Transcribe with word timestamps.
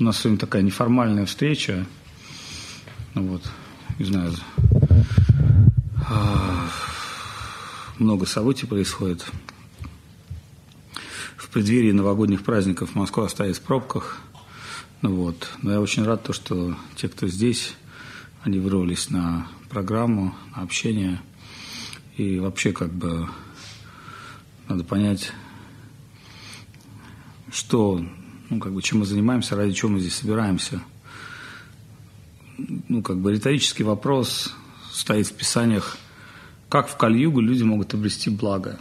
У 0.00 0.02
нас 0.02 0.18
сегодня 0.18 0.38
такая 0.38 0.62
неформальная 0.62 1.26
встреча. 1.26 1.86
Ну 3.12 3.22
вот, 3.24 3.42
не 3.98 4.06
знаю, 4.06 4.32
а, 6.08 6.70
много 7.98 8.24
событий 8.24 8.66
происходит. 8.66 9.26
В 11.36 11.50
преддверии 11.50 11.92
новогодних 11.92 12.42
праздников 12.42 12.94
Москва 12.94 13.28
стоит 13.28 13.58
в 13.58 13.60
пробках. 13.60 14.22
Ну 15.02 15.16
вот. 15.16 15.50
Но 15.60 15.72
я 15.72 15.80
очень 15.82 16.04
рад, 16.04 16.22
то, 16.22 16.32
что 16.32 16.74
те, 16.96 17.06
кто 17.10 17.28
здесь, 17.28 17.74
они 18.42 18.58
вырвались 18.58 19.10
на 19.10 19.48
программу, 19.68 20.34
на 20.56 20.62
общение. 20.62 21.20
И 22.16 22.38
вообще 22.38 22.72
как 22.72 22.90
бы 22.90 23.28
надо 24.66 24.82
понять, 24.82 25.30
что, 27.52 28.02
ну, 28.50 28.58
как 28.58 28.72
бы, 28.72 28.82
чем 28.82 28.98
мы 28.98 29.06
занимаемся, 29.06 29.56
ради 29.56 29.72
чего 29.72 29.92
мы 29.92 30.00
здесь 30.00 30.16
собираемся. 30.16 30.80
Ну, 32.58 33.02
как 33.02 33.18
бы 33.18 33.32
риторический 33.32 33.84
вопрос 33.84 34.52
стоит 34.92 35.28
в 35.28 35.32
Писаниях, 35.32 35.96
как 36.68 36.88
в 36.88 36.96
Кальюгу 36.96 37.40
люди 37.40 37.62
могут 37.62 37.94
обрести 37.94 38.28
благо. 38.28 38.78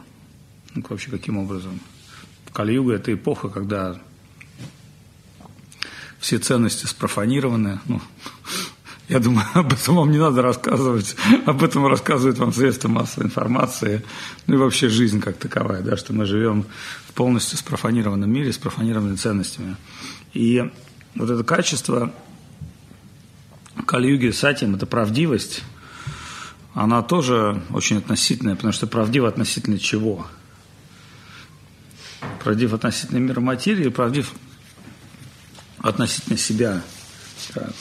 Ну, 0.75 0.83
вообще, 0.89 1.11
каким 1.11 1.37
образом? 1.37 1.79
Кальюга– 2.51 2.93
это 2.95 3.13
эпоха, 3.13 3.49
когда 3.49 3.99
все 6.19 6.39
ценности 6.39 6.85
спрофанированы. 6.85 7.79
Ну, 7.88 8.01
я 9.09 9.19
думаю, 9.19 9.45
об 9.53 9.73
этом 9.73 9.95
вам 9.95 10.11
не 10.11 10.17
надо 10.17 10.41
рассказывать. 10.41 11.15
Об 11.45 11.63
этом 11.63 11.85
рассказывают 11.87 12.37
вам 12.37 12.53
средства 12.53 12.87
массовой 12.87 13.25
информации. 13.25 14.03
Ну 14.47 14.55
и 14.55 14.57
вообще 14.57 14.87
жизнь 14.87 15.19
как 15.19 15.37
таковая, 15.37 15.81
да, 15.81 15.97
что 15.97 16.13
мы 16.13 16.25
живем 16.25 16.65
в 17.07 17.13
полностью 17.13 17.57
спрофанированном 17.57 18.31
мире, 18.31 18.53
с 18.53 18.57
профанированными 18.57 19.17
ценностями. 19.17 19.75
И 20.33 20.71
вот 21.15 21.29
это 21.29 21.43
качество 21.43 22.13
Кальюги 23.85 24.29
Сатим– 24.29 24.75
это 24.75 24.85
правдивость, 24.85 25.63
она 26.73 27.01
тоже 27.01 27.61
очень 27.71 27.97
относительная, 27.97 28.55
потому 28.55 28.71
что 28.71 28.88
правдиво 28.88 29.27
относительно 29.27 29.79
чего? 29.79 30.27
Правдив 32.44 32.73
относительно 32.73 33.17
мира 33.17 33.39
материи, 33.39 33.89
правдив 33.89 34.31
относительно 35.79 36.38
себя. 36.38 36.81
Так, 37.53 37.71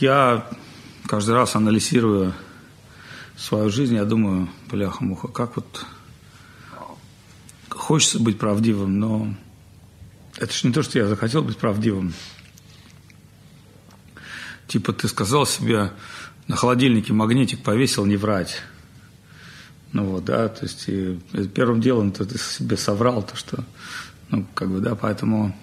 я 0.00 0.46
каждый 1.06 1.34
раз 1.34 1.56
анализирую 1.56 2.34
свою 3.36 3.70
жизнь, 3.70 3.94
я 3.94 4.04
думаю, 4.04 4.48
бляха-муха, 4.70 5.28
как 5.28 5.56
вот 5.56 5.86
хочется 7.68 8.18
быть 8.20 8.38
правдивым, 8.38 8.98
но 8.98 9.34
это 10.36 10.52
же 10.52 10.66
не 10.66 10.72
то, 10.72 10.82
что 10.82 10.98
я 10.98 11.06
захотел 11.06 11.42
быть 11.42 11.56
правдивым. 11.56 12.12
Типа 14.66 14.92
ты 14.92 15.08
сказал 15.08 15.46
себе, 15.46 15.90
на 16.46 16.56
холодильнике 16.56 17.12
магнитик 17.12 17.62
повесил, 17.62 18.06
не 18.06 18.16
врать. 18.16 18.62
Ну 19.92 20.04
вот, 20.04 20.24
да, 20.24 20.48
то 20.48 20.64
есть 20.64 20.88
и 20.88 21.18
первым 21.54 21.80
делом 21.80 22.12
ты 22.12 22.38
себе 22.38 22.76
соврал 22.76 23.22
то, 23.22 23.36
что, 23.36 23.64
ну, 24.28 24.46
как 24.54 24.70
бы, 24.70 24.80
да, 24.80 24.94
поэтому 24.94 25.56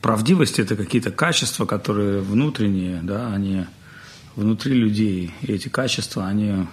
правдивость– 0.00 0.58
это 0.60 0.76
какие-то 0.76 1.10
качества, 1.10 1.66
которые 1.66 2.20
внутренние, 2.20 3.00
да, 3.02 3.32
они 3.32 3.66
внутри 4.36 4.74
людей. 4.74 5.34
И 5.42 5.52
эти 5.52 5.68
качества, 5.68 6.26
они 6.26 6.66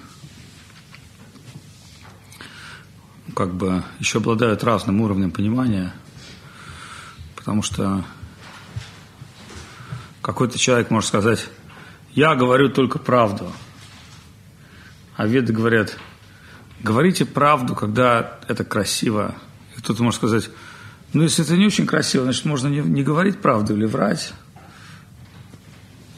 как 3.35 3.53
бы 3.53 3.83
еще 3.99 4.19
обладают 4.19 4.63
разным 4.63 5.01
уровнем 5.01 5.31
понимания, 5.31 5.93
потому 7.35 7.61
что 7.61 8.05
какой-то 10.21 10.57
человек 10.57 10.89
может 10.89 11.09
сказать, 11.09 11.47
я 12.13 12.35
говорю 12.35 12.69
только 12.69 12.97
правду. 12.97 13.51
А 15.17 15.27
веды 15.27 15.53
говорят, 15.53 15.97
говорите 16.81 17.25
правду, 17.25 17.75
когда 17.75 18.39
это 18.47 18.63
красиво. 18.63 19.35
И 19.75 19.79
кто-то 19.81 20.03
может 20.03 20.17
сказать, 20.17 20.49
ну, 21.15 21.23
если 21.23 21.45
это 21.45 21.55
не 21.55 21.65
очень 21.65 21.85
красиво, 21.87 22.25
значит, 22.25 22.43
можно 22.43 22.67
не, 22.67 22.81
не 22.81 23.01
говорить 23.01 23.39
правду 23.39 23.73
или 23.73 23.85
врать. 23.85 24.33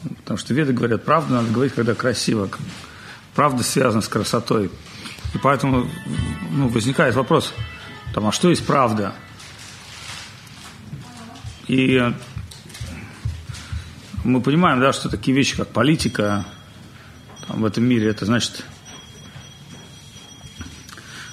Потому 0.02 0.38
что 0.38 0.52
веды 0.54 0.72
говорят, 0.72 1.04
правду 1.04 1.34
надо 1.34 1.52
говорить, 1.52 1.72
когда 1.72 1.94
красиво. 1.94 2.50
Правда 3.36 3.62
связана 3.62 4.02
с 4.02 4.08
красотой. 4.08 4.72
И 5.34 5.38
поэтому 5.38 5.88
ну, 6.50 6.66
возникает 6.66 7.14
вопрос, 7.14 7.54
там, 8.12 8.26
а 8.26 8.32
что 8.32 8.50
есть 8.50 8.66
правда? 8.66 9.14
И 11.68 12.02
мы 14.24 14.40
понимаем, 14.40 14.80
да, 14.80 14.92
что 14.92 15.08
такие 15.08 15.36
вещи, 15.36 15.56
как 15.56 15.68
политика 15.68 16.44
там, 17.46 17.62
в 17.62 17.64
этом 17.64 17.84
мире, 17.84 18.08
это 18.08 18.26
значит, 18.26 18.64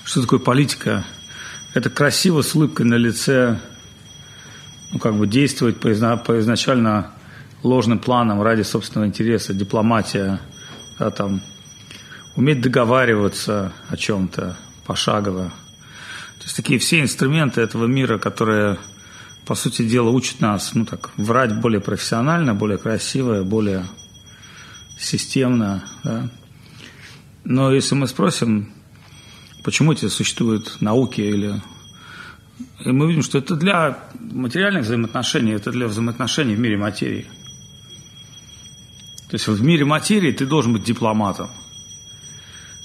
что 0.03 0.22
такое 0.22 0.38
политика? 0.38 1.03
Это 1.75 1.90
красиво 1.90 2.41
с 2.41 2.56
улыбкой 2.56 2.86
на 2.86 2.96
лице, 2.96 3.59
ну, 4.91 4.97
как 4.97 5.13
бы 5.16 5.28
действовать 5.28 5.78
по, 5.78 5.90
по 6.18 6.40
изначально 6.40 7.12
ложным 7.63 8.00
планам 8.00 8.41
ради 8.41 8.62
собственного 8.62 9.09
интереса, 9.09 9.53
дипломатия, 9.53 10.40
да, 10.97 11.12
там, 11.12 11.41
уметь 12.38 12.62
договариваться 12.62 13.74
о 13.90 13.97
чем-то 13.97 14.58
пошагово. 14.85 15.50
То 16.38 16.44
есть 16.44 16.56
такие 16.56 16.80
все 16.80 17.02
инструменты 17.02 17.59
этого 17.59 17.88
мира, 17.88 18.19
которые, 18.19 18.78
по 19.46 19.53
сути 19.53 19.85
дела, 19.85 20.12
учат 20.12 20.40
нас, 20.40 20.75
ну 20.75 20.85
так, 20.85 21.09
врать 21.18 21.59
более 21.59 21.81
профессионально, 21.81 22.53
более 22.53 22.78
красиво, 22.78 23.44
более 23.44 23.85
системно, 24.97 25.84
да. 26.06 26.30
Но 27.44 27.74
если 27.74 27.96
мы 27.96 28.08
спросим, 28.08 28.75
почему 29.66 29.94
эти 29.94 30.08
существуют 30.08 30.80
науки 30.80 31.22
или... 31.22 31.62
И 32.86 32.92
мы 32.92 33.08
видим, 33.08 33.24
что 33.24 33.40
это 33.40 33.56
для 33.56 33.98
материальных 34.20 34.84
взаимоотношений, 34.84 35.53
это 35.53 35.72
для 35.72 35.88
взаимоотношений 35.88 36.56
в 36.56 36.59
мире 36.59 36.78
материи. 36.78 37.26
То 39.28 39.34
есть 39.34 39.48
в 39.48 39.64
мире 39.64 39.84
материи 39.84 40.31
ты 40.31 40.46
должен 40.46 40.72
быть 40.72 40.84
дипломатом. 40.84 41.50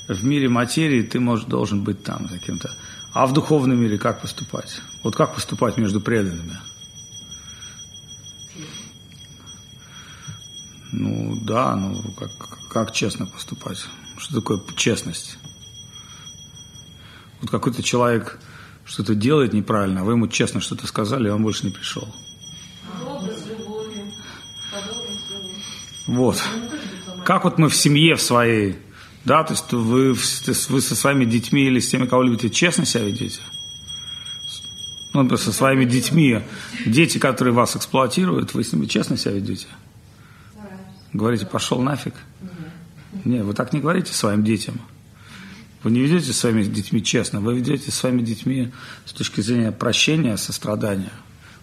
В 0.09 0.25
мире 0.25 0.49
материи 0.49 1.03
ты 1.03 1.21
можешь, 1.21 1.45
должен 1.45 1.85
быть 1.85 2.03
там 2.03 2.27
каким-то. 2.29 2.75
А 3.13 3.27
в 3.27 3.35
духовном 3.35 3.79
мире 3.79 3.99
как 3.99 4.23
поступать? 4.23 4.81
Вот 5.05 5.15
как 5.15 5.35
поступать 5.35 5.77
между 5.77 6.01
преданными? 6.01 6.57
Ну 10.93 11.39
да, 11.45 11.77
ну 11.77 12.03
как, 12.19 12.31
как 12.69 12.93
честно 12.93 13.27
поступать? 13.27 13.85
Что 14.17 14.35
такое 14.37 14.61
честность? 14.77 15.39
Вот 17.41 17.51
какой-то 17.51 17.83
человек 17.83 18.39
что-то 18.85 19.15
делает 19.15 19.53
неправильно, 19.53 20.01
а 20.01 20.05
вы 20.05 20.13
ему 20.13 20.29
честно 20.29 20.61
что-то 20.61 20.87
сказали, 20.87 21.29
и 21.29 21.31
он 21.31 21.43
больше 21.43 21.67
не 21.67 21.73
пришел. 21.73 22.09
Вот. 26.07 26.43
Как 27.25 27.45
вот 27.45 27.59
мы 27.59 27.69
в 27.69 27.77
семье 27.77 28.17
в 28.17 28.23
своей, 28.23 28.79
да, 29.25 29.45
то 29.45 29.53
есть 29.53 29.73
вы, 29.73 30.13
вы 30.13 30.81
со 30.81 30.97
своими 30.97 31.25
детьми 31.25 31.63
или 31.63 31.79
с 31.79 31.89
теми, 31.89 32.07
кого 32.07 32.23
любите, 32.23 32.51
честно 32.51 32.85
себя 32.85 33.05
ведете? 33.05 33.41
Ну, 35.13 35.23
например, 35.23 35.39
со 35.39 35.53
своими 35.53 35.85
детьми, 35.85 36.43
дети, 36.87 37.19
которые 37.19 37.53
вас 37.53 37.77
эксплуатируют, 37.77 38.55
вы 38.55 38.65
с 38.65 38.73
ними 38.73 38.87
честно 38.87 39.17
себя 39.17 39.35
ведете? 39.35 39.67
Говорите, 41.13 41.47
пошел 41.47 41.81
нафиг? 41.81 42.15
Не, 43.25 43.43
вы 43.43 43.55
так 43.55 43.73
не 43.73 43.81
говорите 43.81 44.13
своим 44.13 44.45
детям. 44.45 44.81
Вы 45.83 45.93
не 45.93 46.01
ведете 46.01 46.33
с 46.33 46.39
своими 46.39 46.63
детьми 46.63 47.03
честно, 47.03 47.41
вы 47.41 47.57
ведете 47.57 47.91
с 47.91 47.95
своими 47.95 48.23
детьми 48.23 48.71
с 49.07 49.13
точки 49.13 49.41
зрения 49.41 49.73
прощения, 49.73 50.37
сострадания. 50.37 51.13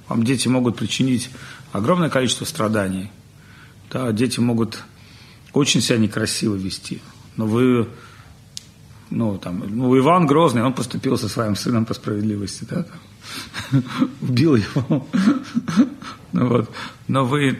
Вам 0.07 0.23
дети 0.23 0.47
могут 0.47 0.77
причинить 0.77 1.29
огромное 1.71 2.09
количество 2.09 2.45
страданий. 2.45 3.11
Да, 3.91 4.11
дети 4.11 4.39
могут 4.39 4.83
очень 5.53 5.81
себя 5.81 5.97
некрасиво 5.97 6.55
вести. 6.55 7.01
Но 7.35 7.45
вы, 7.45 7.87
ну, 9.11 9.37
там, 9.37 9.63
ну, 9.67 9.97
Иван 9.97 10.25
Грозный, 10.25 10.63
он 10.63 10.73
поступил 10.73 11.17
со 11.17 11.29
своим 11.29 11.55
сыном 11.55 11.85
по 11.85 11.93
справедливости, 11.93 12.65
да, 12.69 12.83
там, 12.83 13.83
убил 14.21 14.55
его. 14.55 15.07
ну, 16.31 16.47
вот. 16.47 16.71
Но 17.07 17.23
вы 17.23 17.59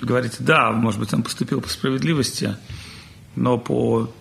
говорите, 0.00 0.36
да, 0.40 0.70
может 0.72 1.00
быть, 1.00 1.14
он 1.14 1.22
поступил 1.22 1.60
по 1.60 1.68
справедливости, 1.68 2.56
но 3.36 3.56
по... 3.58 4.12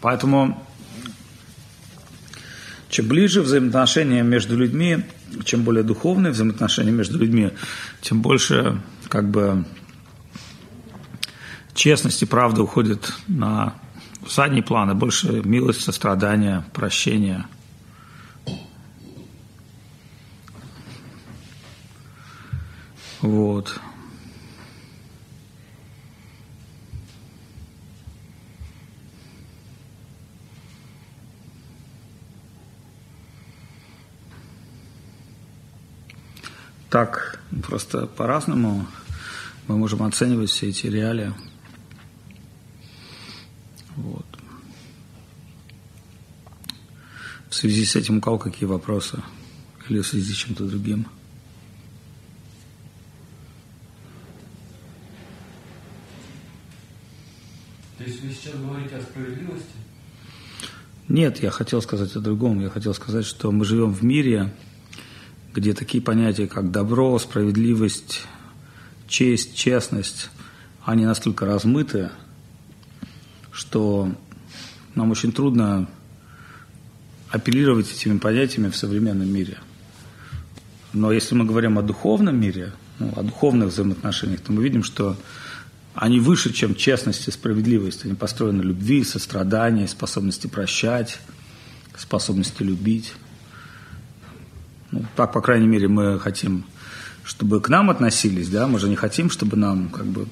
Поэтому 0.00 0.62
чем 2.94 3.08
ближе 3.08 3.42
взаимоотношения 3.42 4.22
между 4.22 4.56
людьми, 4.56 5.04
чем 5.44 5.64
более 5.64 5.82
духовные 5.82 6.30
взаимоотношения 6.30 6.92
между 6.92 7.18
людьми, 7.18 7.50
тем 8.00 8.22
больше 8.22 8.80
как 9.08 9.28
бы 9.28 9.64
честность 11.74 12.22
и 12.22 12.26
правда 12.26 12.62
уходит 12.62 13.12
на 13.26 13.74
задний 14.28 14.62
план, 14.62 14.92
и 14.92 14.94
больше 14.94 15.42
милость, 15.44 15.80
сострадания, 15.80 16.64
прощения. 16.72 17.48
Вот. 23.22 23.80
Так, 36.94 37.40
просто 37.64 38.06
по-разному 38.06 38.86
мы 39.66 39.76
можем 39.76 40.04
оценивать 40.04 40.50
все 40.50 40.68
эти 40.68 40.86
реалии. 40.86 41.34
Вот. 43.96 44.24
В 47.50 47.54
связи 47.56 47.84
с 47.84 47.96
этим 47.96 48.18
у 48.18 48.20
кого 48.20 48.38
какие 48.38 48.68
вопросы? 48.68 49.20
Или 49.88 50.02
в 50.02 50.06
связи 50.06 50.32
с 50.32 50.36
чем-то 50.36 50.68
другим? 50.68 51.08
То 57.98 58.04
есть 58.04 58.22
вы 58.22 58.30
сейчас 58.30 58.54
говорите 58.54 58.94
о 58.94 59.02
справедливости? 59.02 59.66
Нет, 61.08 61.42
я 61.42 61.50
хотел 61.50 61.82
сказать 61.82 62.14
о 62.14 62.20
другом. 62.20 62.60
Я 62.60 62.70
хотел 62.70 62.94
сказать, 62.94 63.26
что 63.26 63.50
мы 63.50 63.64
живем 63.64 63.92
в 63.92 64.04
мире, 64.04 64.54
где 65.54 65.72
такие 65.72 66.02
понятия, 66.02 66.48
как 66.48 66.72
добро, 66.72 67.16
справедливость, 67.18 68.22
честь, 69.06 69.54
честность, 69.54 70.30
они 70.84 71.06
настолько 71.06 71.46
размыты, 71.46 72.10
что 73.52 74.12
нам 74.96 75.12
очень 75.12 75.32
трудно 75.32 75.88
апеллировать 77.30 77.90
этими 77.90 78.18
понятиями 78.18 78.68
в 78.68 78.76
современном 78.76 79.32
мире. 79.32 79.58
Но 80.92 81.12
если 81.12 81.36
мы 81.36 81.44
говорим 81.44 81.78
о 81.78 81.82
духовном 81.82 82.38
мире, 82.38 82.72
ну, 82.98 83.12
о 83.16 83.22
духовных 83.22 83.68
взаимоотношениях, 83.68 84.40
то 84.40 84.52
мы 84.52 84.62
видим, 84.62 84.82
что 84.82 85.16
они 85.94 86.18
выше, 86.18 86.52
чем 86.52 86.74
честность 86.74 87.28
и 87.28 87.30
справедливость. 87.30 88.04
Они 88.04 88.14
построены 88.14 88.62
любви, 88.62 89.04
сострадании, 89.04 89.86
способности 89.86 90.48
прощать, 90.48 91.20
способности 91.96 92.62
любить. 92.64 93.12
Ну, 94.94 95.04
так, 95.16 95.32
по 95.32 95.40
крайней 95.40 95.66
мере, 95.66 95.88
мы 95.88 96.20
хотим, 96.20 96.64
чтобы 97.24 97.60
к 97.60 97.68
нам 97.68 97.90
относились, 97.90 98.48
да, 98.48 98.68
мы 98.68 98.78
же 98.78 98.88
не 98.88 98.94
хотим, 98.94 99.28
чтобы 99.28 99.56
нам 99.56 99.88
как 99.88 100.06
бы 100.06 100.28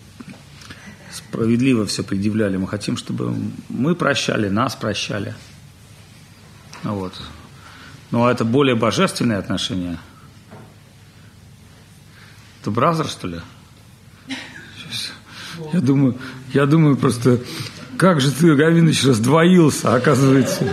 справедливо 1.10 1.84
все 1.84 2.04
предъявляли, 2.04 2.58
мы 2.58 2.68
хотим, 2.68 2.96
чтобы 2.96 3.34
мы 3.68 3.96
прощали, 3.96 4.48
нас 4.48 4.76
прощали. 4.76 5.34
Ну, 6.84 6.94
вот. 6.94 7.20
Но 8.12 8.30
это 8.30 8.44
более 8.44 8.76
божественные 8.76 9.38
отношения. 9.38 9.98
Это 12.60 12.70
бразер, 12.70 13.06
что 13.06 13.26
ли? 13.26 13.40
Я 15.72 15.80
думаю, 15.80 16.16
я 16.52 16.66
думаю 16.66 16.96
просто, 16.96 17.40
как 17.96 18.20
же 18.20 18.30
ты, 18.30 18.54
Гавинович, 18.54 19.06
раздвоился, 19.06 19.92
оказывается. 19.92 20.72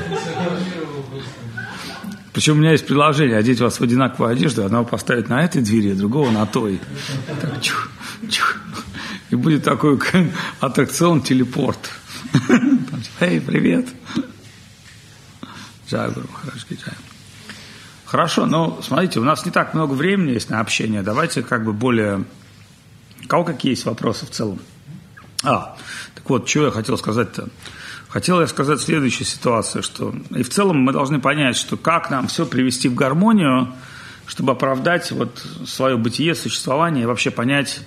Причем 2.40 2.54
у 2.54 2.60
меня 2.62 2.72
есть 2.72 2.88
приложение, 2.88 3.36
одеть 3.36 3.60
вас 3.60 3.82
в 3.82 3.84
одинаковую 3.84 4.32
одежду, 4.32 4.64
одного 4.64 4.86
поставить 4.86 5.28
на 5.28 5.44
этой 5.44 5.62
двери, 5.62 5.92
другого 5.92 6.32
на 6.32 6.46
той. 6.46 6.80
Так, 7.42 7.62
чух, 7.62 7.90
чух. 8.30 8.56
И 9.30 9.36
будет 9.36 9.66
такой 9.66 10.00
аттракцион 10.62 11.22
телепорт. 11.22 11.92
Эй, 13.20 13.42
привет. 13.42 13.90
Джагуру, 15.90 16.30
хорошо, 16.34 16.66
Хорошо, 18.06 18.46
но 18.46 18.80
смотрите, 18.82 19.20
у 19.20 19.26
нас 19.26 19.46
не 19.46 19.52
так 19.52 19.74
много 19.74 19.92
времени 19.92 20.32
есть 20.32 20.50
на 20.50 20.62
общение. 20.62 21.02
Давайте 21.02 21.44
как 21.44 21.66
бы 21.66 21.74
более... 21.74 22.24
У 23.22 23.28
кого 23.28 23.44
какие 23.44 23.74
есть 23.74 23.84
вопросы 23.84 24.26
в 24.26 24.30
целом? 24.30 24.62
А, 25.44 25.76
так 26.16 26.30
вот, 26.30 26.48
что 26.48 26.68
я 26.68 26.72
хотел 26.72 26.98
сказать-то. 26.98 27.50
Хотел 28.10 28.42
я 28.42 28.48
сказать 28.48 28.82
следующую 28.82 29.28
ситуацию, 29.28 29.84
что 29.84 30.16
и 30.32 30.42
в 30.42 30.50
целом 30.50 30.78
мы 30.78 30.92
должны 30.92 31.20
понять, 31.20 31.56
что 31.56 31.78
как 31.78 32.10
нам 32.10 32.28
все 32.28 32.48
привести 32.48 32.90
в 32.90 32.96
гармонию, 32.96 33.72
чтобы 34.26 34.54
оправдать 34.54 35.12
вот 35.12 35.46
свое 35.68 35.96
бытие, 35.96 36.34
существование 36.34 37.04
и 37.04 37.06
вообще 37.06 37.30
понять, 37.30 37.82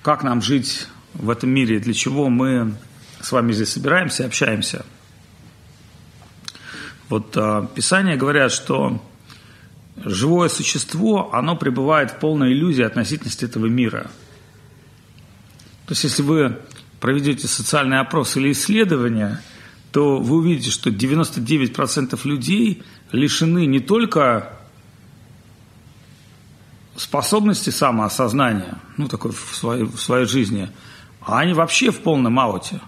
как 0.00 0.22
нам 0.22 0.40
жить 0.40 0.88
в 1.12 1.28
этом 1.28 1.50
мире, 1.50 1.80
для 1.80 1.92
чего 1.92 2.30
мы 2.30 2.76
с 3.20 3.30
вами 3.30 3.52
здесь 3.52 3.72
собираемся 3.72 4.22
и 4.22 4.26
общаемся. 4.26 4.86
Вот 7.10 7.36
а, 7.36 7.66
Писания 7.74 8.16
говорят, 8.16 8.52
что 8.52 9.02
живое 9.96 10.48
существо, 10.48 11.34
оно 11.34 11.56
пребывает 11.56 12.12
в 12.12 12.18
полной 12.20 12.54
иллюзии 12.54 12.82
относительности 12.82 13.44
этого 13.44 13.66
мира. 13.66 14.10
То 15.84 15.92
есть, 15.92 16.04
если 16.04 16.22
вы 16.22 16.56
проведете 17.00 17.46
социальный 17.48 18.00
опрос 18.00 18.36
или 18.36 18.52
исследование, 18.52 19.40
то 19.92 20.18
вы 20.18 20.36
увидите, 20.36 20.70
что 20.70 20.90
99% 20.90 22.18
людей 22.24 22.82
лишены 23.12 23.66
не 23.66 23.80
только 23.80 24.52
способности 26.96 27.70
самоосознания, 27.70 28.78
ну, 28.96 29.08
такой 29.08 29.32
в 29.32 29.54
своей, 29.54 29.84
в 29.84 29.98
своей 29.98 30.26
жизни, 30.26 30.70
а 31.20 31.40
они 31.40 31.52
вообще 31.52 31.90
в 31.90 32.00
полном 32.00 32.38
ауте. 32.38 32.80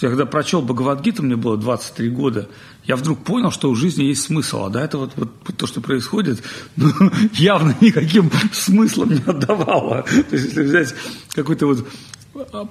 Я 0.00 0.08
когда 0.08 0.26
прочел 0.26 0.62
Бхагавадгиту, 0.62 1.22
мне 1.22 1.36
было 1.36 1.56
23 1.56 2.08
года, 2.08 2.48
я 2.84 2.96
вдруг 2.96 3.22
понял, 3.22 3.52
что 3.52 3.70
у 3.70 3.76
жизни 3.76 4.02
есть 4.04 4.22
смысл. 4.22 4.64
А 4.64 4.68
до 4.68 4.80
этого 4.80 5.08
вот, 5.14 5.32
вот 5.46 5.56
то, 5.56 5.66
что 5.68 5.80
происходит, 5.80 6.42
ну, 6.76 6.90
явно 7.34 7.76
никаким 7.80 8.30
смыслом 8.52 9.10
не 9.10 9.22
отдавало. 9.24 10.02
То 10.02 10.36
есть, 10.36 10.46
если 10.46 10.62
взять 10.64 10.94
какой-то 11.34 11.66
вот 11.66 11.86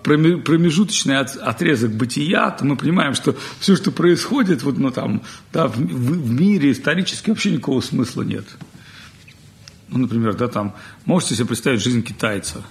промежуточный 0.03 1.19
отрезок 1.19 1.91
бытия, 1.91 2.49
то 2.51 2.65
мы 2.65 2.75
понимаем, 2.75 3.13
что 3.13 3.35
все, 3.59 3.75
что 3.75 3.91
происходит 3.91 4.63
вот, 4.63 4.77
ну, 4.77 4.91
там, 4.91 5.21
да, 5.53 5.67
в, 5.67 5.75
в 5.75 6.31
мире 6.31 6.71
исторически 6.71 7.29
вообще 7.29 7.51
никакого 7.51 7.81
смысла 7.81 8.23
нет. 8.23 8.45
Ну, 9.89 9.99
например, 9.99 10.35
да, 10.35 10.47
там, 10.47 10.73
можете 11.05 11.35
себе 11.35 11.47
представить 11.47 11.81
жизнь 11.81 12.01
китайца. 12.01 12.63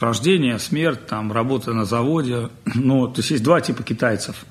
Рождение, 0.00 0.58
смерть, 0.58 1.06
там, 1.06 1.32
работа 1.32 1.72
на 1.72 1.84
заводе. 1.84 2.50
Ну, 2.74 3.06
то 3.08 3.20
есть 3.20 3.30
есть 3.30 3.42
два 3.42 3.60
типа 3.60 3.82
китайцев. 3.82 4.44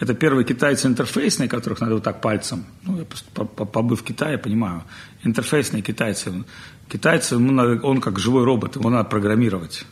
Это 0.00 0.14
первые 0.14 0.44
китайцы 0.44 0.86
интерфейсные, 0.86 1.48
которых 1.48 1.80
надо 1.80 1.94
вот 1.94 2.04
так 2.04 2.20
пальцем. 2.20 2.66
Ну, 2.84 2.98
я 2.98 3.04
просто 3.04 3.28
побыв 3.44 4.00
в 4.00 4.04
Китае, 4.04 4.38
понимаю. 4.38 4.84
Интерфейсные 5.24 5.82
китайцы. 5.82 6.44
Китайцы, 6.88 7.36
он 7.36 8.00
как 8.00 8.18
живой 8.20 8.44
робот, 8.44 8.76
его 8.76 8.90
надо 8.90 9.08
программировать. 9.08 9.84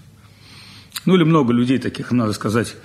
Ну 1.07 1.15
или 1.15 1.25
много 1.25 1.53
людей 1.53 1.79
таких, 1.79 2.13
надо 2.13 2.33
сказать. 2.33 2.77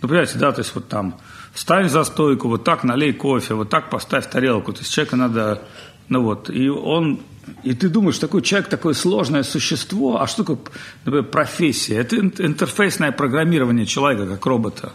Ну, 0.00 0.08
понимаете, 0.08 0.38
да, 0.38 0.52
то 0.52 0.60
есть 0.60 0.74
вот 0.74 0.88
там 0.88 1.18
встань 1.52 1.88
за 1.88 2.04
стойку, 2.04 2.48
вот 2.48 2.64
так 2.64 2.84
налей 2.84 3.12
кофе, 3.12 3.54
вот 3.54 3.68
так 3.68 3.90
поставь 3.90 4.30
тарелку. 4.30 4.72
То 4.72 4.80
есть 4.80 4.92
человека 4.92 5.16
надо, 5.16 5.62
ну 6.08 6.22
вот, 6.22 6.48
и 6.50 6.68
он, 6.68 7.20
и 7.62 7.74
ты 7.74 7.88
думаешь, 7.88 8.18
такой 8.18 8.42
человек, 8.42 8.68
такое 8.68 8.94
сложное 8.94 9.42
существо, 9.42 10.20
а 10.20 10.26
что 10.26 10.44
такое, 10.44 10.58
например, 11.04 11.24
профессия? 11.30 11.96
Это 11.96 12.16
интерфейсное 12.16 13.12
программирование 13.12 13.86
человека, 13.86 14.26
как 14.26 14.46
робота. 14.46 14.92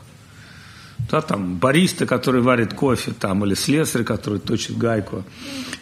Да, 1.11 1.21
там 1.21 1.57
бариста, 1.57 2.07
который 2.07 2.41
варит 2.41 2.73
кофе, 2.73 3.11
там, 3.11 3.45
или 3.45 3.53
слесарь, 3.53 4.03
который 4.03 4.39
точит 4.39 4.77
гайку. 4.77 5.23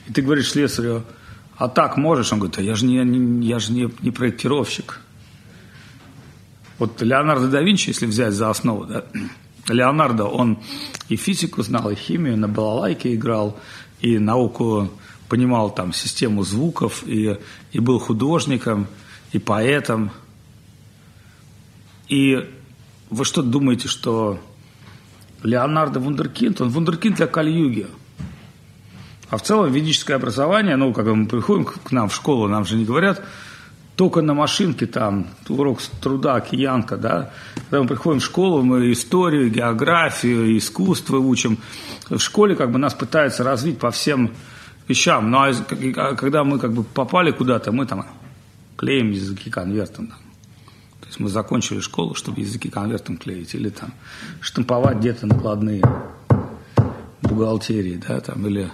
И 0.07 0.11
ты 0.11 0.21
говоришь 0.21 0.51
слесарю, 0.51 1.03
а 1.55 1.69
так 1.69 1.95
можешь? 1.95 2.33
Он 2.33 2.39
говорит, 2.39 2.57
а 2.57 2.61
я 2.61 2.75
же 2.75 2.85
не, 2.85 3.45
я 3.45 3.59
же 3.59 3.71
не, 3.71 3.89
не 4.01 4.11
проектировщик. 4.11 4.99
Вот 6.79 7.01
Леонардо 7.01 7.47
да 7.47 7.61
Винчи, 7.61 7.89
если 7.89 8.05
взять 8.05 8.33
за 8.33 8.49
основу, 8.49 8.85
да, 8.85 9.05
Леонардо, 9.67 10.25
он 10.25 10.59
и 11.09 11.15
физику 11.15 11.61
знал, 11.63 11.89
и 11.89 11.95
химию, 11.95 12.37
на 12.37 12.47
балалайке 12.47 13.13
играл, 13.13 13.59
и 14.01 14.17
науку 14.19 14.89
понимал 15.29 15.73
там 15.73 15.93
систему 15.93 16.43
звуков, 16.43 17.03
и, 17.05 17.37
и 17.71 17.79
был 17.79 17.99
художником, 17.99 18.87
и 19.31 19.39
поэтом. 19.39 20.11
И 22.07 22.49
вы 23.09 23.25
что 23.25 23.41
думаете, 23.41 23.87
что 23.87 24.39
Леонардо 25.43 25.99
вундеркинд, 25.99 26.61
он 26.61 26.69
вундеркинд 26.69 27.17
для 27.17 27.27
Кальюги. 27.27 27.87
А 29.29 29.37
в 29.37 29.41
целом 29.41 29.71
ведическое 29.71 30.17
образование, 30.17 30.75
ну, 30.75 30.93
когда 30.93 31.13
мы 31.13 31.27
приходим 31.27 31.65
к 31.65 31.91
нам 31.91 32.09
в 32.09 32.15
школу, 32.15 32.47
нам 32.47 32.65
же 32.65 32.75
не 32.75 32.85
говорят, 32.85 33.23
только 33.95 34.21
на 34.21 34.33
машинке 34.33 34.87
там, 34.87 35.27
урок 35.49 35.79
труда, 36.01 36.39
киянка, 36.41 36.97
да. 36.97 37.31
Когда 37.55 37.81
мы 37.81 37.87
приходим 37.87 38.19
в 38.19 38.23
школу, 38.23 38.63
мы 38.63 38.91
историю, 38.91 39.51
географию, 39.51 40.57
искусство 40.57 41.17
учим. 41.17 41.59
В 42.09 42.19
школе 42.19 42.55
как 42.55 42.71
бы 42.71 42.79
нас 42.79 42.93
пытаются 42.93 43.43
развить 43.43 43.77
по 43.77 43.91
всем 43.91 44.31
вещам. 44.87 45.29
Ну, 45.29 45.37
а, 45.37 45.49
а 45.49 46.15
когда 46.15 46.43
мы 46.43 46.59
как 46.59 46.73
бы 46.73 46.83
попали 46.83 47.31
куда-то, 47.31 47.71
мы 47.71 47.85
там 47.85 48.05
клеим 48.77 49.11
языки 49.11 49.49
конвертом. 49.49 50.07
Да. 50.07 50.15
То 51.01 51.07
есть 51.07 51.19
мы 51.19 51.29
закончили 51.29 51.79
школу, 51.79 52.15
чтобы 52.15 52.41
языки 52.41 52.69
конвертом 52.69 53.17
клеить. 53.17 53.53
Или 53.53 53.69
там 53.69 53.93
штамповать 54.41 54.97
где-то 54.97 55.27
накладные 55.27 55.83
бухгалтерии, 57.21 58.01
да, 58.07 58.19
там, 58.19 58.45
или 58.47 58.71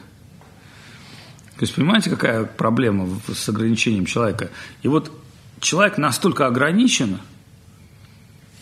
то 1.60 1.66
есть, 1.66 1.76
понимаете, 1.76 2.10
какая 2.10 2.46
проблема 2.46 3.20
с 3.28 3.50
ограничением 3.50 4.06
человека? 4.06 4.50
И 4.82 4.88
вот 4.88 5.12
человек 5.60 5.98
настолько 5.98 6.48
ограничен 6.48 7.20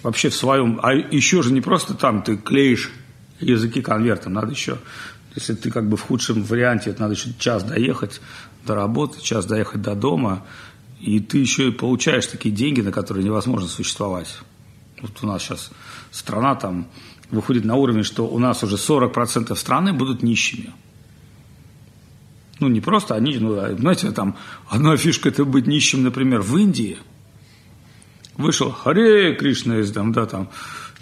вообще 0.02 0.30
в 0.30 0.36
своем... 0.36 0.80
А 0.82 0.94
еще 0.94 1.44
же 1.44 1.54
не 1.54 1.62
просто 1.62 1.94
там 1.94 2.24
ты 2.24 2.38
клеишь 2.38 2.92
языки 3.40 3.84
конвертом, 3.84 4.34
надо 4.34 4.50
еще... 4.50 4.80
Если 5.36 5.54
ты 5.54 5.70
как 5.70 5.88
бы 5.88 5.96
в 5.96 6.02
худшем 6.02 6.42
варианте, 6.42 6.90
это 6.90 7.02
надо 7.04 7.14
еще 7.14 7.30
час 7.38 7.64
доехать 7.64 8.20
до 8.66 8.74
работы, 8.74 9.22
час 9.22 9.46
доехать 9.46 9.84
до 9.84 9.94
дома, 9.94 10.44
и 11.00 11.20
ты 11.20 11.38
еще 11.38 11.68
и 11.68 11.72
получаешь 11.72 12.26
такие 12.26 12.56
деньги, 12.56 12.82
на 12.82 12.92
которые 12.92 13.24
невозможно 13.24 13.68
существовать. 13.68 14.40
Вот 15.04 15.12
у 15.22 15.28
нас 15.28 15.44
сейчас 15.44 15.70
страна 16.10 16.56
там 16.56 16.88
выходит 17.30 17.64
на 17.64 17.76
уровень, 17.76 18.02
что 18.02 18.28
у 18.28 18.40
нас 18.40 18.64
уже 18.64 18.78
40% 18.78 19.56
страны 19.56 19.94
будут 19.94 20.24
нищими. 20.24 20.74
Ну, 22.60 22.68
не 22.68 22.82
просто 22.82 23.16
они, 23.16 23.38
ну, 23.38 23.58
а, 23.60 23.76
знаете, 23.76 24.12
там 24.12 24.36
одна 24.68 24.98
фишка– 24.98 25.30
это 25.30 25.46
быть 25.46 25.68
нищим, 25.68 26.04
например, 26.04 26.42
в 26.42 26.58
Индии. 26.58 26.98
Вышел 28.36 28.72
Харе 28.72 29.36
Кришна 29.36 29.80
из, 29.80 29.92
там, 29.92 30.12
да, 30.12 30.26
там, 30.26 30.50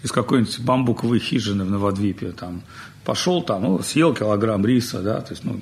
из 0.03 0.11
какой-нибудь 0.11 0.59
бамбуковой 0.59 1.19
хижины 1.19 1.63
в 1.63 1.71
Новодвипе, 1.71 2.31
там, 2.31 2.61
пошел 3.03 3.41
там, 3.41 3.63
ну, 3.63 3.81
съел 3.81 4.13
килограмм 4.13 4.65
риса, 4.65 5.01
да, 5.01 5.21
то 5.21 5.33
есть, 5.33 5.43
ну, 5.43 5.61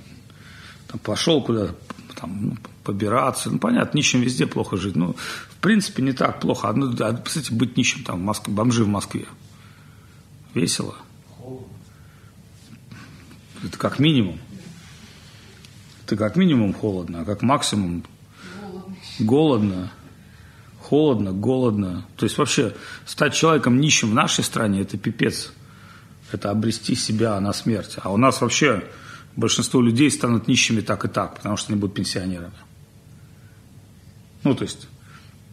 там, 0.88 1.00
пошел 1.00 1.42
куда-то, 1.42 1.76
там, 2.16 2.38
ну, 2.42 2.58
побираться, 2.84 3.50
ну, 3.50 3.60
понятно, 3.60 3.98
нищим 3.98 4.22
везде 4.22 4.46
плохо 4.46 4.78
жить, 4.78 4.96
ну, 4.96 5.16
в 5.50 5.56
принципе, 5.62 6.04
не 6.04 6.14
так 6.14 6.40
плохо, 6.40 6.70
одно, 6.70 6.94
а, 7.00 7.14
кстати, 7.14 7.54
быть 7.54 7.78
нищим, 7.78 8.04
там, 8.04 8.20
в 8.20 8.24
Москве, 8.24 8.54
бомжи 8.54 8.84
в 8.84 8.88
Москве, 8.90 9.26
весело. 10.54 10.96
Это 13.64 13.78
как 13.78 13.98
минимум. 13.98 14.40
Это 16.06 16.18
как 16.18 16.36
минимум 16.36 16.74
холодно, 16.74 17.22
а 17.22 17.26
как 17.26 17.42
максимум 17.42 18.04
голодно. 19.20 19.92
Холодно, 20.80 21.32
голодно. 21.32 22.06
То 22.18 22.26
есть 22.26 22.38
вообще 22.38 22.76
стать 23.06 23.34
человеком 23.34 23.80
нищим 23.80 24.12
в 24.12 24.14
нашей 24.14 24.44
стране– 24.44 24.82
это 24.82 24.98
пипец. 24.98 25.54
Это 26.32 26.52
обрести 26.52 26.96
себя 26.96 27.40
на 27.40 27.54
смерть. 27.54 27.96
А 28.02 28.12
у 28.12 28.18
нас 28.18 28.42
вообще 28.42 28.84
большинство 29.36 29.82
людей 29.82 30.12
станут 30.12 30.48
нищими 30.48 30.82
так 30.82 31.06
и 31.06 31.08
так, 31.08 31.38
потому 31.38 31.58
что 31.58 31.72
они 31.72 31.80
будут 31.80 31.96
пенсионерами. 31.96 32.54
Ну, 34.44 34.56
то 34.56 34.64
есть 34.64 34.88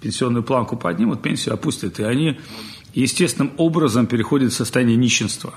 пенсионную 0.01 0.43
планку 0.43 0.77
поднимут, 0.77 1.23
пенсию 1.23 1.55
опустят, 1.55 2.01
и 2.01 2.03
они 2.03 2.41
естественным 2.93 3.53
образом 3.57 4.07
переходят 4.07 4.53
в 4.53 4.57
состояние 4.57 4.97
нищенства. 4.97 5.55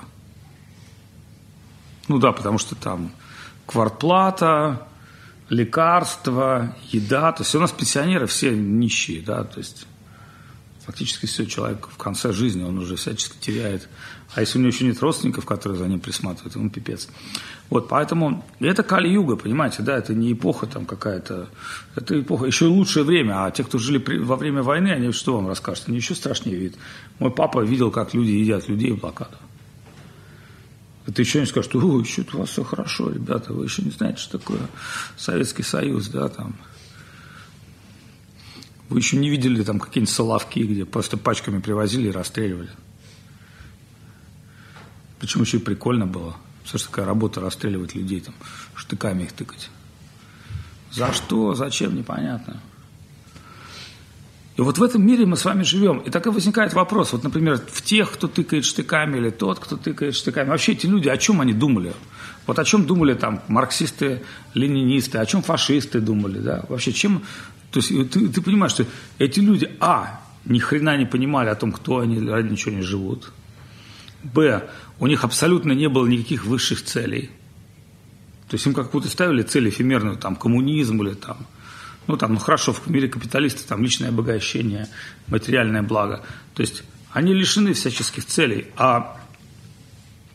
Ну 2.06 2.18
да, 2.18 2.32
потому 2.32 2.58
что 2.58 2.74
там 2.74 3.10
квартплата, 3.66 4.86
лекарства, 5.48 6.74
еда. 6.90 7.32
То 7.32 7.42
есть 7.42 7.54
у 7.54 7.60
нас 7.60 7.72
пенсионеры 7.72 8.26
все 8.26 8.50
нищие, 8.54 9.22
да, 9.22 9.44
то 9.44 9.58
есть 9.58 9.86
фактически 10.84 11.26
все, 11.26 11.46
человек 11.46 11.88
в 11.90 11.96
конце 11.96 12.32
жизни, 12.32 12.62
он 12.62 12.78
уже 12.78 12.96
всячески 12.96 13.36
теряет. 13.40 13.88
А 14.34 14.40
если 14.40 14.58
у 14.58 14.62
него 14.62 14.70
еще 14.70 14.84
нет 14.84 15.00
родственников, 15.00 15.46
которые 15.46 15.78
за 15.78 15.86
ним 15.86 16.00
присматривают, 16.00 16.56
ему 16.56 16.68
пипец. 16.68 17.08
Вот, 17.70 17.88
поэтому 17.88 18.44
это 18.60 18.82
Кали-Юга, 18.82 19.36
понимаете, 19.36 19.82
да, 19.82 19.96
это 19.96 20.12
не 20.12 20.32
эпоха 20.32 20.66
там 20.66 20.84
какая-то, 20.84 21.48
это 21.94 22.20
эпоха, 22.20 22.44
еще 22.46 22.66
лучшее 22.66 23.04
время, 23.04 23.44
а 23.44 23.50
те, 23.50 23.64
кто 23.64 23.78
жили 23.78 23.98
при, 23.98 24.18
во 24.18 24.36
время 24.36 24.62
войны, 24.62 24.88
они 24.88 25.12
что 25.12 25.36
вам 25.36 25.48
расскажут, 25.48 25.84
они 25.88 25.96
еще 25.96 26.14
страшнее 26.14 26.56
видят. 26.56 26.76
Мой 27.18 27.30
папа 27.30 27.60
видел, 27.60 27.90
как 27.90 28.12
люди 28.12 28.30
едят 28.30 28.68
людей 28.68 28.92
в 28.92 29.00
блокаду. 29.00 29.36
Это 31.06 31.20
еще 31.20 31.40
не 31.40 31.46
скажут, 31.46 31.74
о, 31.74 32.00
еще 32.00 32.24
у 32.32 32.38
вас 32.38 32.50
все 32.50 32.64
хорошо, 32.64 33.10
ребята, 33.10 33.52
вы 33.52 33.64
еще 33.64 33.82
не 33.82 33.90
знаете, 33.90 34.18
что 34.18 34.38
такое 34.38 34.60
Советский 35.16 35.62
Союз, 35.62 36.08
да, 36.08 36.28
там. 36.28 36.56
Вы 38.88 38.98
еще 38.98 39.16
не 39.16 39.28
видели 39.28 39.62
там 39.62 39.80
какие-нибудь 39.80 40.14
соловки, 40.14 40.60
где 40.60 40.84
просто 40.84 41.16
пачками 41.16 41.60
привозили 41.60 42.08
и 42.08 42.12
расстреливали. 42.12 42.70
Причем 45.18 45.42
еще 45.42 45.58
и 45.58 45.60
прикольно 45.60 46.06
было. 46.06 46.36
Слушай, 46.64 46.86
такая 46.86 47.06
работа 47.06 47.40
расстреливать 47.40 47.94
людей, 47.94 48.20
там, 48.20 48.34
штыками 48.74 49.24
их 49.24 49.32
тыкать. 49.32 49.70
За 50.90 51.12
что, 51.12 51.54
зачем, 51.54 51.94
непонятно. 51.94 52.60
И 54.56 54.60
вот 54.60 54.78
в 54.78 54.82
этом 54.82 55.04
мире 55.04 55.26
мы 55.26 55.36
с 55.36 55.44
вами 55.44 55.64
живем. 55.64 55.98
И 55.98 56.10
так 56.10 56.26
и 56.26 56.30
возникает 56.30 56.74
вопрос, 56.74 57.12
вот, 57.12 57.24
например, 57.24 57.58
в 57.58 57.82
тех, 57.82 58.12
кто 58.12 58.28
тыкает 58.28 58.64
штыками, 58.64 59.18
или 59.18 59.30
тот, 59.30 59.58
кто 59.58 59.76
тыкает 59.76 60.14
штыками. 60.14 60.48
Вообще 60.48 60.72
эти 60.72 60.86
люди, 60.86 61.08
о 61.08 61.16
чем 61.16 61.40
они 61.40 61.52
думали? 61.52 61.92
Вот 62.46 62.58
о 62.58 62.64
чем 62.64 62.86
думали 62.86 63.14
там 63.14 63.42
марксисты, 63.48 64.22
ленинисты, 64.54 65.18
о 65.18 65.26
чем 65.26 65.42
фашисты 65.42 66.00
думали, 66.00 66.38
да? 66.38 66.64
Вообще 66.68 66.92
чем... 66.92 67.22
То 67.72 67.80
есть 67.80 67.88
ты, 68.12 68.28
ты 68.28 68.40
понимаешь, 68.40 68.72
что 68.72 68.86
эти 69.18 69.40
люди, 69.40 69.68
а, 69.80 70.20
ни 70.44 70.60
хрена 70.60 70.96
не 70.96 71.06
понимали 71.06 71.48
о 71.48 71.56
том, 71.56 71.72
кто 71.72 71.98
они, 71.98 72.20
ради 72.20 72.52
ничего 72.52 72.76
не 72.76 72.82
живут. 72.82 73.32
Б, 74.22 74.68
у 75.00 75.08
них 75.08 75.24
абсолютно 75.24 75.72
не 75.72 75.88
было 75.88 76.06
никаких 76.06 76.44
высших 76.44 76.84
целей. 76.84 77.30
То 78.48 78.54
есть 78.54 78.66
им 78.66 78.74
как 78.74 78.92
будто 78.92 79.08
ставили 79.08 79.42
цель 79.42 79.68
эфемерную, 79.68 80.16
там, 80.16 80.36
коммунизм 80.36 81.02
или 81.02 81.14
там, 81.14 81.38
ну, 82.06 82.16
там, 82.16 82.34
ну, 82.34 82.38
хорошо, 82.38 82.72
в 82.72 82.86
мире 82.88 83.08
капиталисты, 83.08 83.66
там, 83.66 83.82
личное 83.82 84.08
обогащение, 84.08 84.88
материальное 85.26 85.82
благо. 85.82 86.22
То 86.54 86.62
есть 86.62 86.84
они 87.12 87.34
лишены 87.34 87.72
всяческих 87.72 88.26
целей. 88.26 88.66
А, 88.76 89.20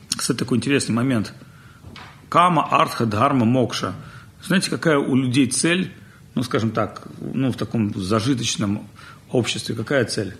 кстати, 0.10 0.38
такой 0.38 0.58
интересный 0.58 0.94
момент. 0.94 1.34
Кама, 2.30 2.68
артха, 2.70 3.06
дхарма, 3.06 3.46
мокша. 3.46 3.96
Знаете, 4.44 4.70
какая 4.70 4.98
у 4.98 5.16
людей 5.16 5.48
цель, 5.48 5.94
ну, 6.36 6.44
скажем 6.44 6.72
так, 6.72 7.08
ну, 7.20 7.52
в 7.52 7.58
таком 7.58 7.94
зажиточном 7.94 8.88
обществе, 9.32 9.76
какая 9.76 10.06
цель? 10.06 10.36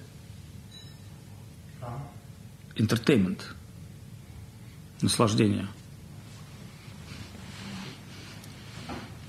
Entertainment. 2.76 3.40
Наслаждение– 5.02 5.68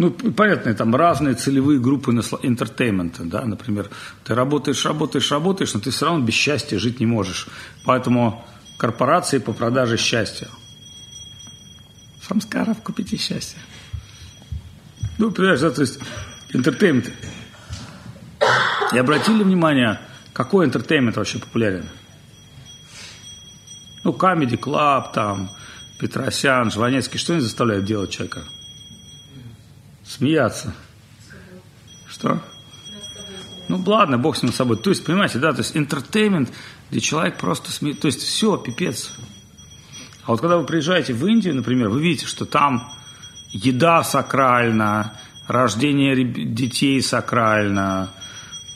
Ну, 0.01 0.11
понятно, 0.11 0.73
там 0.73 0.97
разные 0.97 1.35
целевые 1.35 1.79
группы 1.79 2.11
entertainment 2.11 3.08
а, 3.08 3.23
да, 3.23 3.45
например, 3.45 3.91
ты 4.25 4.35
работаешь, 4.35 4.87
работаешь, 4.87 5.31
работаешь, 5.31 5.75
но 5.75 5.81
ты 5.81 5.91
все 5.91 6.07
равно 6.07 6.25
без 6.25 6.33
счастья 6.33 6.79
жить 6.79 7.01
не 7.01 7.07
можешь. 7.07 7.49
Поэтому 7.85 8.43
корпорации 8.79 9.37
по 9.41 9.53
продаже 9.53 9.99
счастья. 9.99 10.49
Самскаров, 12.27 12.83
купите 12.83 13.19
счастье. 13.19 13.59
Ну, 15.19 15.31
понимаешь, 15.33 15.61
да, 15.61 15.71
то 15.71 15.83
есть 15.83 15.99
entertainment. 16.55 17.13
И 18.95 18.97
обратили 18.97 19.43
внимание, 19.43 20.01
какой 20.33 20.65
entertainment 20.65 21.19
вообще 21.19 21.39
популярен? 21.41 21.85
Ну, 24.03 24.13
Comedy 24.13 24.59
Club, 24.59 25.13
там, 25.13 25.51
Петросян, 25.99 26.71
Жванецкий, 26.71 27.19
что 27.19 27.35
они 27.35 27.43
заставляют 27.43 27.85
делать 27.85 28.09
человека? 28.09 28.45
Смеяться. 30.11 30.75
Что? 32.09 32.43
Ну, 33.69 33.81
ладно, 33.87 34.19
бог 34.19 34.37
с 34.37 34.43
ним 34.43 34.53
собой. 34.53 34.77
То 34.77 34.91
есть, 34.91 35.05
понимаете, 35.05 35.39
да, 35.39 35.53
то 35.53 35.61
есть 35.61 35.77
интертеймент, 35.77 36.53
где 36.91 36.99
человек 36.99 37.39
просто 37.39 37.71
смеется. 37.71 38.03
То 38.03 38.07
есть, 38.07 38.21
все, 38.21 38.57
пипец. 38.57 39.13
А 40.25 40.33
вот 40.33 40.41
когда 40.41 40.57
вы 40.57 40.67
приезжаете 40.67 41.15
в 41.15 41.25
Индию, 41.25 41.55
например, 41.55 41.91
вы 41.91 42.03
видите, 42.03 42.27
что 42.27 42.45
там 42.45 42.93
еда 43.53 44.03
сакральна, 44.03 45.17
рождение 45.47 46.25
детей 46.25 47.01
сакрально, 47.03 48.11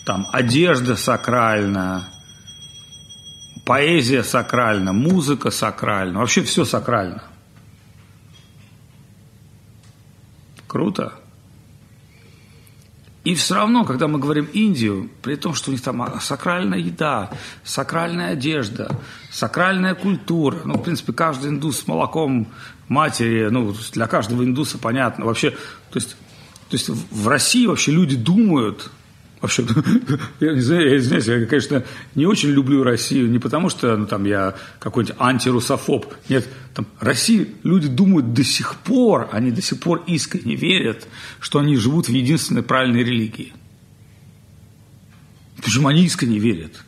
там 0.06 0.28
одежда 0.32 0.94
сакральна, 0.94 2.08
поэзия 3.66 4.22
сакральна, 4.22 4.92
музыка 4.92 5.50
сакральна, 5.50 6.20
вообще 6.20 6.44
все 6.44 6.64
сакрально. 6.64 7.24
Круто. 10.68 11.14
И 13.24 13.34
все 13.34 13.54
равно, 13.54 13.84
когда 13.84 14.06
мы 14.06 14.18
говорим 14.18 14.44
Индию, 14.52 15.10
при 15.22 15.36
том, 15.36 15.54
что 15.54 15.70
у 15.70 15.72
них 15.72 15.82
там 15.82 16.20
сакральная 16.20 16.78
еда, 16.78 17.30
сакральная 17.64 18.32
одежда, 18.32 19.00
сакральная 19.30 19.94
культура, 19.94 20.60
ну, 20.64 20.74
в 20.74 20.82
принципе, 20.82 21.14
каждый 21.14 21.50
индус 21.50 21.80
с 21.80 21.86
молоком 21.86 22.46
матери, 22.86 23.48
ну, 23.50 23.74
для 23.92 24.06
каждого 24.06 24.44
индуса 24.44 24.76
понятно. 24.76 25.24
Вообще, 25.24 25.52
то 25.52 25.94
есть, 25.94 26.16
то 26.68 26.76
есть 26.76 26.90
в 26.90 27.26
России 27.26 27.66
вообще 27.66 27.92
люди 27.92 28.14
думают, 28.14 28.90
Вообще, 29.44 29.66
я 30.40 30.54
не 30.54 30.60
знаю, 30.60 30.88
я 30.88 30.96
извиняюсь, 30.96 31.26
я, 31.26 31.44
конечно, 31.44 31.84
не 32.14 32.24
очень 32.24 32.48
люблю 32.48 32.82
Россию, 32.82 33.30
не 33.30 33.38
потому 33.38 33.68
что 33.68 33.94
ну, 33.94 34.06
там, 34.06 34.24
я 34.24 34.54
какой-нибудь 34.78 35.16
антирусофоб. 35.20 36.14
Нет, 36.30 36.48
там, 36.72 36.86
России 36.98 37.54
люди 37.62 37.88
думают 37.88 38.32
до 38.32 38.42
сих 38.42 38.76
пор, 38.76 39.28
они 39.32 39.50
до 39.50 39.60
сих 39.60 39.80
пор 39.80 40.02
искренне 40.06 40.54
верят, 40.54 41.06
что 41.40 41.58
они 41.58 41.76
живут 41.76 42.06
в 42.06 42.12
единственной 42.12 42.62
правильной 42.62 43.04
религии. 43.04 43.52
Почему 45.62 45.88
они 45.88 46.06
искренне 46.06 46.38
верят? 46.38 46.82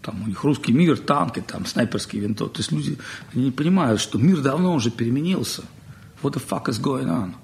Там 0.00 0.22
у 0.22 0.28
них 0.28 0.44
русский 0.44 0.72
мир, 0.72 0.96
танки, 0.96 1.42
там, 1.44 1.66
снайперские 1.66 2.22
винтовки. 2.22 2.54
То 2.54 2.60
есть 2.60 2.70
люди 2.70 2.98
они 3.34 3.46
не 3.46 3.50
понимают, 3.50 4.00
что 4.00 4.16
мир 4.16 4.42
давно 4.42 4.74
уже 4.74 4.92
переменился. 4.92 5.64
What 6.22 6.34
the 6.34 6.42
fuck 6.48 6.66
is 6.66 6.80
going 6.80 7.08
on? 7.08 7.34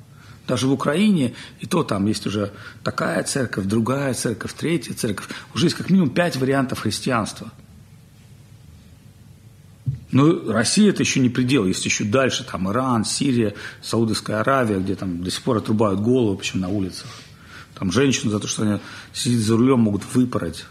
Даже 0.47 0.69
в 0.69 0.73
Украине, 0.73 1.35
и 1.61 1.67
то 1.67 1.83
там 1.83 2.07
есть 2.07 2.26
уже 2.26 2.53
такая 2.85 3.23
церковь, 3.25 3.67
другая 3.67 4.15
церковь, 4.15 4.53
третья 4.53 4.95
церковь. 4.95 5.29
Уже 5.55 5.67
есть 5.67 5.76
как 5.76 5.91
минимум 5.91 6.11
пять 6.11 6.37
вариантов 6.37 6.81
христианства. 6.81 7.50
Но 10.12 10.53
Россия 10.53 10.91
это 10.91 11.03
еще 11.03 11.21
не 11.21 11.29
предел, 11.29 11.67
есть 11.67 11.85
еще 11.85 12.05
дальше, 12.05 12.45
там 12.45 12.71
Иран, 12.71 13.05
Сирия, 13.05 13.55
Саудовская 13.83 14.41
Аравия, 14.41 14.79
где 14.79 14.95
там 14.95 15.23
до 15.23 15.31
сих 15.31 15.43
пор 15.43 15.59
отрубают 15.59 16.00
голову, 16.00 16.37
причем 16.37 16.61
на 16.61 16.69
улицах. 16.69 17.09
Там 17.79 17.91
женщину 17.91 18.31
за 18.31 18.38
то, 18.38 18.47
что 18.47 18.62
они 18.62 18.81
сидят 19.12 19.41
за 19.41 19.57
рулем, 19.57 19.81
могут 19.81 20.03
выпороть 20.15 20.65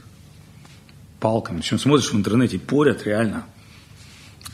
палками. 1.20 1.60
Причем 1.60 1.80
смотришь 1.80 2.12
в 2.12 2.16
интернете, 2.16 2.58
порят 2.60 3.04
реально. 3.06 3.46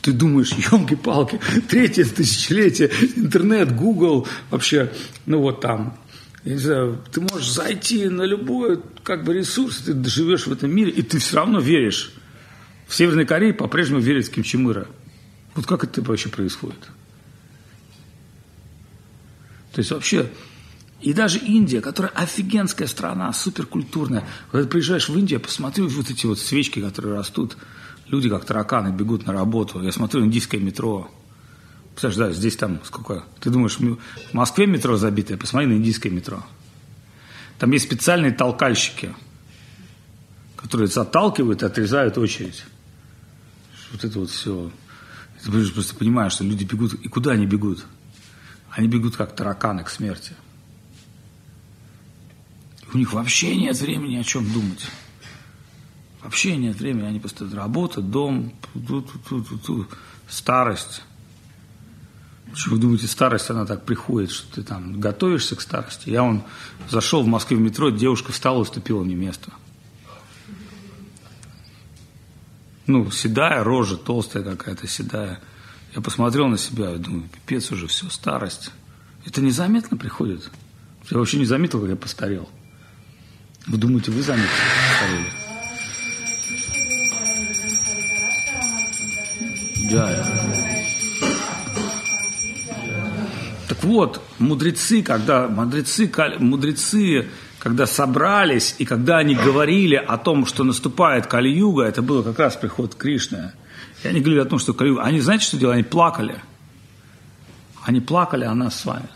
Ты 0.02 0.12
думаешь, 0.12 0.52
елки-палки, 0.72 1.40
третье 1.68 2.04
тысячелетие, 2.04 2.90
интернет, 3.16 3.74
Google, 3.74 4.26
вообще, 4.50 4.92
ну 5.26 5.40
вот 5.40 5.60
там, 5.60 5.96
я 6.44 6.52
не 6.52 6.58
знаю, 6.58 7.02
ты 7.12 7.20
можешь 7.20 7.50
зайти 7.52 8.08
на 8.08 8.22
любой 8.22 8.82
как 9.04 9.22
бы 9.22 9.32
ресурс, 9.32 9.78
ты 9.78 10.04
живешь 10.04 10.48
в 10.48 10.52
этом 10.52 10.74
мире, 10.74 10.90
и 10.90 11.02
ты 11.02 11.20
все 11.20 11.36
равно 11.36 11.60
веришь. 11.60 12.12
В 12.88 12.94
Северной 12.94 13.24
Корее 13.24 13.54
по-прежнему 13.54 14.00
верят 14.00 14.26
в 14.26 14.30
Ким 14.32 14.42
Чен 14.42 14.68
Ира. 14.68 14.86
Вот 15.54 15.66
как 15.66 15.84
это 15.84 16.02
вообще 16.02 16.28
происходит? 16.28 16.80
То 19.72 19.78
есть 19.78 19.92
вообще, 19.92 20.28
и 21.00 21.12
даже 21.12 21.38
Индия, 21.38 21.80
которая 21.80 22.12
офигенская 22.12 22.88
страна, 22.88 23.32
суперкультурная. 23.32 24.24
Когда 24.50 24.64
ты 24.64 24.70
приезжаешь 24.70 25.08
в 25.08 25.16
Индию, 25.16 25.40
посмотри 25.40 25.84
вот 25.84 26.10
эти 26.10 26.26
вот 26.26 26.40
свечки, 26.40 26.80
которые 26.80 27.14
растут– 27.14 27.56
Люди, 28.08 28.28
как 28.28 28.44
тараканы, 28.44 28.94
бегут 28.94 29.26
на 29.26 29.32
работу. 29.32 29.82
Я 29.82 29.92
смотрю 29.92 30.24
индийское 30.24 30.60
метро. 30.60 31.10
Представляешь, 31.90 32.34
да, 32.34 32.38
здесь 32.38 32.56
там 32.56 32.80
сколько? 32.84 33.24
Ты 33.40 33.50
думаешь, 33.50 33.78
в 33.78 33.98
Москве 34.32 34.66
метро 34.66 34.96
забитое? 34.96 35.36
Посмотри 35.36 35.68
на 35.68 35.74
индийское 35.74 36.10
метро. 36.10 36.42
Там 37.58 37.70
есть 37.70 37.84
специальные 37.84 38.32
толкальщики, 38.32 39.14
которые 40.56 40.88
заталкивают 40.88 41.62
и 41.62 41.66
отрезают 41.66 42.18
очередь. 42.18 42.64
Вот 43.92 44.04
это 44.04 44.18
вот 44.18 44.30
все. 44.30 44.70
Ты 45.44 45.50
просто 45.72 45.94
понимаешь, 45.94 46.32
что 46.32 46.44
люди 46.44 46.64
бегут. 46.64 46.94
И 46.94 47.08
куда 47.08 47.32
они 47.32 47.46
бегут? 47.46 47.84
Они 48.70 48.88
бегут 48.88 49.16
как 49.16 49.36
тараканы 49.36 49.84
к 49.84 49.90
смерти. 49.90 50.34
У 52.92 52.98
них 52.98 53.12
вообще 53.12 53.56
нет 53.56 53.78
времени 53.80 54.16
о 54.16 54.24
чем 54.24 54.50
думать. 54.52 54.86
Вообще 56.22 56.56
нет 56.56 56.76
времени, 56.78 57.04
они 57.04 57.18
просто 57.18 57.48
работа, 57.52 58.00
дом, 58.00 58.52
ту 58.72 59.00
-ту 59.00 59.86
старость. 60.28 61.02
Вы 62.66 62.78
думаете, 62.78 63.06
старость, 63.06 63.50
она 63.50 63.64
так 63.64 63.84
приходит, 63.84 64.30
что 64.30 64.54
ты 64.54 64.62
там 64.62 65.00
готовишься 65.00 65.56
к 65.56 65.60
старости? 65.60 66.10
Я 66.10 66.22
он 66.22 66.42
зашел 66.88 67.22
в 67.22 67.26
Москве 67.26 67.56
в 67.56 67.60
метро, 67.60 67.90
девушка 67.90 68.30
встала 68.30 68.58
и 68.58 68.62
уступила 68.62 69.02
мне 69.02 69.14
место. 69.14 69.52
Ну, 72.86 73.10
седая 73.10 73.64
рожа, 73.64 73.96
толстая 73.96 74.42
какая-то, 74.42 74.86
седая. 74.86 75.40
Я 75.94 76.02
посмотрел 76.02 76.48
на 76.48 76.58
себя 76.58 76.94
и 76.94 76.98
думаю, 76.98 77.28
пипец 77.28 77.70
уже, 77.72 77.86
все, 77.86 78.08
старость. 78.10 78.70
Это 79.24 79.40
незаметно 79.40 79.96
приходит. 79.96 80.50
Я 81.10 81.18
вообще 81.18 81.38
не 81.38 81.46
заметил, 81.46 81.80
как 81.80 81.90
я 81.90 81.96
постарел. 81.96 82.48
Вы 83.66 83.78
думаете, 83.78 84.10
вы 84.10 84.22
заметили, 84.22 84.48
постарели? 84.88 85.41
Да. 89.92 90.24
Так 93.68 93.84
вот, 93.84 94.22
мудрецы, 94.38 95.02
когда 95.02 95.48
мудрецы, 95.48 96.10
мудрецы, 96.38 97.28
когда 97.58 97.86
собрались 97.86 98.74
и 98.78 98.86
когда 98.86 99.18
они 99.18 99.34
говорили 99.34 99.96
о 99.96 100.16
том, 100.16 100.46
что 100.46 100.64
наступает 100.64 101.26
Кали-Юга, 101.26 101.84
это 101.84 102.00
было 102.00 102.22
как 102.22 102.38
раз 102.38 102.56
приход 102.56 102.94
Кришны. 102.94 103.52
И 104.02 104.08
они 104.08 104.20
говорили 104.20 104.40
о 104.40 104.46
том, 104.46 104.58
что 104.58 104.72
Кали-Юга. 104.72 105.02
Они, 105.02 105.20
знаете, 105.20 105.44
что 105.44 105.58
делали? 105.58 105.74
Они 105.74 105.84
плакали. 105.84 106.42
Они 107.82 108.00
плакали 108.00 108.44
о 108.44 108.54
нас 108.54 108.80
с 108.80 108.86
вами. 108.86 109.08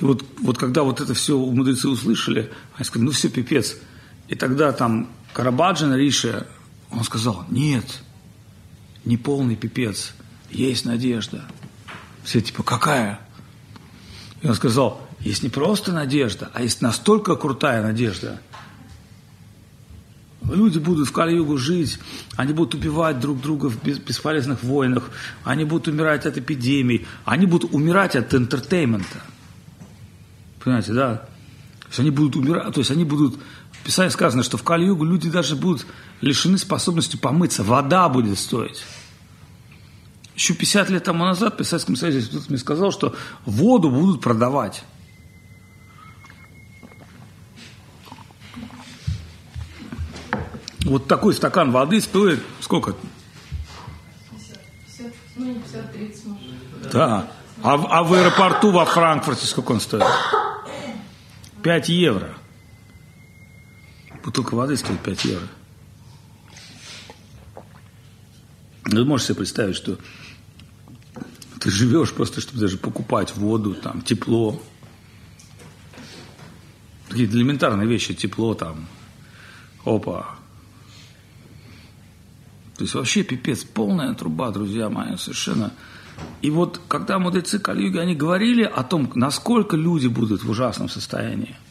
И 0.00 0.04
вот, 0.04 0.24
вот 0.40 0.56
когда 0.56 0.84
вот 0.84 1.02
это 1.02 1.12
все 1.12 1.38
мудрецы 1.38 1.88
услышали, 1.88 2.50
они 2.76 2.84
сказали, 2.84 3.06
ну 3.06 3.12
все, 3.12 3.28
пипец. 3.28 3.76
И 4.28 4.34
тогда 4.36 4.72
там 4.72 5.10
Карабаджан 5.34 5.94
Риша, 5.94 6.46
он 6.90 7.04
сказал, 7.04 7.44
нет, 7.50 8.02
не 9.04 9.16
полный 9.16 9.56
пипец, 9.56 10.14
есть 10.50 10.84
надежда. 10.84 11.42
Все 12.24 12.40
типа, 12.40 12.62
какая? 12.62 13.20
И 14.42 14.48
он 14.48 14.54
сказал, 14.54 15.00
есть 15.20 15.42
не 15.42 15.48
просто 15.48 15.92
надежда, 15.92 16.50
а 16.52 16.62
есть 16.62 16.80
настолько 16.82 17.36
крутая 17.36 17.82
надежда. 17.82 18.40
Люди 20.42 20.78
будут 20.78 21.08
в 21.08 21.12
Кали-Югу 21.12 21.56
жить, 21.56 22.00
они 22.36 22.52
будут 22.52 22.74
убивать 22.74 23.20
друг 23.20 23.40
друга 23.40 23.70
в 23.70 23.84
бесполезных 23.84 24.64
войнах, 24.64 25.10
они 25.44 25.64
будут 25.64 25.86
умирать 25.86 26.26
от 26.26 26.36
эпидемий, 26.36 27.06
они 27.24 27.46
будут 27.46 27.72
умирать 27.72 28.16
от 28.16 28.34
entertainment 28.34 29.10
а. 29.10 29.22
Понимаете, 30.62 30.92
да? 30.92 31.14
То 31.14 31.86
есть 31.88 32.00
они 32.00 32.10
будут 32.10 32.36
умирать, 32.36 32.74
то 32.74 32.80
есть 32.80 32.90
они 32.90 33.04
будут 33.04 33.38
в 33.82 33.84
Писании 33.84 34.10
сказано, 34.10 34.44
что 34.44 34.56
в 34.56 34.62
Кали-Югу 34.62 35.04
люди 35.04 35.28
даже 35.28 35.56
будут 35.56 35.86
лишены 36.20 36.56
способности 36.56 37.16
помыться. 37.16 37.64
Вода 37.64 38.08
будет 38.08 38.38
стоить. 38.38 38.84
Еще 40.36 40.54
50 40.54 40.88
лет 40.90 41.02
тому 41.02 41.24
назад 41.24 41.58
в 41.58 41.64
Советском 41.64 41.96
Союзе 41.96 42.30
мне 42.48 42.58
сказал, 42.58 42.92
что 42.92 43.16
воду 43.44 43.90
будут 43.90 44.20
продавать. 44.20 44.84
Вот 50.84 51.08
такой 51.08 51.34
стакан 51.34 51.72
воды 51.72 52.00
стоит 52.00 52.40
сколько? 52.60 52.94
50, 54.30 54.60
50, 54.86 55.12
ну, 55.34 55.54
50 55.54 55.92
30, 55.92 56.26
может. 56.26 56.92
Да. 56.92 57.28
А, 57.64 57.74
а 57.74 58.02
в 58.04 58.12
аэропорту 58.14 58.70
во 58.70 58.84
Франкфурте 58.84 59.44
сколько 59.44 59.72
он 59.72 59.80
стоит? 59.80 60.06
5 61.64 61.88
евро. 61.88 62.36
Бутылка 64.24 64.54
воды 64.54 64.76
стоит 64.76 65.00
5 65.00 65.24
евро. 65.24 65.48
Вы 68.84 69.04
можете 69.04 69.28
себе 69.28 69.38
представить, 69.38 69.76
что 69.76 69.98
ты 71.60 71.70
живешь 71.70 72.12
просто, 72.12 72.40
чтобы 72.40 72.60
даже 72.60 72.78
покупать 72.78 73.34
воду, 73.36 73.74
там, 73.74 74.02
тепло. 74.02 74.62
Такие 77.08 77.28
элементарные 77.28 77.86
вещи, 77.86 78.14
тепло 78.14 78.54
там. 78.54 78.86
Опа. 79.84 80.36
То 82.76 82.84
есть 82.84 82.94
вообще 82.94 83.22
пипец, 83.22 83.64
полная 83.64 84.14
труба, 84.14 84.50
друзья 84.50 84.88
мои, 84.88 85.16
совершенно. 85.16 85.72
И 86.42 86.50
вот 86.50 86.80
когда 86.88 87.18
мудрецы 87.18 87.58
Кальюги, 87.58 87.98
они 87.98 88.14
говорили 88.14 88.62
о 88.62 88.82
том, 88.82 89.10
насколько 89.14 89.76
люди 89.76 90.06
будут 90.06 90.44
в 90.44 90.50
ужасном 90.50 90.88
состоянии– 90.88 91.56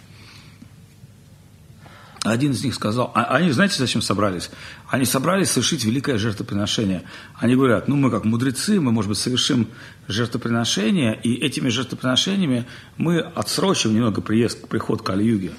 один 2.24 2.52
из 2.52 2.64
них 2.64 2.76
сказал, 2.76 3.12
а 3.16 3.24
они, 3.24 3.52
знаете, 3.52 3.78
зачем 3.80 4.02
собрались? 4.02 4.52
Они 4.88 5.06
собрались 5.06 5.50
совершить 5.50 5.84
великое 5.86 6.18
жертвоприношение. 6.18 7.04
Они 7.36 7.56
говорят, 7.56 7.88
ну 7.88 7.96
мы 7.96 8.12
как 8.12 8.26
мудрецы, 8.26 8.80
мы, 8.80 8.92
может 8.92 9.10
быть, 9.10 9.18
совершим 9.18 9.68
жертвоприношение, 10.08 11.20
и 11.20 11.34
этими 11.36 11.70
жертвоприношениями 11.70 12.68
мы 12.98 13.20
отсрочим 13.20 13.96
немного 13.96 14.22
приезд, 14.22 14.68
приход 14.68 15.02
Кали-Юги. 15.02 15.52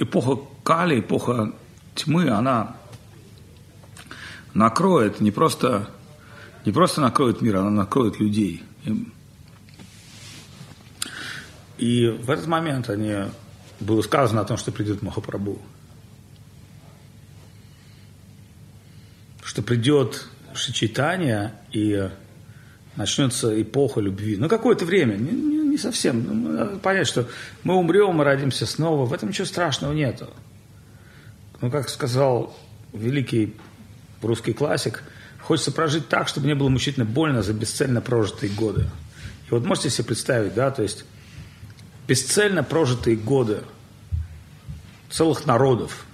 Эпоха 0.00 0.42
Кали, 0.64 0.98
эпоха 1.00 1.52
тьмы, 1.94 2.28
она 2.30 2.76
накроет, 4.54 5.20
не 5.20 5.30
просто, 5.30 5.88
не 6.64 6.72
просто 6.72 7.00
накроет 7.00 7.42
мир, 7.42 7.58
она 7.58 7.70
накроет 7.70 8.18
людей. 8.18 8.64
И 11.78 12.08
в 12.08 12.28
этот 12.28 12.46
момент 12.48 12.90
они 12.90 13.14
было 13.80 14.02
сказано 14.02 14.42
о 14.42 14.44
том, 14.44 14.56
что 14.56 14.72
придет 14.72 15.02
Махапрабху. 15.02 15.58
Что 19.42 19.62
придет 19.62 20.26
Шичитания 20.54 21.54
и 21.72 22.10
начнется 22.96 23.60
эпоха 23.60 24.00
любви. 24.00 24.36
Ну, 24.36 24.48
какое-то 24.48 24.84
время, 24.84 25.14
не, 25.14 25.30
не, 25.32 25.68
не 25.70 25.78
совсем. 25.78 26.24
Ну, 26.24 26.52
надо 26.52 26.76
понять, 26.78 27.06
что 27.06 27.28
мы 27.62 27.74
умрем, 27.74 28.16
мы 28.16 28.24
родимся 28.24 28.66
снова. 28.66 29.06
В 29.06 29.12
этом 29.12 29.30
ничего 29.30 29.46
страшного 29.46 29.92
нету. 29.92 30.28
Ну, 31.60 31.70
как 31.70 31.88
сказал 31.88 32.56
великий 32.92 33.56
русский 34.22 34.52
классик, 34.52 35.02
хочется 35.40 35.72
прожить 35.72 36.08
так, 36.08 36.28
чтобы 36.28 36.46
не 36.46 36.54
было 36.54 36.68
мучительно 36.68 37.06
больно 37.06 37.42
за 37.42 37.52
бесцельно 37.54 38.00
прожитые 38.00 38.52
годы. 38.52 38.86
И 39.48 39.50
вот 39.50 39.64
можете 39.64 39.90
себе 39.90 40.04
представить, 40.06 40.54
да, 40.54 40.70
то 40.70 40.82
есть 40.82 41.04
бесцельно 42.10 42.64
прожитые 42.64 43.14
годы 43.16 43.62
целых 45.10 45.46
народов. 45.46 46.04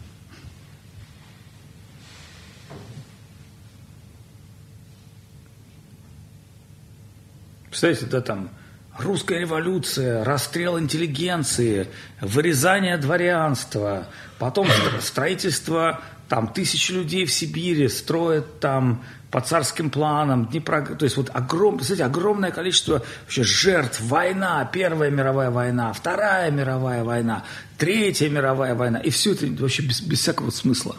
Представляете, 7.71 8.05
да, 8.05 8.21
там 8.21 8.51
русская 8.99 9.39
революция, 9.39 10.23
расстрел 10.23 10.79
интеллигенции, 10.79 11.89
вырезание 12.21 12.99
дворянства, 12.99 14.07
потом 14.39 14.69
строительство 15.01 16.03
там 16.29 16.49
тысячи 16.49 16.93
людей 16.93 17.25
в 17.25 17.33
Сибири 17.33 17.89
строят 17.89 18.61
там 18.61 19.03
по 19.31 19.41
царским 19.41 19.91
планам, 19.91 20.47
Днепро, 20.47 20.83
то 20.83 21.05
есть 21.05 21.17
вот 21.17 21.31
огром, 21.35 21.79
кстати, 21.79 22.01
огромное 22.01 22.51
количество 22.51 23.03
вообще 23.25 23.43
жертв, 23.43 24.01
война, 24.01 24.65
Первая 24.65 25.11
мировая 25.11 25.51
война, 25.51 25.93
Вторая 25.93 26.51
мировая 26.51 27.05
война, 27.05 27.45
Третья 27.77 28.29
мировая 28.29 28.75
война, 28.75 28.99
и 28.99 29.11
все 29.11 29.33
это 29.33 29.47
вообще 29.61 29.83
без, 29.83 30.01
без 30.01 30.21
всякого 30.21 30.51
смысла. 30.51 30.97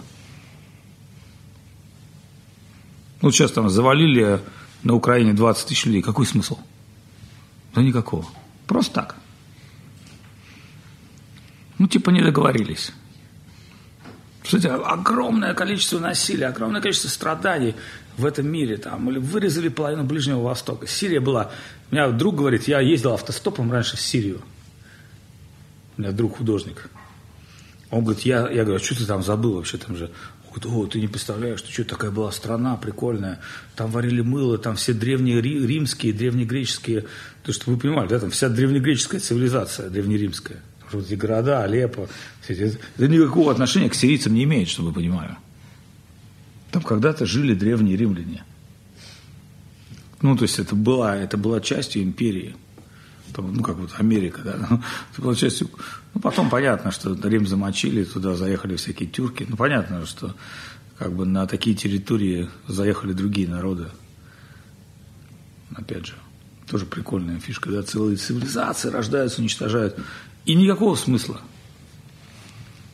Ну, 3.22 3.32
сейчас 3.32 3.52
там 3.52 3.70
завалили 3.70 4.40
на 4.84 4.94
Украине 4.94 5.34
20 5.34 5.68
тысяч 5.68 5.86
людей, 5.86 6.02
какой 6.02 6.26
смысл? 6.26 6.60
Да 7.74 7.82
никакого. 7.82 8.26
Просто 8.68 8.94
так. 8.94 9.16
Ну, 11.80 11.88
типа 11.88 12.12
не 12.12 12.22
договорились. 12.22 12.94
Кстати, 14.48 14.68
огромное 14.68 15.54
количество 15.54 16.00
насилия, 16.00 16.46
огромное 16.48 16.80
количество 16.80 17.10
страданий 17.10 17.76
в 18.16 18.26
этом 18.26 18.48
мире. 18.48 18.78
Там, 18.78 19.10
или 19.10 19.20
вырезали 19.20 19.68
половину 19.68 20.06
Ближнего 20.06 20.42
Востока. 20.42 20.88
Сирия 20.88 21.20
была... 21.20 21.52
У 21.92 21.96
меня 21.96 22.08
друг 22.12 22.36
говорит, 22.36 22.66
я 22.66 22.80
ездил 22.80 23.12
автостопом 23.12 23.70
раньше 23.70 23.98
в 23.98 24.02
Сирию. 24.02 24.42
У 25.98 26.02
меня 26.02 26.14
друг 26.14 26.38
художник. 26.38 26.90
Он 27.92 28.06
говорит, 28.06 28.24
я, 28.24 28.50
я 28.50 28.64
говорю, 28.64 28.76
а 28.76 28.80
что 28.80 28.98
ты 28.98 29.06
там 29.06 29.22
забыл 29.22 29.56
вообще 29.56 29.78
там 29.80 29.98
же? 29.98 30.12
Он 30.46 30.62
говорит, 30.62 30.66
о, 30.66 30.88
ты 30.88 31.02
не 31.02 31.10
представляешь, 31.10 31.60
что, 31.60 31.70
что 31.70 31.84
такая 31.84 32.12
была 32.12 32.32
страна 32.32 32.78
прикольная. 32.78 33.42
Там 33.76 33.92
варили 33.92 34.22
мыло, 34.22 34.58
там 34.58 34.78
все 34.78 34.94
древние 34.94 35.42
римские, 35.42 36.14
древнегреческие. 36.14 37.04
То, 37.44 37.52
что 37.52 37.70
вы 37.70 37.78
понимали, 37.78 38.08
да, 38.08 38.18
там 38.18 38.32
вся 38.32 38.48
древнегреческая 38.48 39.20
цивилизация, 39.20 39.90
древнеримская 39.90 40.62
эти 40.94 41.16
города, 41.16 41.64
Алеппо, 41.64 42.08
это, 42.48 42.64
это 42.64 43.08
никакого 43.08 43.52
отношения 43.52 43.90
к 43.90 43.96
сирийцам 43.96 44.34
не 44.34 44.44
имеет, 44.44 44.70
чтобы 44.70 44.90
вы 44.90 44.96
понимали. 44.96 45.36
Там 46.72 46.82
когда-то 46.82 47.26
жили 47.26 47.54
древние 47.54 47.98
римляне. 47.98 48.44
Ну, 50.22 50.36
то 50.36 50.44
есть 50.44 50.60
это 50.60 50.76
была, 50.76 51.16
это 51.16 51.38
была 51.38 51.62
частью 51.62 52.04
империи. 52.04 52.56
Там, 53.34 53.54
ну, 53.54 53.64
как 53.64 53.76
вот 53.78 53.92
Америка, 53.98 54.42
да. 54.44 54.54
Это 55.12 55.22
была 55.22 55.36
частью... 55.36 55.70
Ну, 56.14 56.22
потом 56.22 56.50
понятно, 56.50 56.92
что 56.92 57.14
Рим 57.28 57.46
замочили, 57.46 58.04
туда 58.04 58.36
заехали 58.36 58.76
всякие 58.78 59.08
тюрки. 59.10 59.46
Ну, 59.48 59.56
понятно, 59.56 60.06
что 60.06 60.34
как 60.98 61.14
бы 61.14 61.26
на 61.26 61.46
такие 61.46 61.76
территории 61.76 62.50
заехали 62.68 63.14
другие 63.14 63.48
народы. 63.48 63.88
Опять 65.76 66.08
же, 66.08 66.14
тоже 66.68 66.86
прикольная 66.86 67.40
фишка, 67.40 67.70
да, 67.70 67.84
целые 67.84 68.18
цивилизации 68.18 68.90
рождаются, 68.90 69.42
уничтожают. 69.42 70.00
И 70.48 70.56
никакого 70.56 70.96
смысла. 70.96 71.42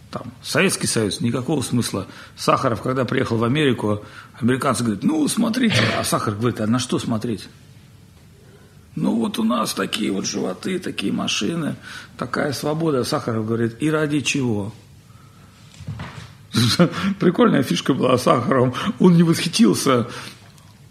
Там, 0.10 0.34
Советский 0.42 0.88
Союз, 0.88 1.22
никакого 1.22 1.62
смысла. 1.62 2.08
Сахаров, 2.36 2.82
когда 2.82 3.06
приехал 3.06 3.38
в 3.38 3.44
Америку, 3.44 4.04
американцы 4.40 4.84
говорят, 4.84 5.04
ну, 5.04 5.28
смотрите. 5.28 5.78
А 5.98 6.04
Сахаров 6.04 6.40
говорит, 6.40 6.60
а 6.62 6.68
на 6.68 6.80
что 6.80 6.98
смотреть? 6.98 7.48
Ну, 8.96 9.16
вот 9.18 9.38
у 9.38 9.44
нас 9.44 9.76
такие 9.76 10.12
вот 10.12 10.26
животы, 10.26 10.80
такие 10.80 11.14
машины, 11.14 11.76
такая 12.18 12.54
свобода. 12.54 13.04
Сахаров 13.04 13.46
говорит, 13.46 13.78
и 13.80 13.92
ради 13.92 14.22
чего? 14.22 14.74
Прикольная 17.20 17.62
фишка 17.62 17.94
была 17.94 18.18
Сахаром. 18.18 18.74
Он 19.00 19.16
не 19.16 19.22
восхитился 19.22 20.08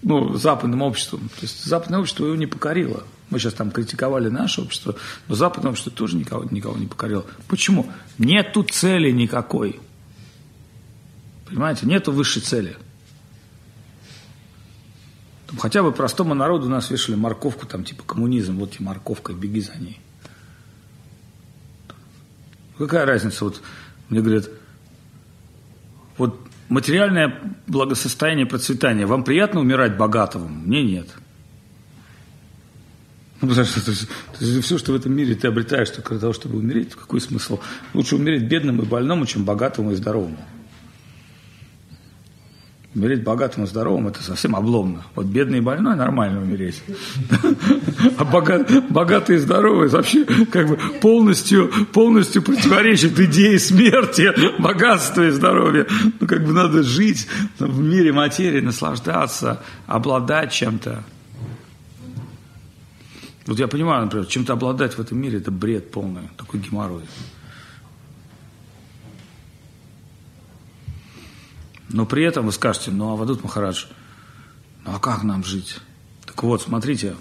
ну, 0.02 0.34
западным 0.34 0.82
обществом. 0.82 1.28
То 1.28 1.42
есть 1.42 1.64
западное 1.64 1.98
общество 1.98 2.26
его 2.26 2.36
не 2.36 2.46
покорило. 2.46 3.02
Мы 3.32 3.38
сейчас 3.38 3.54
там 3.54 3.70
критиковали 3.70 4.28
наше 4.28 4.60
общество, 4.60 4.94
но 5.26 5.34
западное 5.34 5.70
общество 5.70 5.90
тоже 5.90 6.18
никого, 6.18 6.44
никого 6.50 6.76
не 6.76 6.86
покорило. 6.86 7.24
Почему? 7.48 7.90
Нету 8.18 8.62
цели 8.62 9.10
никакой. 9.10 9.80
Понимаете, 11.46 11.86
нету 11.86 12.12
высшей 12.12 12.42
цели. 12.42 12.76
Там 15.46 15.56
хотя 15.56 15.82
бы 15.82 15.92
простому 15.92 16.34
народу 16.34 16.68
нас 16.68 16.90
вешали 16.90 17.16
морковку, 17.16 17.64
там 17.64 17.84
типа 17.84 18.02
коммунизм, 18.02 18.58
вот 18.58 18.72
тебе 18.72 18.84
морковка, 18.84 19.32
беги 19.32 19.62
за 19.62 19.76
ней. 19.78 19.98
Какая 22.76 23.06
разница? 23.06 23.46
Вот 23.46 23.62
мне 24.10 24.20
говорят, 24.20 24.50
вот 26.18 26.38
материальное 26.68 27.40
благосостояние, 27.66 28.44
процветание. 28.44 29.06
Вам 29.06 29.24
приятно 29.24 29.60
умирать 29.60 29.96
богатым? 29.96 30.66
Мне 30.66 30.82
нет. 30.82 31.08
Ну, 33.42 33.48
потому 33.48 33.66
что 33.66 33.84
то 33.84 33.92
то 34.38 34.62
все, 34.62 34.78
что 34.78 34.92
в 34.92 34.94
этом 34.94 35.12
мире 35.12 35.34
ты 35.34 35.48
обретаешь 35.48 35.90
только 35.90 36.10
для 36.10 36.20
того, 36.20 36.32
чтобы 36.32 36.58
умереть, 36.58 36.94
какой 36.94 37.20
смысл? 37.20 37.58
Лучше 37.92 38.14
умереть 38.14 38.44
бедным 38.44 38.80
и 38.80 38.84
больному, 38.84 39.26
чем 39.26 39.44
богатому 39.44 39.90
и 39.90 39.96
здоровому. 39.96 40.38
Умереть 42.94 43.24
богатым 43.24 43.64
и 43.64 43.66
здоровым– 43.66 44.08
это 44.08 44.22
совсем 44.22 44.54
обломно. 44.54 45.04
Вот 45.16 45.26
бедный 45.26 45.58
и 45.58 45.60
больной– 45.60 45.96
нормально 45.96 46.40
умереть. 46.40 46.82
А 48.18 48.24
богатый 48.24 49.36
и 49.36 49.38
здоровый 49.38 49.88
вообще 49.88 50.24
как 50.24 50.68
бы 50.68 50.78
полностью, 51.00 51.70
полностью 51.92 52.42
противоречит 52.42 53.18
идее 53.18 53.58
смерти, 53.58 54.30
богатства 54.60 55.26
и 55.26 55.30
здоровья. 55.30 55.86
Ну, 56.20 56.26
как 56.26 56.44
бы 56.44 56.52
надо 56.52 56.82
жить 56.82 57.26
в 57.58 57.80
мире 57.80 58.12
материи, 58.12 58.60
наслаждаться, 58.60 59.62
обладать 59.86 60.52
чем-то. 60.52 61.04
Вот 63.46 63.58
я 63.58 63.66
понимаю, 63.66 64.04
например, 64.04 64.26
чем-то 64.26 64.52
обладать 64.52 64.94
в 64.96 65.00
этом 65.00 65.18
мире– 65.18 65.38
это 65.40 65.50
бред 65.50 65.90
полный, 65.90 66.28
такой 66.36 66.60
геморрой. 66.60 67.04
Но 71.88 72.06
при 72.06 72.24
этом 72.24 72.46
вы 72.46 72.52
скажете, 72.52 72.90
ну, 72.90 73.12
а 73.12 73.16
Вадут 73.16 73.42
Махарадж, 73.42 73.86
ну, 74.84 74.94
а 74.94 74.98
как 74.98 75.24
нам 75.24 75.44
жить? 75.44 75.78
Так 76.24 76.42
вот, 76.42 76.62
смотрите, 76.62 77.16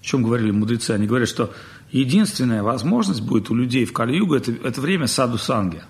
о 0.00 0.04
чем 0.04 0.22
говорили 0.22 0.50
мудрецы. 0.50 0.92
Они 0.92 1.06
говорят, 1.06 1.28
что 1.28 1.52
единственная 1.90 2.62
возможность 2.62 3.20
будет 3.20 3.50
у 3.50 3.54
людей 3.54 3.84
в 3.84 3.92
Кали-Югу 3.92 4.34
это, 4.34 4.52
это 4.52 4.80
время 4.80 5.06
саду 5.06 5.38
санги. 5.38 5.82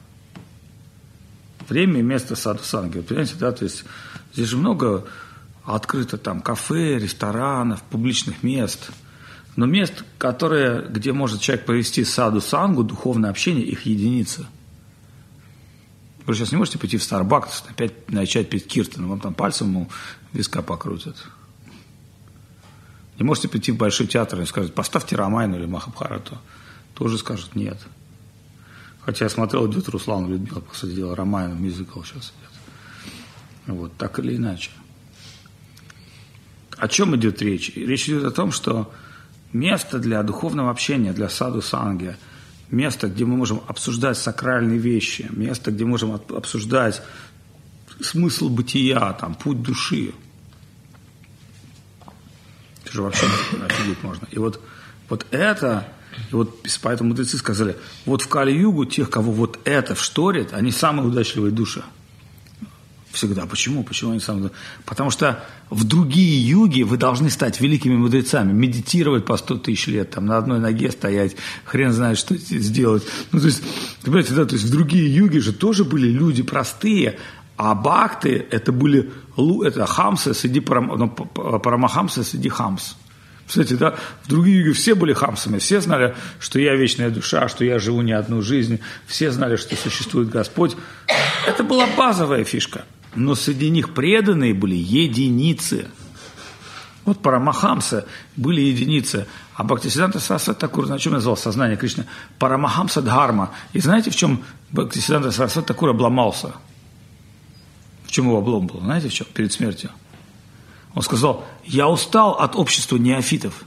Время 1.68 2.00
и 2.00 2.02
место 2.02 2.37
саду 2.37 2.62
санги. 2.62 2.98
Вы 2.98 3.02
понимаете, 3.04 3.34
да, 3.38 3.52
то 3.52 3.64
есть 3.64 3.84
здесь 4.32 4.48
же 4.48 4.56
много 4.56 5.06
открыто 5.64 6.18
там 6.18 6.40
кафе, 6.40 6.98
ресторанов, 6.98 7.83
публичных 7.83 8.42
мест. 8.42 8.90
Но 9.57 9.66
мест, 9.66 10.05
которые, 10.18 10.87
где 10.88 11.12
может 11.12 11.40
человек 11.40 11.64
провести 11.64 12.05
саду 12.05 12.40
сангу, 12.40 12.83
духовное 12.83 13.31
общение, 13.31 13.64
их 13.64 13.87
единица. 13.87 14.46
Вы 16.27 16.35
сейчас 16.35 16.53
не 16.53 16.59
можете 16.59 16.79
пойти 16.79 16.96
в 16.96 17.03
Starbucks, 17.03 17.68
опять 17.68 18.11
начать 18.11 18.48
пить 18.48 18.66
Киртон, 18.66 19.09
вам 19.09 19.20
там 19.20 19.35
пальцем 19.35 19.68
ему 19.68 19.90
виска 20.33 20.62
покрутят. 20.62 21.16
Не 23.18 23.24
можете 23.24 23.48
прийти 23.48 23.72
в 23.72 23.77
Большой 23.77 24.07
театр 24.07 24.40
и 24.40 24.46
сказать, 24.46 24.74
поставьте 24.74 25.16
Ромайну 25.16 25.57
или 25.57 25.66
Махабхарату. 25.66 26.38
Тоже 26.94 27.18
скажут 27.18 27.55
нет. 27.55 27.79
Хотя 29.03 29.27
я 29.27 29.29
смотрел, 29.29 29.70
идет 29.70 29.88
Руслан 29.88 30.29
Людмила, 30.29 30.61
посадила 30.61 31.14
Ромайну, 31.14 31.55
мюзикл 31.55 32.03
сейчас 32.03 32.33
идет. 32.38 33.77
Вот, 33.77 33.96
так 33.96 34.18
или 34.18 34.37
иначе. 34.37 34.70
О 36.76 36.88
чем 36.88 37.14
идет 37.16 37.40
речь? 37.42 37.72
Речь 37.74 38.08
идет 38.08 38.24
о 38.24 38.30
том, 38.30 38.52
что 38.52 38.92
место 39.52 39.98
для 39.98 40.22
духовного 40.22 40.70
общения, 40.70 41.12
для 41.12 41.28
саду 41.28 41.62
санги, 41.62 42.16
место, 42.70 43.08
где 43.08 43.24
мы 43.24 43.37
можем 43.37 43.62
обсуждать 43.66 44.18
сакральные 44.18 44.78
вещи, 44.78 45.28
место, 45.30 45.70
где 45.70 45.84
можем 45.84 46.12
обсуждать 46.12 47.02
смысл 48.00 48.48
бытия, 48.48 49.12
там, 49.12 49.34
путь 49.34 49.62
души. 49.62 50.12
Это 52.84 52.92
же 52.92 53.02
вообще 53.02 53.26
офигеть 53.64 54.02
можно. 54.02 54.26
И 54.30 54.38
вот, 54.38 54.60
вот 55.08 55.26
это, 55.30 55.87
и 56.30 56.34
вот 56.34 56.66
поэтому 56.82 57.10
мудрецы 57.10 57.38
сказали, 57.38 57.76
вот 58.04 58.22
в 58.22 58.28
Кали-Югу 58.28 58.87
тех, 58.87 59.10
кого 59.10 59.32
вот 59.32 59.60
это 59.64 59.94
вшторит, 59.94 60.52
они 60.52 60.72
самые 60.72 61.06
удачливые 61.06 61.52
души. 61.52 61.84
Всегда. 63.14 63.46
Почему? 63.46 63.85
Почему 63.85 64.11
они 64.11 64.18
самые... 64.18 64.50
Потому 64.85 65.11
что 65.11 65.40
в 65.70 65.85
другие 65.85 66.46
юги 66.48 66.83
вы 66.83 66.96
должны 66.96 67.31
стать 67.31 67.61
великими 67.61 67.94
мудрецами, 67.94 68.53
медитировать 68.53 69.24
по 69.24 69.37
100 69.37 69.59
тысяч 69.59 69.87
лет, 69.87 70.11
там, 70.11 70.27
на 70.27 70.37
одной 70.37 70.59
ноге 70.59 70.90
стоять, 70.90 71.37
хрен 71.64 71.92
знает, 71.92 72.18
что 72.18 72.37
сделать. 72.37 73.05
Ну, 73.31 73.38
то 73.38 73.46
есть, 73.46 73.62
понимаете, 74.03 74.35
да, 74.35 74.44
то 74.44 74.57
есть 74.57 74.66
в 74.66 74.70
другие 74.70 75.14
юги 75.14 75.38
же 75.38 75.53
тоже 75.53 75.85
были 75.85 76.09
люди 76.09 76.42
простые, 76.42 77.20
а 77.57 77.77
бхакты– 77.77 78.44
это 78.50 78.72
были 78.72 79.12
это 79.64 79.87
хамсы 79.87 80.35
среди 80.35 80.61
ну, 80.61 81.09
парамахамсы 81.09 82.24
среди 82.24 82.48
хамс. 82.48 82.96
Кстати, 83.46 83.74
да, 83.74 83.94
в 84.24 84.29
другие 84.29 84.59
юги 84.59 84.72
все 84.72 84.96
были 84.96 85.12
хамсами, 85.12 85.59
все 85.59 85.81
знали, 85.81 86.16
что 86.40 86.59
я 86.59 86.74
вечная 86.74 87.11
душа, 87.11 87.46
что 87.46 87.64
я 87.64 87.79
живу 87.79 88.03
не 88.03 88.12
одну 88.12 88.42
жизнь, 88.42 88.81
все 89.07 89.31
знали, 89.31 89.55
что 89.55 89.77
существует 89.77 90.31
Господь. 90.31 90.77
Это 91.46 91.62
была 91.62 91.87
базовая 91.96 92.42
фишка– 92.42 92.87
но 93.14 93.35
среди 93.35 93.70
них 93.70 93.94
преданные 93.94 94.55
были 94.55 94.74
единицы. 94.74 95.88
Вот 97.05 97.20
Парамахамса 97.20 98.07
были 98.37 98.62
единицы, 98.62 99.27
а 99.55 99.62
Бхактисиданта 99.62 100.20
Сарасвати 100.20 100.59
Такур, 100.59 100.88
на 100.88 100.98
чем 100.98 101.12
назвал 101.12 101.37
сознание 101.37 101.77
Кришны? 101.77 102.07
Парамахамса 102.38 103.03
Дхарма. 103.03 103.50
И 103.72 103.81
знаете, 103.81 104.11
в 104.11 104.16
чем 104.16 104.42
Бхактисиданта 104.70 105.31
Сарасвати 105.31 105.66
Такур 105.66 105.90
обломался? 105.90 106.55
В 108.05 108.11
чем 108.11 108.27
его 108.27 108.38
облом 108.38 108.66
был? 108.66 108.81
Знаете, 108.81 109.09
в 109.09 109.12
чем? 109.12 109.27
Перед 109.35 109.53
смертью. 109.53 109.90
Он 110.94 111.03
сказал, 111.03 111.44
я 111.64 111.88
устал 111.88 112.33
от 112.33 112.57
общества 112.57 112.96
неофитов. 112.96 113.64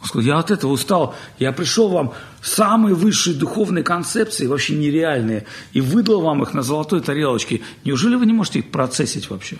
Он 0.00 0.06
сказал, 0.06 0.26
я 0.26 0.38
от 0.38 0.50
этого 0.50 0.72
устал. 0.72 1.14
Я 1.38 1.52
пришел 1.52 1.88
вам 1.88 2.12
самые 2.42 2.94
высшие 2.94 3.36
духовные 3.36 3.84
концепции, 3.84 4.46
вообще 4.46 4.74
нереальные, 4.74 5.46
и 5.72 5.80
выдал 5.80 6.22
вам 6.22 6.42
их 6.42 6.54
на 6.54 6.62
золотой 6.62 7.00
тарелочке. 7.00 7.60
Неужели 7.84 8.14
вы 8.14 8.26
не 8.26 8.32
можете 8.32 8.60
их 8.60 8.70
процессить 8.70 9.28
вообще? 9.28 9.58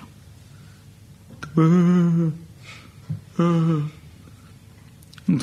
Ну, 1.56 2.32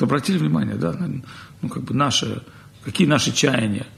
обратили 0.00 0.38
внимание, 0.38 0.76
да, 0.76 0.94
ну, 1.62 1.68
как 1.68 1.82
бы 1.84 1.94
наши, 1.94 2.42
какие 2.84 3.06
наши 3.06 3.32
чаяния– 3.32 3.86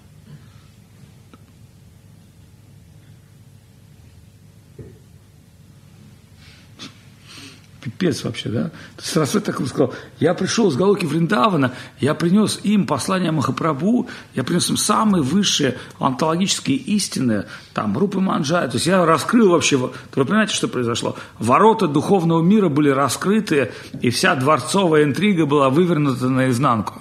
Пипец 7.81 8.25
вообще, 8.25 8.49
да? 8.51 8.71
Сарасвати 8.99 9.47
так 9.47 9.67
сказал, 9.67 9.95
я 10.19 10.35
пришел 10.35 10.71
с 10.71 10.77
Галоки 10.77 11.07
Вриндавана, 11.07 11.73
я 11.99 12.15
принес 12.15 12.61
им 12.63 12.87
послание 12.87 13.31
Махапрабху, 13.33 14.09
я 14.35 14.45
принес 14.45 14.69
им 14.69 14.77
самые 14.77 15.23
высшие 15.23 15.79
антологические 15.99 16.77
истины, 16.77 17.47
там, 17.73 17.97
Рупы 17.97 18.21
Манджая, 18.21 18.69
то 18.69 18.77
есть 18.77 18.87
я 18.87 19.05
раскрыл 19.07 19.51
вообще, 19.51 19.77
вы 19.77 19.91
понимаете, 20.13 20.55
что 20.55 20.69
произошло? 20.69 21.17
Ворота 21.39 21.89
духовного 21.89 22.43
мира 22.43 22.69
были 22.69 22.91
раскрыты, 22.91 23.73
и 24.01 24.11
вся 24.11 24.35
дворцовая 24.35 25.05
интрига 25.05 25.47
была 25.47 25.71
вывернута 25.71 26.29
наизнанку. 26.29 27.01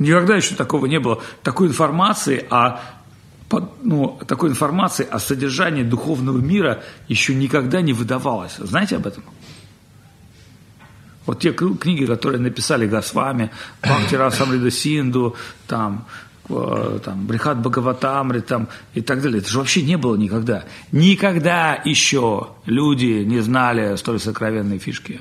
Никогда 0.00 0.34
еще 0.34 0.56
такого 0.56 0.86
не 0.86 0.98
было, 0.98 1.20
такой 1.44 1.68
информации 1.68 2.44
о 2.50 2.80
ну, 3.82 4.18
такой 4.26 4.48
информации 4.50 5.06
о 5.10 5.18
содержании 5.18 5.82
духовного 5.82 6.38
мира 6.38 6.82
еще 7.08 7.34
никогда 7.34 7.82
не 7.82 7.92
выдавалось. 7.92 8.56
Знаете 8.56 8.96
об 8.96 9.06
этом? 9.06 9.24
Вот 11.26 11.40
те 11.40 11.52
книги, 11.52 12.04
которые 12.04 12.40
написали 12.40 12.86
Госвами, 12.86 13.50
Бхактира 13.82 14.30
Самрида 14.30 14.70
Синду, 14.70 15.36
там, 15.66 16.06
э, 16.48 16.98
там, 17.04 17.26
Брихат 17.26 17.58
Бхагаватамри 17.58 18.40
там, 18.40 18.68
и 18.94 19.02
так 19.02 19.22
далее. 19.22 19.40
Это 19.40 19.50
же 19.50 19.58
вообще 19.58 19.82
не 19.82 19.96
было 19.96 20.16
никогда. 20.16 20.64
Никогда 20.90 21.74
еще 21.84 22.48
люди 22.66 23.24
не 23.24 23.40
знали 23.40 23.96
столь 23.96 24.18
сокровенной 24.18 24.78
фишки. 24.78 25.20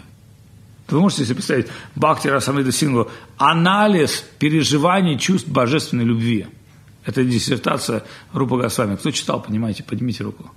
Вы 0.87 1.01
можете 1.01 1.25
себе 1.25 1.35
представить 1.35 1.67
Бхактира 1.95 2.39
Самрида 2.39 2.71
Сингу 2.71 3.09
анализ 3.37 4.23
переживаний 4.39 5.19
чувств 5.19 5.49
божественной 5.49 6.05
любви– 6.05 6.47
это 7.05 7.23
диссертация 7.23 8.03
Рупа 8.33 8.57
Госвами. 8.57 8.95
Кто 8.95 9.11
читал, 9.11 9.41
понимаете, 9.41 9.83
поднимите 9.83 10.23
руку. 10.23 10.51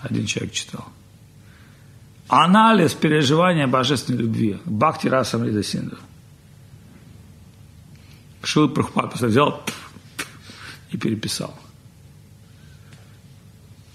Один 0.00 0.26
человек 0.26 0.52
читал. 0.52 0.86
Анализ 2.28 2.94
переживания 2.94 3.66
божественной 3.66 4.20
любви. 4.20 4.58
Бхакти 4.64 5.08
Расам 5.08 5.44
Рида 5.44 5.62
Синду. 5.62 5.96
Шил 8.42 8.68
Прабхупад 8.68 9.20
взял 9.20 9.62
и 10.90 10.96
переписал. 10.96 11.58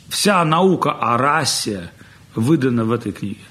Вся 0.09 0.43
наука 0.45 0.91
о 0.91 1.17
расе 1.17 1.91
выдана 2.35 2.83
в 2.83 2.91
этой 2.91 3.11
книге. 3.11 3.41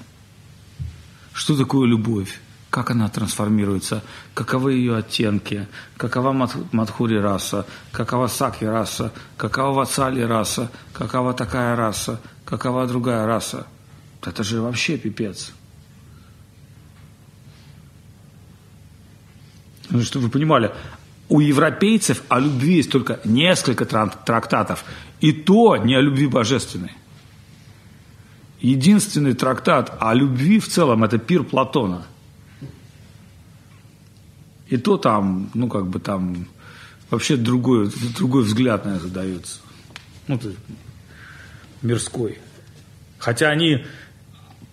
Что 1.33 1.57
такое 1.57 1.87
любовь? 1.87 2.39
Как 2.75 2.91
она 2.91 3.07
трансформируется, 3.07 4.03
каковы 4.33 4.73
ее 4.73 4.97
оттенки, 4.97 5.65
какова 5.95 6.33
Мадхури 6.73 7.15
раса, 7.15 7.65
какова 7.93 8.27
Саки 8.27 8.65
раса, 8.65 9.13
какова 9.37 9.71
Вацали 9.73 10.19
раса, 10.19 10.69
какова 10.91 11.33
такая 11.33 11.77
раса, 11.77 12.19
какова 12.43 12.85
другая 12.85 13.25
раса. 13.25 13.65
Это 14.21 14.43
же 14.43 14.59
вообще 14.59 14.97
пипец. 14.97 15.53
Ну, 19.89 20.01
чтобы 20.01 20.25
вы 20.25 20.31
понимали, 20.31 20.71
у 21.29 21.39
европейцев 21.39 22.23
о 22.27 22.39
любви 22.39 22.75
есть 22.75 22.91
только 22.91 23.21
несколько 23.23 23.85
трактатов, 23.85 24.83
и 25.21 25.31
то 25.31 25.77
не 25.77 25.95
о 25.95 26.01
любви 26.01 26.27
божественной. 26.27 26.91
Единственный 28.59 29.33
трактат 29.33 29.95
о 30.01 30.13
любви 30.13 30.59
в 30.59 30.67
целом– 30.67 31.03
это 31.05 31.17
пир 31.17 31.45
Платона– 31.45 32.05
и 34.67 34.77
то 34.77 34.97
там, 34.97 35.51
ну, 35.53 35.67
как 35.67 35.87
бы 35.87 35.99
там 35.99 36.47
вообще 37.09 37.35
другой, 37.37 37.91
другой 38.17 38.43
взгляд 38.43 38.85
на 38.85 38.95
это 38.95 39.07
дается. 39.07 39.59
Ну, 40.27 40.37
то, 40.39 40.51
мирской. 41.81 42.39
Хотя 43.19 43.49
они, 43.49 43.85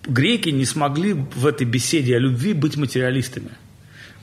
греки, 0.03 0.49
не 0.49 0.65
смогли 0.65 1.13
в 1.13 1.45
этой 1.45 1.65
беседе 1.65 2.15
о 2.15 2.19
любви 2.19 2.53
быть 2.53 2.75
материалистами. 2.75 3.51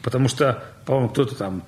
Потому 0.03 0.29
что, 0.29 0.65
по-моему, 0.87 1.11
кто-то 1.11 1.37
там, 1.37 1.63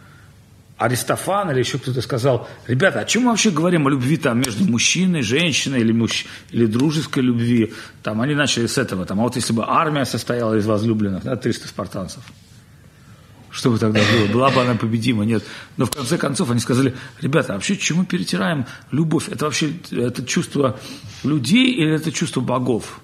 Аристофан 0.78 1.52
или 1.52 1.60
еще 1.60 1.78
кто-то 1.78 2.00
сказал, 2.02 2.48
ребята, 2.66 3.00
о 3.00 3.04
чем 3.04 3.24
мы 3.24 3.30
вообще 3.30 3.50
говорим 3.50 3.86
о 3.86 3.90
любви 3.90 4.16
там 4.16 4.38
между 4.38 4.64
мужчиной, 4.64 5.22
женщиной 5.22 5.80
или, 5.80 5.92
мужч... 5.92 6.26
или 6.50 6.66
дружеской 6.66 7.22
любви? 7.22 7.72
Там 8.02 8.20
они 8.20 8.34
начали 8.34 8.66
с 8.66 8.78
этого. 8.78 9.06
Там, 9.06 9.20
а 9.20 9.22
вот 9.22 9.36
если 9.36 9.52
бы 9.52 9.64
армия 9.64 10.04
состояла 10.04 10.54
из 10.54 10.66
возлюбленных, 10.66 11.22
да, 11.22 11.36
300 11.36 11.68
спартанцев– 11.68 12.22
что 13.52 13.70
бы 13.70 13.78
тогда 13.78 14.00
было? 14.00 14.26
Была 14.32 14.50
бы 14.50 14.62
она 14.62 14.74
победима? 14.74 15.24
Нет. 15.24 15.44
Но 15.76 15.84
в 15.84 15.90
конце 15.90 16.16
концов 16.16 16.50
они 16.50 16.58
сказали, 16.58 16.96
ребята, 17.20 17.52
а 17.52 17.56
вообще 17.56 17.76
чему 17.76 18.04
перетираем 18.04 18.64
любовь? 18.90 19.28
Это 19.28 19.44
вообще 19.44 19.74
это 19.90 20.24
чувство 20.24 20.80
людей 21.22 21.70
или 21.74 21.94
это 21.94 22.10
чувство 22.10 22.40
богов? 22.40 23.00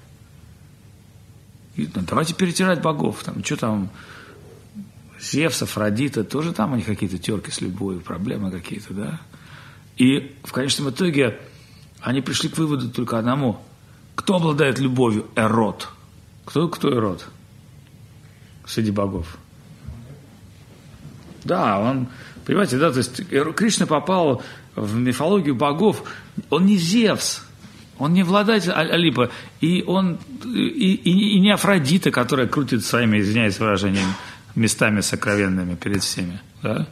И, 1.76 1.88
ну, 1.94 2.02
давайте 2.08 2.34
перетирать 2.34 2.80
богов. 2.80 3.22
Там, 3.24 3.44
что 3.44 3.56
там, 3.56 3.90
Зевс, 5.20 5.62
Афродита, 5.62 6.24
тоже 6.24 6.54
там 6.54 6.72
они 6.72 6.82
какие-то 6.82 7.18
терки 7.18 7.50
с 7.50 7.60
любовью, 7.60 8.00
проблемы 8.00 8.50
какие-то, 8.50 8.94
да? 8.94 9.20
И 9.98 10.34
в 10.44 10.52
конечном 10.52 10.88
итоге 10.88 11.38
они 12.00 12.22
пришли 12.22 12.48
к 12.48 12.56
выводу 12.56 12.88
только 12.88 13.18
одному. 13.18 13.60
Кто 14.14 14.36
обладает 14.36 14.78
любовью? 14.78 15.26
Эрот. 15.36 15.90
Кто, 16.46 16.68
кто 16.68 16.90
Эрот? 16.90 17.28
Среди 18.66 18.90
богов. 18.90 19.38
Да, 21.48 21.80
он, 21.80 22.08
понимаете, 22.46 22.78
да, 22.78 22.92
то 22.92 22.98
есть 22.98 23.26
Кришна 23.56 23.86
попал 23.86 24.42
в 24.76 24.94
мифологию 24.96 25.54
богов, 25.54 26.04
он 26.50 26.66
не 26.66 26.76
Зевс, 26.76 27.42
он 27.98 28.12
не 28.12 28.22
владатель 28.22 28.70
Алипа, 28.70 29.30
и 29.60 29.82
он 29.86 30.18
и, 30.44 30.92
и, 30.94 31.36
и 31.36 31.40
не 31.40 31.50
Афродита, 31.50 32.10
которая 32.10 32.46
крутит 32.46 32.84
своими, 32.84 33.18
извиняюсь 33.18 33.58
выражением, 33.58 34.08
местами 34.54 35.00
сокровенными 35.00 35.74
перед 35.74 36.02
всеми, 36.02 36.40
да? 36.62 36.86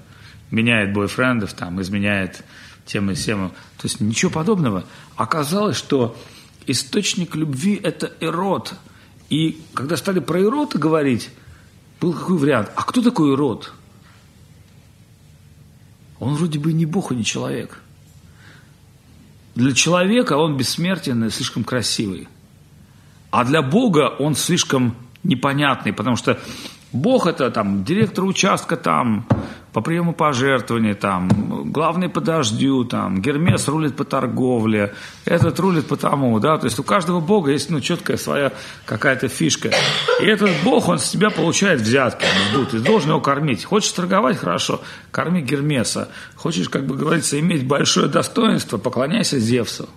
меняет 0.50 0.92
бойфрендов, 0.92 1.52
там, 1.52 1.80
изменяет 1.80 2.42
тем 2.86 3.10
и 3.10 3.14
всем. 3.14 3.50
То 3.76 3.84
есть 3.84 4.00
ничего 4.00 4.30
подобного. 4.30 4.84
Оказалось, 5.16 5.76
что 5.76 6.16
источник 6.66 7.34
любви– 7.34 7.78
это 7.82 8.12
эрот. 8.20 8.74
И 9.28 9.60
когда 9.74 9.96
стали 9.96 10.20
про 10.20 10.40
эрота 10.40 10.78
говорить, 10.78 11.30
был 12.00 12.12
какой 12.12 12.38
вариант? 12.38 12.70
А 12.76 12.82
кто 12.84 13.02
такой 13.02 13.34
эрот? 13.34 13.72
Он 16.18 16.34
вроде 16.34 16.58
бы 16.58 16.72
не 16.72 16.86
Бог 16.86 17.12
и 17.12 17.14
не 17.14 17.24
человек. 17.24 17.80
Для 19.54 19.72
человека 19.72 20.36
он 20.36 20.56
бессмертен 20.56 21.24
и 21.24 21.30
слишком 21.30 21.64
красивый. 21.64 22.28
А 23.30 23.44
для 23.44 23.62
Бога 23.62 24.08
он 24.18 24.34
слишком 24.34 24.94
непонятный, 25.22 25.92
потому 25.92 26.16
что 26.16 26.38
Бог 26.92 27.26
это 27.26 27.50
там 27.50 27.84
директор 27.84 28.24
участка 28.24 28.76
там, 28.76 29.26
по 29.76 29.82
приему 29.82 30.14
пожертвований, 30.14 30.94
там, 30.94 31.70
главный 31.70 32.08
по 32.08 32.22
дождю, 32.22 32.86
там, 32.86 33.20
Гермес 33.20 33.68
рулит 33.68 33.94
по 33.94 34.04
торговле, 34.04 34.94
этот 35.26 35.60
рулит 35.60 35.86
по 35.86 35.98
тому, 35.98 36.40
да, 36.40 36.56
то 36.56 36.64
есть 36.64 36.78
у 36.78 36.82
каждого 36.82 37.20
бога 37.20 37.50
есть, 37.50 37.68
ну, 37.68 37.82
четкая 37.82 38.16
своя 38.16 38.54
какая-то 38.86 39.28
фишка. 39.28 39.70
И 40.22 40.24
этот 40.24 40.48
бог, 40.64 40.88
он 40.88 40.98
с 40.98 41.10
тебя 41.10 41.28
получает 41.28 41.82
взятки, 41.82 42.24
ждут, 42.48 42.70
ты 42.70 42.78
должен 42.78 43.10
его 43.10 43.20
кормить. 43.20 43.66
Хочешь 43.66 43.92
торговать, 43.92 44.38
хорошо, 44.38 44.80
корми 45.10 45.42
Гермеса. 45.42 46.08
Хочешь, 46.36 46.70
как 46.70 46.86
бы 46.86 46.96
говорится, 46.96 47.38
иметь 47.38 47.66
большое 47.66 48.08
достоинство, 48.08 48.78
поклоняйся 48.78 49.38
Зевсу. 49.38 49.90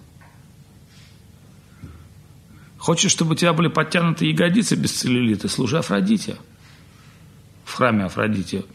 Хочешь, 2.78 3.12
чтобы 3.12 3.32
у 3.32 3.36
тебя 3.36 3.54
были 3.54 3.70
подтянуты 3.70 4.26
ягодицы 4.26 4.76
без 4.76 4.92
целлюлита, 4.92 5.48
служи 5.48 5.78
Афродите. 5.78 6.36
В 7.64 7.76
храме 7.76 8.04
Афродите 8.04 8.66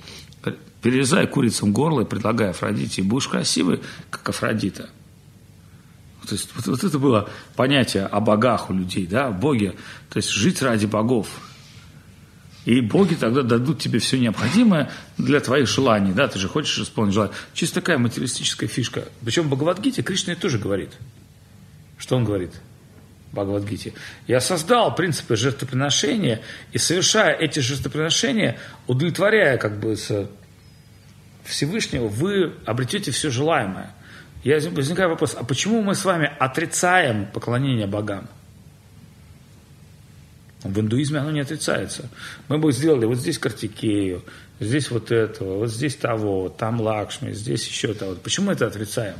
перерезай 0.84 1.26
курицам 1.26 1.72
горло 1.72 2.02
и 2.02 2.04
предлагай 2.04 2.50
Афродите, 2.50 3.02
будешь 3.02 3.26
красивый, 3.26 3.80
как 4.10 4.28
Афродита. 4.28 4.90
То 6.28 6.34
есть 6.34 6.50
вот, 6.54 6.66
вот 6.66 6.84
это 6.84 6.98
было 6.98 7.30
понятие 7.56 8.04
о 8.04 8.20
богах 8.20 8.68
у 8.68 8.74
людей, 8.74 9.06
да, 9.06 9.30
боги. 9.30 9.74
То 10.10 10.18
есть 10.18 10.28
жить 10.28 10.60
ради 10.60 10.84
богов. 10.84 11.40
И 12.66 12.82
боги 12.82 13.14
тогда 13.14 13.40
дадут 13.40 13.78
тебе 13.78 13.98
все 13.98 14.18
необходимое 14.18 14.90
для 15.16 15.40
твоих 15.40 15.68
желаний, 15.68 16.12
да, 16.12 16.28
ты 16.28 16.38
же 16.38 16.48
хочешь 16.48 16.78
исполнить 16.78 17.14
желание. 17.14 17.34
Чисто 17.54 17.76
такая 17.76 17.96
материалистическая 17.96 18.68
фишка. 18.68 19.08
Причем 19.24 19.44
в 19.44 19.48
Бхагавадгите 19.48 20.02
Кришна 20.02 20.34
это 20.34 20.42
тоже 20.42 20.58
говорит. 20.58 20.90
Что 21.96 22.16
он 22.16 22.26
говорит? 22.26 22.52
Бхагавадгите. 23.32 23.94
Я 24.26 24.42
создал 24.42 24.94
принципы 24.94 25.34
жертвоприношения, 25.36 26.42
и 26.72 26.78
совершая 26.78 27.34
эти 27.34 27.60
жертвоприношения, 27.60 28.58
удовлетворяя 28.86 29.56
как 29.56 29.80
бы 29.80 29.96
Всевышнего, 31.44 32.08
вы 32.08 32.54
обретете 32.64 33.10
все 33.10 33.30
желаемое. 33.30 33.90
Я 34.42 34.60
возникает 34.70 35.10
вопрос, 35.10 35.36
а 35.38 35.44
почему 35.44 35.82
мы 35.82 35.94
с 35.94 36.04
вами 36.04 36.30
отрицаем 36.38 37.26
поклонение 37.26 37.86
богам? 37.86 38.28
В 40.62 40.80
индуизме 40.80 41.18
оно 41.18 41.30
не 41.30 41.40
отрицается. 41.40 42.08
Мы 42.48 42.58
бы 42.58 42.72
сделали 42.72 43.04
вот 43.04 43.18
здесь 43.18 43.38
Картикею, 43.38 44.24
здесь 44.60 44.90
вот 44.90 45.10
этого, 45.10 45.58
вот 45.58 45.70
здесь 45.70 45.94
того, 45.94 46.48
там 46.48 46.80
Лакшми, 46.80 47.32
здесь 47.32 47.66
еще 47.68 47.92
того. 47.92 48.14
Почему 48.14 48.46
мы 48.46 48.52
это 48.54 48.66
отрицаем? 48.66 49.16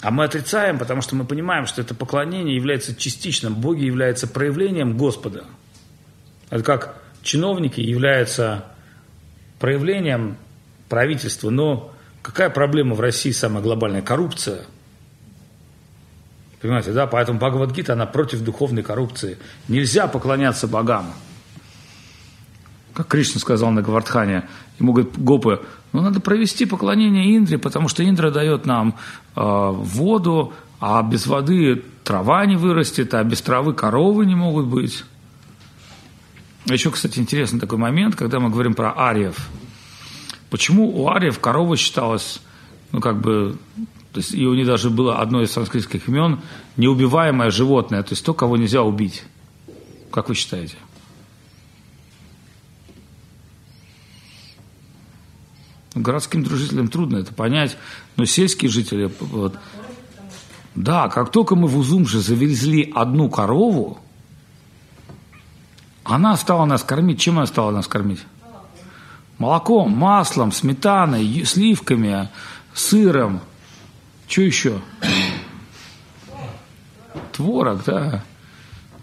А 0.00 0.10
мы 0.10 0.24
отрицаем, 0.24 0.78
потому 0.78 1.02
что 1.02 1.14
мы 1.16 1.24
понимаем, 1.24 1.66
что 1.66 1.80
это 1.80 1.94
поклонение 1.94 2.56
является 2.56 2.94
частичным. 2.94 3.54
Боги 3.54 3.84
являются 3.84 4.26
проявлением 4.26 4.96
Господа. 4.96 5.44
Это 6.50 6.62
как 6.64 7.01
чиновники 7.22 7.80
являются 7.80 8.66
проявлением 9.58 10.36
правительства. 10.88 11.50
Но 11.50 11.92
какая 12.22 12.50
проблема 12.50 12.94
в 12.94 13.00
России 13.00 13.30
самая 13.30 13.62
глобальная? 13.62 14.02
Коррупция– 14.02 14.62
Понимаете, 16.62 16.92
да? 16.92 17.08
Поэтому 17.08 17.40
Бхагавадгита, 17.40 17.94
она 17.94 18.06
против 18.06 18.42
духовной 18.42 18.84
коррупции. 18.84 19.36
Нельзя 19.66 20.06
поклоняться 20.06 20.68
богам. 20.68 21.12
Как 22.94 23.08
Кришна 23.08 23.40
сказал 23.40 23.72
на 23.72 23.82
Гавардхане, 23.82 24.44
ему 24.78 24.92
говорит, 24.92 25.18
Гопы, 25.18 25.62
ну 25.92 26.02
надо 26.02 26.20
провести 26.20 26.64
поклонение 26.64 27.36
Индре, 27.36 27.58
потому 27.58 27.88
что 27.88 28.08
Индра 28.08 28.30
дает 28.30 28.64
нам 28.64 28.94
э, 29.34 29.40
воду, 29.40 30.52
а 30.78 31.02
без 31.02 31.26
воды 31.26 31.82
трава 32.04 32.46
не 32.46 32.56
вырастет, 32.56 33.12
а 33.14 33.24
без 33.24 33.40
травы 33.40 33.74
коровы 33.74 34.24
не 34.24 34.36
могут 34.36 34.66
быть. 34.66 35.04
Еще, 36.66 36.90
кстати, 36.90 37.18
интересный 37.18 37.58
такой 37.58 37.78
момент, 37.78 38.14
когда 38.14 38.38
мы 38.38 38.48
говорим 38.50 38.74
про 38.74 38.92
ариев. 38.96 39.48
Почему 40.48 40.96
у 40.96 41.08
ариев 41.08 41.40
корова 41.40 41.76
считалась, 41.76 42.40
ну, 42.92 43.00
как 43.00 43.20
бы, 43.20 43.58
то 44.12 44.20
есть 44.20 44.32
и 44.34 44.46
у 44.46 44.54
них 44.54 44.66
даже 44.66 44.90
было 44.90 45.18
одно 45.18 45.42
из 45.42 45.50
санскритских 45.50 46.08
имен 46.08 46.40
неубиваемое 46.76 47.50
животное, 47.50 48.02
то 48.02 48.12
есть 48.12 48.24
то, 48.24 48.34
кого 48.34 48.56
нельзя 48.56 48.82
убить. 48.82 49.24
Как 50.10 50.28
вы 50.28 50.34
считаете? 50.34 50.76
Городским 55.94 56.42
дружителям 56.42 56.88
трудно 56.88 57.18
это 57.18 57.34
понять, 57.34 57.76
но 58.16 58.24
сельские 58.24 58.70
жители... 58.70 59.10
Вот, 59.20 59.56
да, 60.74 61.08
как 61.08 61.30
только 61.30 61.54
мы 61.54 61.68
в 61.68 61.76
Узумше 61.76 62.20
завезли 62.20 62.90
одну 62.94 63.28
корову, 63.28 64.01
она 66.04 66.36
стала 66.36 66.64
нас 66.64 66.82
кормить. 66.82 67.20
Чем 67.20 67.38
она 67.38 67.46
стала 67.46 67.70
нас 67.70 67.86
кормить? 67.86 68.20
Молоком, 69.38 69.90
маслом, 69.90 70.52
сметаной, 70.52 71.44
сливками, 71.44 72.28
сыром– 72.74 73.40
что 74.32 74.40
еще? 74.40 74.80
Творог, 77.32 77.84
да. 77.84 78.24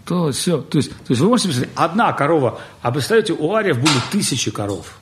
То, 0.04 0.32
все. 0.32 0.60
То 0.60 0.78
есть, 0.78 0.90
то 0.90 1.04
есть 1.10 1.20
вы 1.20 1.28
можете 1.28 1.50
представить, 1.50 1.72
одна 1.76 2.12
корова, 2.12 2.60
а 2.82 2.90
представьте, 2.90 3.32
у 3.32 3.54
ариев 3.54 3.76
были 3.76 3.94
тысячи 4.10 4.50
коров. 4.50 4.98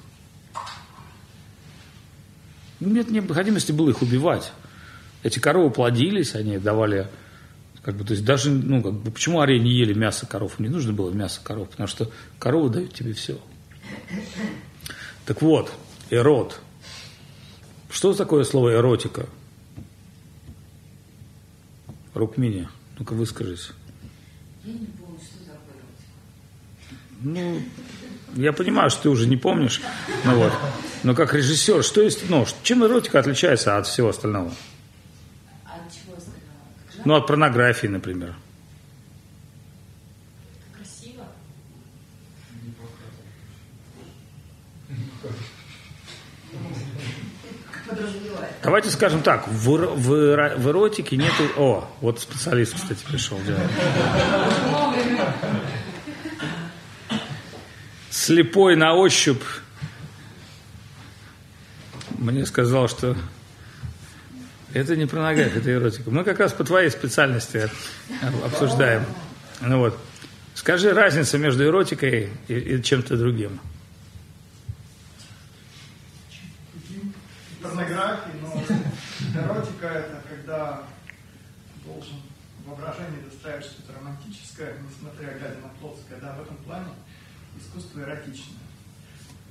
Нет 2.78 3.10
необходимости 3.10 3.72
было 3.72 3.88
их 3.88 4.02
убивать. 4.02 4.52
Эти 5.22 5.38
коровы 5.38 5.70
плодились, 5.70 6.34
они 6.34 6.58
давали, 6.58 7.08
как 7.88 7.96
бы, 7.96 8.04
то 8.04 8.12
есть 8.12 8.22
даже, 8.22 8.50
ну, 8.50 8.82
как 8.82 8.92
бы, 8.92 9.10
почему 9.10 9.40
арии 9.40 9.58
не 9.58 9.72
ели 9.72 9.94
мясо 9.94 10.26
коров? 10.26 10.58
Не 10.58 10.68
нужно 10.68 10.92
было 10.92 11.10
мясо 11.10 11.40
коров, 11.42 11.70
потому 11.70 11.86
что 11.86 12.10
коровы 12.38 12.68
дают 12.68 12.92
тебе 12.92 13.14
все. 13.14 13.40
Так 15.24 15.40
вот, 15.40 15.72
эрот. 16.10 16.60
Что 17.90 18.12
такое 18.12 18.44
слово 18.44 18.74
эротика? 18.74 19.26
Рукмини, 22.12 22.68
ну-ка 22.98 23.14
выскажись. 23.14 23.70
Я 24.64 24.74
не 24.74 24.84
помню, 24.84 25.18
что 25.22 25.38
такое 25.46 25.80
Ну, 27.22 27.62
я 28.34 28.52
понимаю, 28.52 28.90
что 28.90 29.04
ты 29.04 29.08
уже 29.08 29.26
не 29.26 29.38
помнишь, 29.38 29.80
ну 30.26 30.36
вот. 30.36 30.52
Но 31.04 31.14
как 31.14 31.32
режиссер, 31.32 31.82
что 31.82 32.02
есть, 32.02 32.28
ну, 32.28 32.44
чем 32.62 32.84
эротика 32.84 33.18
отличается 33.18 33.78
от 33.78 33.86
всего 33.86 34.10
остального? 34.10 34.52
А 35.64 35.76
от 35.76 35.90
чего 35.90 36.18
остального? 36.18 36.38
Ну, 37.04 37.14
от 37.14 37.26
порнографии, 37.26 37.86
например. 37.86 38.34
Красиво. 40.76 41.24
Давайте 48.62 48.90
скажем 48.90 49.22
так, 49.22 49.48
в, 49.48 49.68
в, 49.68 50.56
в 50.56 50.68
эротике 50.68 51.16
нету... 51.16 51.44
О, 51.56 51.88
вот 52.00 52.20
специалист, 52.20 52.74
кстати, 52.74 53.02
пришел. 53.04 53.38
Да. 53.46 53.56
Слепой 58.10 58.76
на 58.76 58.94
ощупь 58.94 59.42
мне 62.18 62.44
сказал, 62.44 62.88
что 62.88 63.16
это 64.74 64.96
не 64.96 65.06
порнография, 65.06 65.60
это 65.60 65.72
эротика. 65.72 66.10
Мы 66.10 66.24
как 66.24 66.38
раз 66.38 66.52
по 66.52 66.64
твоей 66.64 66.90
специальности 66.90 67.70
обсуждаем. 68.44 69.04
Ну 69.60 69.78
вот. 69.78 69.98
Скажи 70.54 70.92
разницу 70.92 71.38
между 71.38 71.64
эротикой 71.64 72.30
и, 72.48 72.54
и 72.54 72.82
чем-то 72.82 73.16
другим. 73.16 73.60
Порнографии, 77.62 78.32
но 78.42 78.64
эротика 79.40 79.86
это 79.86 80.22
когда 80.28 80.82
должен 81.84 82.16
воображение 82.66 83.22
доставить 83.30 83.64
что-то 83.64 83.92
романтическое, 83.98 84.74
несмотря 84.82 85.38
глядя 85.38 85.60
на 85.62 85.68
плотское, 85.80 86.18
да, 86.20 86.34
в 86.34 86.42
этом 86.42 86.56
плане 86.58 86.90
искусство 87.58 88.00
эротичное. 88.00 88.58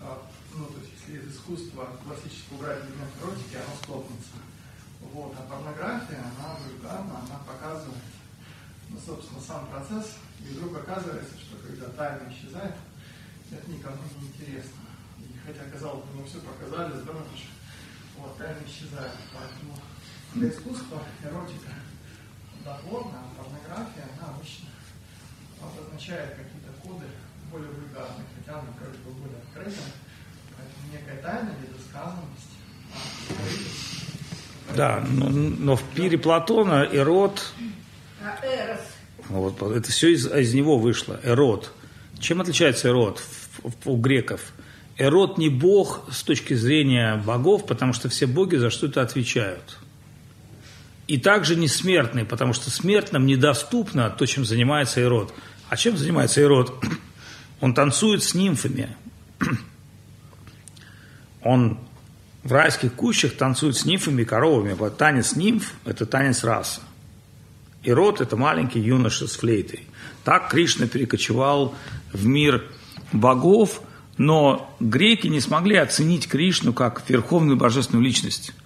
А, 0.02 0.22
ну, 0.56 0.66
то 0.66 0.80
есть, 0.80 0.92
если 1.08 1.26
из 1.26 1.36
искусства 1.36 1.90
классического 2.04 2.58
убрать 2.58 2.80
элемент 2.80 3.12
эротики, 3.24 3.56
оно 3.56 3.76
столкнется. 3.82 4.47
Вот, 5.14 5.36
а 5.38 5.42
порнография, 5.50 6.20
она 6.20 6.56
вульгарна, 6.60 7.20
она 7.20 7.40
показывает, 7.48 8.04
ну, 8.90 9.00
собственно, 9.00 9.42
сам 9.42 9.68
процесс, 9.68 10.18
и 10.40 10.54
вдруг 10.54 10.78
оказывается, 10.78 11.38
что 11.40 11.58
когда 11.58 11.88
тайна 11.90 12.32
исчезает, 12.32 12.76
это 13.52 13.72
никому 13.72 13.98
не 14.20 14.28
интересно. 14.28 14.82
И 15.20 15.38
хотя, 15.46 15.70
казалось 15.72 16.06
бы, 16.06 16.22
мы 16.22 16.26
все 16.26 16.40
показали, 16.40 17.00
здорово, 17.00 17.24
вот, 18.18 18.38
тайна 18.38 18.60
исчезает. 18.66 19.14
Поэтому 19.34 19.78
для 20.34 20.50
искусства 20.50 21.02
эротика 21.24 21.72
доходна, 22.64 23.20
а 23.20 23.42
порнография, 23.42 24.10
она 24.20 24.36
обычно 24.36 24.70
обозначает 25.62 26.36
какие-то 26.36 26.72
коды 26.84 27.06
более 27.50 27.72
вульгарные, 27.72 28.28
хотя 28.36 28.60
она 28.60 28.74
как 28.78 28.90
бы 28.90 29.12
более 29.12 29.38
открытая. 29.40 29.92
Поэтому 30.58 30.92
некая 30.92 31.22
тайна, 31.22 31.56
недосказанность, 31.62 32.58
а 32.94 34.07
да, 34.76 35.04
но, 35.10 35.30
но 35.30 35.76
в 35.76 35.84
пире 35.84 36.18
Платона 36.18 36.88
эрот, 36.92 37.54
А 39.30 39.34
вот, 39.34 39.62
это 39.62 39.92
все 39.92 40.14
из, 40.14 40.28
из 40.28 40.54
него 40.54 40.78
вышло, 40.78 41.20
эрот. 41.24 41.72
Чем 42.20 42.42
отличается 42.42 42.92
в, 42.94 43.16
в, 43.64 43.90
у 43.90 43.98
греков? 43.98 44.54
Эрот 44.98 45.38
не 45.38 45.50
бог 45.50 46.06
с 46.12 46.24
точки 46.24 46.56
зрения 46.56 47.22
богов, 47.24 47.68
потому 47.68 47.94
что 47.94 48.10
все 48.10 48.26
боги 48.26 48.56
за 48.56 48.70
что-то 48.70 49.02
отвечают. 49.02 49.78
И 51.08 51.18
также 51.18 51.56
не 51.56 51.68
смертный, 51.68 52.26
потому 52.26 52.54
что 52.54 52.70
смертным 52.70 53.26
недоступно 53.26 54.10
то, 54.10 54.26
чем 54.26 54.44
занимается 54.44 55.00
Ирод. 55.02 55.34
А 55.70 55.78
чем 55.78 55.98
занимается 55.98 56.42
Ирод? 56.42 56.74
Он 57.62 57.74
танцует 57.74 58.24
с 58.24 58.34
нимфами. 58.34 58.96
Он 61.44 61.80
в 62.48 62.52
райских 62.52 62.94
кущах 62.94 63.34
танцует 63.34 63.76
с 63.76 63.86
нимфами 63.86 64.22
и 64.22 64.26
коровами. 64.26 64.74
Вот 64.74 64.98
танец 64.98 65.36
нимф– 65.36 65.74
это 65.86 66.06
танец 66.06 66.44
раса. 66.44 66.82
Ирод– 67.84 68.22
это 68.22 68.38
маленький 68.38 68.80
юноша 68.80 69.28
с 69.28 69.36
флейтой. 69.36 69.84
Так 70.24 70.50
Кришна 70.50 70.88
перекочевал 70.88 71.76
в 72.14 72.26
мир 72.26 72.64
богов, 73.12 73.82
но 74.18 74.74
греки 74.80 75.28
не 75.28 75.42
смогли 75.42 75.76
оценить 75.76 76.28
Кришну 76.28 76.74
как 76.74 77.04
верховную 77.10 77.58
божественную 77.58 78.04
личность– 78.04 78.54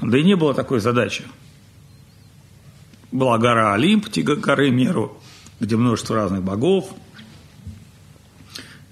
Да 0.00 0.18
и 0.18 0.22
не 0.22 0.36
было 0.36 0.54
такой 0.54 0.80
задачи. 0.80 1.24
Была 3.12 3.38
гора 3.38 3.74
Олимп, 3.74 4.10
тига 4.10 4.36
горы 4.36 4.70
Меру, 4.70 5.20
где 5.60 5.76
множество 5.76 6.16
разных 6.16 6.42
богов. 6.42 6.90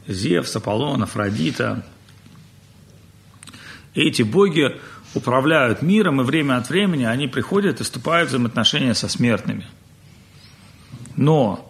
Зевс, 0.07 0.55
Аполлон, 0.55 1.03
Афродита. 1.03 1.85
Эти 3.95 4.23
боги 4.23 4.77
управляют 5.15 5.83
миром, 5.83 6.21
и 6.21 6.25
время 6.25 6.57
от 6.57 6.71
времени 6.71 7.05
они 7.05 7.29
приходят 7.29 7.81
и 7.81 7.85
вступают 7.85 8.29
в 8.29 8.31
взаимоотношения 8.31 8.95
со 8.95 9.09
смертными. 9.09 9.67
Но 11.17 11.69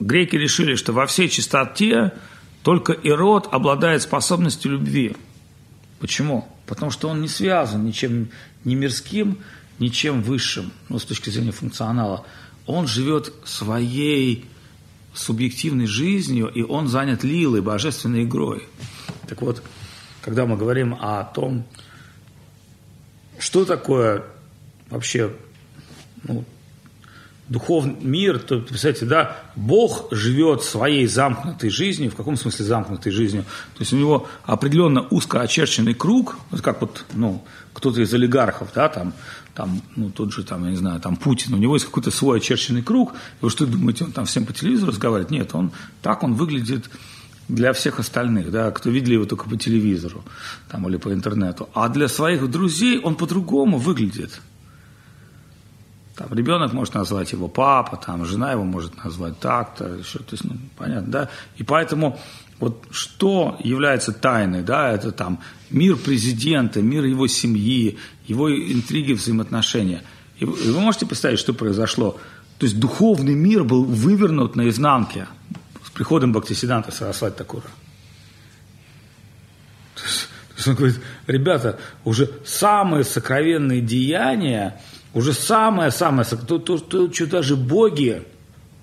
греки 0.00 0.36
решили, 0.36 0.74
что 0.74 0.92
во 0.92 1.06
всей 1.06 1.28
чистоте 1.28 2.12
только 2.62 2.92
Ирод 2.92 3.48
обладает 3.52 4.02
способностью 4.02 4.72
любви. 4.72 5.16
Почему? 6.00 6.48
Потому 6.66 6.90
что 6.90 7.08
он 7.08 7.20
не 7.20 7.28
связан 7.28 7.84
ничем 7.84 8.28
ни 8.64 8.74
мирским, 8.74 9.38
ничем 9.78 10.22
высшим, 10.22 10.72
ну, 10.88 10.98
с 10.98 11.04
точки 11.04 11.30
зрения 11.30 11.52
функционала. 11.52 12.26
Он 12.66 12.88
живет 12.88 13.32
своей 13.44 14.44
субъективной 15.14 15.86
жизнью, 15.86 16.48
и 16.48 16.62
он 16.62 16.88
занят 16.88 17.22
лилой, 17.22 17.60
божественной 17.60 18.24
игрой. 18.24 18.64
Так 19.28 19.42
вот, 19.42 19.62
когда 20.26 20.44
мы 20.44 20.56
говорим 20.56 20.98
о 21.00 21.22
том, 21.22 21.64
что 23.38 23.64
такое 23.64 24.24
вообще 24.90 25.30
ну, 26.24 26.44
духовный 27.48 27.94
мир, 28.00 28.40
то, 28.40 28.58
представьте, 28.58 29.06
да, 29.06 29.36
Бог 29.54 30.08
живет 30.10 30.64
своей 30.64 31.06
замкнутой 31.06 31.70
жизнью, 31.70 32.10
в 32.10 32.16
каком 32.16 32.36
смысле 32.36 32.64
замкнутой 32.64 33.12
жизнью? 33.12 33.44
То 33.74 33.82
есть 33.82 33.92
у 33.92 33.96
него 33.96 34.26
определенно 34.42 35.06
узко 35.10 35.42
очерченный 35.42 35.94
круг, 35.94 36.36
вот 36.50 36.60
как 36.60 36.80
вот, 36.80 37.04
ну, 37.14 37.44
кто-то 37.72 38.00
из 38.00 38.12
олигархов, 38.12 38.70
да, 38.74 38.88
там, 38.88 39.12
там, 39.54 39.80
ну, 39.94 40.10
тот 40.10 40.32
же, 40.32 40.42
там, 40.42 40.64
я 40.64 40.70
не 40.70 40.76
знаю, 40.76 41.00
там, 41.00 41.14
Путин, 41.14 41.54
у 41.54 41.56
него 41.56 41.76
есть 41.76 41.86
какой-то 41.86 42.10
свой 42.10 42.38
очерченный 42.38 42.82
круг, 42.82 43.12
и 43.12 43.44
вы 43.44 43.50
что 43.50 43.64
думаете, 43.64 44.06
он 44.06 44.10
там 44.10 44.24
всем 44.24 44.44
по 44.44 44.52
телевизору 44.52 44.90
разговаривает? 44.90 45.30
Нет, 45.30 45.54
он, 45.54 45.70
так 46.02 46.24
он 46.24 46.34
выглядит 46.34 46.90
для 47.48 47.72
всех 47.72 48.00
остальных, 48.00 48.50
да, 48.50 48.70
кто 48.70 48.90
видели 48.90 49.14
его 49.14 49.24
только 49.24 49.48
по 49.48 49.56
телевизору 49.56 50.24
там, 50.68 50.88
или 50.88 50.96
по 50.96 51.12
интернету. 51.12 51.68
А 51.74 51.88
для 51.88 52.08
своих 52.08 52.50
друзей 52.50 52.98
он 52.98 53.14
по-другому 53.14 53.78
выглядит. 53.78 54.40
Там, 56.16 56.28
ребенок 56.32 56.72
может 56.72 56.94
назвать 56.94 57.32
его 57.32 57.46
папа, 57.46 57.96
там, 57.96 58.24
жена 58.24 58.52
его 58.52 58.64
может 58.64 59.04
назвать 59.04 59.38
так-то, 59.38 59.84
еще, 59.84 60.18
то 60.18 60.32
есть, 60.32 60.44
ну, 60.44 60.56
понятно, 60.76 61.12
да? 61.12 61.30
И 61.56 61.62
поэтому 61.62 62.18
вот 62.58 62.84
что 62.90 63.58
является 63.62 64.12
тайной, 64.12 64.62
да, 64.62 64.90
это 64.90 65.12
там 65.12 65.40
мир 65.70 65.96
президента, 65.96 66.80
мир 66.80 67.04
его 67.04 67.26
семьи, 67.26 67.98
его 68.26 68.50
интриги, 68.50 69.12
взаимоотношения. 69.12 70.02
И 70.38 70.46
вы, 70.46 70.80
можете 70.80 71.06
представить, 71.06 71.38
что 71.38 71.52
произошло? 71.52 72.18
То 72.58 72.64
есть 72.64 72.80
духовный 72.80 73.34
мир 73.34 73.64
был 73.64 73.84
вывернут 73.84 74.56
наизнанке 74.56 75.28
приходом 75.96 76.32
Бхактисиданта 76.32 76.92
Сарасвати 76.92 77.36
Такура. 77.36 77.64
То 79.94 80.02
есть, 80.04 80.28
то 80.48 80.54
есть 80.56 80.68
он 80.68 80.74
говорит, 80.74 81.00
ребята, 81.26 81.80
уже 82.04 82.30
самые 82.44 83.02
сокровенные 83.02 83.80
деяния– 83.80 84.80
уже 85.16 85.32
самое-самое, 85.32 86.28
то, 86.28 86.58
то, 86.58 86.76
то, 86.78 87.10
что 87.10 87.26
даже 87.26 87.56
боги 87.56 88.22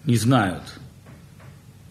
не 0.03 0.17
знают. 0.17 0.63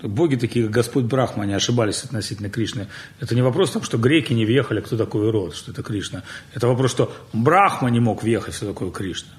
Боги 0.03 0.35
такие, 0.35 0.64
как 0.64 0.75
Господь 0.75 1.05
Брахма, 1.05 1.45
они 1.45 1.55
ошибались 1.55 2.03
относительно 2.03 2.51
Кришны. 2.51 2.89
Это 3.20 3.37
не 3.37 3.43
вопрос 3.43 3.70
том, 3.70 3.85
что 3.85 3.99
греки 3.99 4.33
не 4.33 4.45
въехали, 4.45 4.81
кто 4.81 4.97
такой 4.97 5.31
род, 5.31 5.55
что 5.55 5.70
это 5.70 5.85
Кришна. 5.85 6.25
Это 6.55 6.66
вопрос, 6.66 6.91
что 6.91 7.14
Брахма 7.33 7.89
не 7.89 8.01
мог 8.01 8.25
въехать, 8.25 8.55
что 8.57 8.66
такое 8.66 8.91
Кришна. 8.91 9.31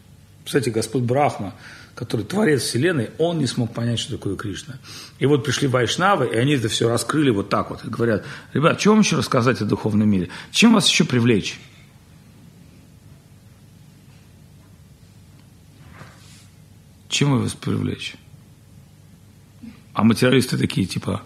Кстати, 0.46 0.70
Господь 0.70 1.04
Брахма, 1.04 1.54
который 1.96 2.26
творец 2.26 2.64
Вселенной, 2.64 3.12
он 3.20 3.38
не 3.38 3.46
смог 3.46 3.74
понять, 3.74 4.00
что 4.00 4.14
такое 4.18 4.36
Кришна. 4.36 4.80
И 5.20 5.26
вот 5.26 5.44
пришли 5.44 5.68
вайшнавы, 5.68 6.28
и 6.28 6.36
они 6.36 6.54
это 6.54 6.68
все 6.68 6.90
раскрыли 6.90 7.30
вот 7.30 7.50
так 7.50 7.70
вот. 7.70 7.86
И 7.86 7.88
говорят, 7.88 8.26
ребят, 8.54 8.80
чем 8.80 9.00
еще 9.00 9.16
рассказать 9.16 9.62
о 9.62 9.66
духовном 9.66 10.10
мире? 10.10 10.30
Чем 10.52 10.74
вас 10.74 10.88
еще 10.88 11.06
привлечь? 11.06 11.60
Чем 17.10 17.40
вас 17.40 17.54
привлечь? 17.54 18.16
А 19.94 20.04
материалисты 20.04 20.58
такие, 20.58 20.88
типа, 20.88 21.22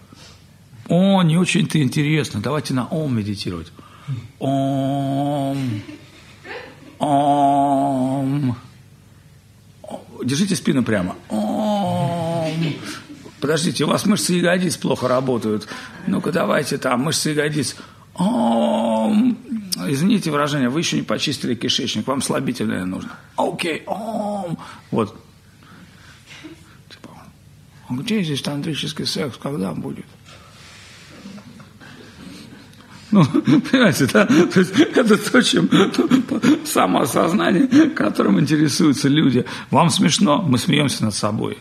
о, 0.86 1.22
не 1.22 1.38
очень-то 1.38 1.82
интересно, 1.82 2.40
давайте 2.42 2.74
на 2.74 2.86
ом 2.86 3.16
медитировать. 3.16 3.72
Ом, 4.38 5.82
ом. 6.98 8.56
Держите 10.24 10.56
спину 10.56 10.82
прямо. 10.82 11.16
Подождите, 13.40 13.84
у 13.84 13.88
вас 13.88 14.04
мышцы 14.04 14.34
ягодиц 14.34 14.76
плохо 14.76 15.06
работают. 15.06 15.68
Ну-ка, 16.06 16.32
давайте 16.32 16.76
там, 16.78 17.02
мышцы 17.02 17.30
ягодиц. 17.30 17.76
Ом. 18.14 19.38
Извините 19.86 20.30
выражение, 20.32 20.68
вы 20.68 20.80
еще 20.80 20.96
не 20.96 21.02
почистили 21.02 21.54
кишечник, 21.54 22.06
вам 22.08 22.20
слабительное 22.20 22.84
нужно. 22.84 23.12
Окей, 23.36 23.84
ом. 23.86 24.58
Вот, 24.90 25.14
а 27.88 27.94
где 27.94 28.22
здесь 28.22 28.42
тантрический 28.42 29.06
секс, 29.06 29.36
когда 29.38 29.72
будет? 29.72 30.04
Ну, 33.10 33.24
понимаете, 33.70 34.06
да? 34.06 34.26
То 34.26 34.60
есть 34.60 34.78
это 34.78 35.16
то, 35.16 35.42
чем 35.42 35.70
самоосознание, 36.64 37.90
которым 37.90 38.38
интересуются 38.38 39.08
люди. 39.08 39.44
Вам 39.70 39.90
смешно, 39.90 40.42
мы 40.42 40.58
смеемся 40.58 41.04
над 41.04 41.14
собой. 41.14 41.58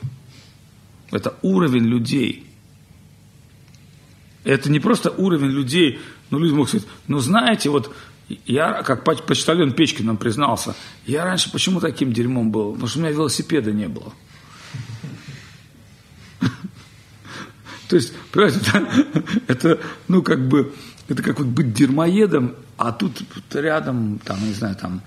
Это 1.12 1.36
уровень 1.42 1.86
людей. 1.86 2.46
Это 4.44 4.70
не 4.72 4.80
просто 4.80 5.10
уровень 5.12 5.50
людей, 5.50 6.00
ну, 6.30 6.40
люди 6.40 6.54
могут 6.54 6.70
сказать, 6.70 6.88
ну, 7.08 7.20
знаете, 7.20 7.70
вот 7.70 7.94
я, 8.46 8.82
как 8.84 9.04
почтальон 9.04 9.74
Печкин 9.74 10.06
нам 10.06 10.18
признался, 10.18 10.76
я 11.06 11.26
раньше 11.26 11.52
почему 11.52 11.80
таким 11.80 12.14
дерьмом 12.14 12.52
был? 12.52 12.72
Потому 12.74 12.88
что 12.88 13.00
у 13.00 13.02
меня 13.02 13.12
велосипеда 13.12 13.72
не 13.72 13.88
было. 13.88 14.14
То 17.90 17.96
есть, 17.96 18.14
понимаете, 18.32 18.60
это, 19.48 19.80
ну, 20.08 20.22
как 20.22 20.48
бы, 20.48 20.74
это 21.08 21.24
как 21.24 21.40
вот 21.40 21.48
быть 21.48 21.74
дермоедом, 21.74 22.56
а 22.78 22.92
тут 22.92 23.24
рядом, 23.54 24.20
там, 24.24 24.38
не 24.46 24.54
знаю, 24.54 24.76
там, 24.76 25.02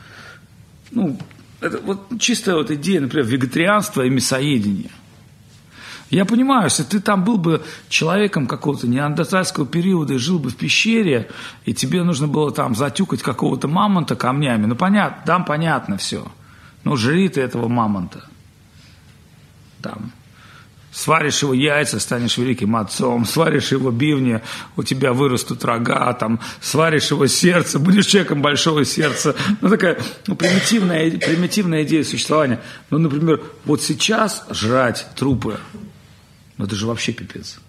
ну, 0.90 1.18
это 1.60 1.78
вот 1.78 2.18
чистая 2.18 2.56
вот 2.56 2.70
идея, 2.70 3.00
например, 3.00 3.26
вегетарианства 3.26 4.02
и 4.02 4.10
мясоедения. 4.10 4.90
Я 6.10 6.24
понимаю, 6.24 6.64
если 6.64 6.82
ты 6.82 7.00
там 7.00 7.24
был 7.24 7.38
бы 7.38 7.62
человеком 7.88 8.48
какого-то 8.48 8.88
неандертальского 8.88 9.64
периода 9.64 10.14
и 10.14 10.18
жил 10.18 10.40
бы 10.40 10.50
в 10.50 10.56
пещере, 10.56 11.30
и 11.64 11.72
тебе 11.72 12.02
нужно 12.02 12.26
было 12.26 12.50
там 12.50 12.74
затюкать 12.74 13.22
какого-то 13.22 13.68
мамонта 13.68 14.16
камнями, 14.16 14.66
ну 14.66 14.74
понятно, 14.74 15.22
там 15.24 15.44
понятно 15.44 15.98
все. 15.98 16.26
Ну, 16.82 16.96
жри 16.96 17.28
ты 17.28 17.42
этого 17.42 17.68
мамонта. 17.68 18.24
Там, 19.82 20.10
Сваришь 20.92 21.42
его 21.42 21.54
яйца, 21.54 22.00
станешь 22.00 22.36
великим 22.36 22.74
отцом. 22.74 23.24
Сваришь 23.24 23.70
его 23.70 23.92
бивни, 23.92 24.40
у 24.76 24.82
тебя 24.82 25.12
вырастут 25.12 25.64
рога. 25.64 26.12
Там, 26.14 26.40
сваришь 26.60 27.12
его 27.12 27.28
сердце, 27.28 27.78
будешь 27.78 28.06
человеком 28.06 28.42
большого 28.42 28.84
сердца. 28.84 29.36
Ну, 29.60 29.68
такая 29.68 30.00
ну, 30.26 30.34
примитивная, 30.34 31.10
примитивная 31.12 31.84
идея 31.84 32.02
существования. 32.02 32.60
Ну, 32.90 32.98
например, 32.98 33.40
вот 33.64 33.82
сейчас 33.82 34.44
жрать 34.50 35.06
трупы, 35.14 35.60
ну, 36.58 36.64
это 36.64 36.74
же 36.74 36.88
вообще 36.88 37.12
пипец. 37.12 37.60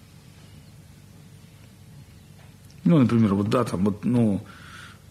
Ну, 2.83 2.97
например, 2.97 3.35
вот 3.35 3.49
да, 3.49 3.63
там, 3.63 3.85
вот, 3.85 4.03
ну, 4.03 4.43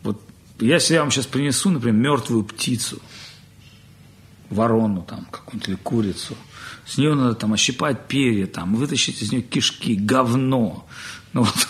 вот, 0.03 0.21
если 0.59 0.95
я 0.95 1.03
вам 1.03 1.13
сейчас 1.13 1.27
принесу, 1.27 1.71
например, 1.71 1.95
мертвую 1.95 2.43
птицу, 2.43 3.01
ворону 4.51 5.03
там, 5.03 5.29
какую-нибудь 5.31 5.69
или 5.69 5.77
курицу– 5.77 6.37
с 6.87 6.99
нее 6.99 7.15
надо 7.15 7.35
там 7.35 7.53
ощипать 7.53 8.09
перья, 8.09 8.47
там, 8.47 8.75
вытащить 8.75 9.23
из 9.23 9.33
нее 9.33 9.43
кишки, 9.43 9.95
говно. 9.95 10.87
Ну, 11.33 11.45
вот, 11.45 11.69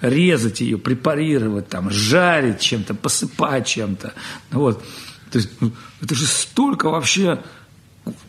резать 0.00 0.60
ее, 0.60 0.78
препарировать, 0.78 1.68
там, 1.68 1.90
жарить 1.90 2.60
чем-то, 2.60 2.94
посыпать 2.94 3.66
чем-то. 3.66 4.14
Ну, 4.50 4.60
вот. 4.60 4.82
То 5.30 5.38
есть, 5.38 5.50
ну, 5.60 5.72
это 6.00 6.14
же 6.14 6.26
столько 6.26 6.90
вообще 6.90 7.42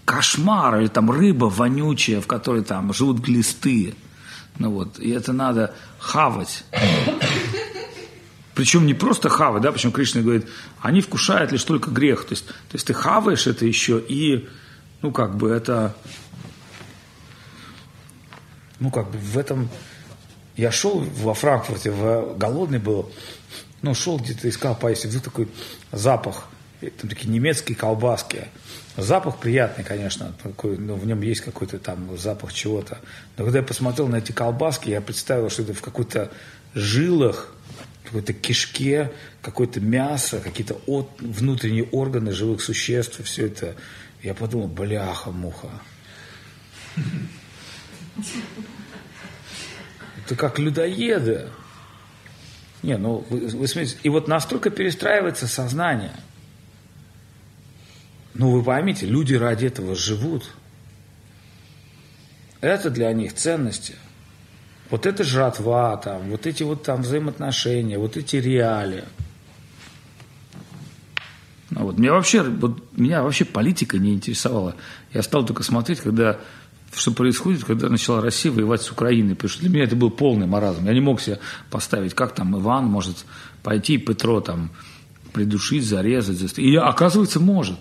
кошмара, 0.06 0.82
или 0.82 0.88
там 0.88 1.10
рыба 1.10 1.46
вонючая, 1.46 2.22
в 2.22 2.28
которой 2.28 2.64
там 2.64 2.94
живут 2.94 3.20
глисты. 3.20 3.96
Ну 4.58 4.72
вот, 4.72 5.00
и 5.00 5.10
это 5.10 5.34
надо 5.34 5.74
хавать. 5.98 6.64
Причем 8.54 8.86
не 8.86 8.94
просто 8.94 9.30
хавать, 9.30 9.64
да, 9.64 9.72
почему 9.72 9.92
Кришна 9.92 10.22
говорит, 10.22 10.48
они 10.82 11.02
вкушают 11.02 11.52
лишь 11.52 11.64
только 11.64 11.90
грех. 11.90 12.26
То 12.26 12.34
есть, 12.34 12.46
то 12.46 12.74
есть 12.74 12.86
ты 12.86 12.94
хаваешь 12.94 13.48
это 13.48 13.66
еще 13.66 14.00
и 14.00 14.48
ну, 15.02 15.12
как 15.12 15.36
бы 15.36 15.50
это, 15.50 15.96
ну, 18.80 18.92
как 18.92 19.10
бы 19.10 19.18
в 19.18 19.38
этом, 19.38 19.70
я 20.56 20.72
шел 20.72 21.00
во 21.00 21.34
Франкфурте, 21.34 21.92
в, 21.92 22.38
голодный 22.38 22.80
был, 22.80 23.12
ну, 23.82 23.94
шел 23.94 24.18
где-то, 24.20 24.48
искал 24.50 24.76
поесть, 24.76 25.06
вдруг 25.06 25.24
такой 25.24 25.48
запах, 25.92 26.48
там 26.80 27.10
такие 27.10 27.30
немецкие 27.30 27.76
колбаски. 27.76 28.48
Запах 28.98 29.38
приятный, 29.38 29.84
конечно, 29.84 30.34
такой, 30.44 30.78
ну, 30.78 30.96
в 30.96 31.06
нем 31.06 31.22
есть 31.22 31.42
какой-то 31.42 31.80
там 31.80 32.18
запах 32.18 32.54
чего-то. 32.54 33.00
Но 33.38 33.46
когда 33.46 33.60
я 33.60 33.66
посмотрел 33.66 34.08
на 34.08 34.18
эти 34.18 34.32
колбаски, 34.32 34.90
я 34.90 35.00
представил, 35.00 35.50
что 35.50 35.62
это 35.62 35.74
в 35.74 35.82
какой-то 35.82 36.32
жилах, 36.74 37.54
какой-то 38.04 38.34
кишке, 38.34 39.12
какое-то 39.42 39.80
мясо, 39.80 40.40
какие-то 40.40 40.82
от, 40.86 41.10
внутренние 41.22 41.86
органы 41.86 42.32
живых 42.32 42.62
существ, 42.62 43.24
все 43.24 43.48
это. 43.48 43.76
Я 44.24 44.34
подумал, 44.36 44.68
бляха-муха. 44.68 45.70
Это 50.18 50.36
как 50.36 50.60
людоеды. 50.60 51.50
Не, 52.84 52.98
ну, 52.98 53.26
вы, 53.30 53.48
вы 53.48 53.68
смотрите, 53.68 53.98
и 54.04 54.10
вот 54.10 54.28
настолько 54.28 54.70
перестраивается 54.70 55.48
сознание. 55.48 56.16
Ну, 58.34 58.52
вы 58.52 58.64
поймите, 58.64 59.06
люди 59.06 59.34
ради 59.36 59.66
этого 59.68 59.96
живут. 59.96 60.52
Это 62.60 62.90
для 62.90 63.12
них 63.14 63.34
ценности. 63.34 63.96
Вот 64.90 65.06
это 65.06 65.24
жратва, 65.24 65.98
там, 65.98 66.30
вот 66.30 66.46
эти 66.46 66.64
вот 66.64 66.84
там 66.84 67.02
взаимоотношения, 67.02 67.98
вот 67.98 68.18
эти 68.18 68.36
реалии. 68.36 69.04
Вот, 71.92 72.00
меня, 72.00 72.14
вообще, 72.14 72.42
вот, 72.42 72.98
меня 72.98 73.22
вообще 73.22 73.44
политика 73.44 73.98
не 73.98 74.14
интересовала. 74.14 74.76
Я 75.14 75.22
стал 75.24 75.46
только 75.46 75.62
смотреть, 75.64 76.00
когда 76.00 76.40
что 76.94 77.12
происходит, 77.12 77.64
когда 77.64 77.90
начала 77.90 78.22
Россия 78.22 78.52
воевать 78.52 78.82
с 78.82 78.92
Украиной. 78.92 79.36
Потому 79.36 79.50
что 79.50 79.62
для 79.62 79.70
меня 79.70 79.84
это 79.84 79.96
был 79.96 80.10
полный 80.10 80.48
маразм. 80.48 80.86
Я 80.86 80.94
не 80.94 81.02
мог 81.02 81.22
себе 81.22 81.40
поставить, 81.70 82.14
как 82.14 82.34
там 82.34 82.58
Иван 82.58 82.86
может 82.86 83.26
пойти 83.64 83.98
Петро 83.98 84.40
там 84.42 84.72
придушить, 85.34 85.86
зарезать. 85.86 86.58
И 86.58 86.76
оказывается, 86.76 87.40
может. 87.40 87.80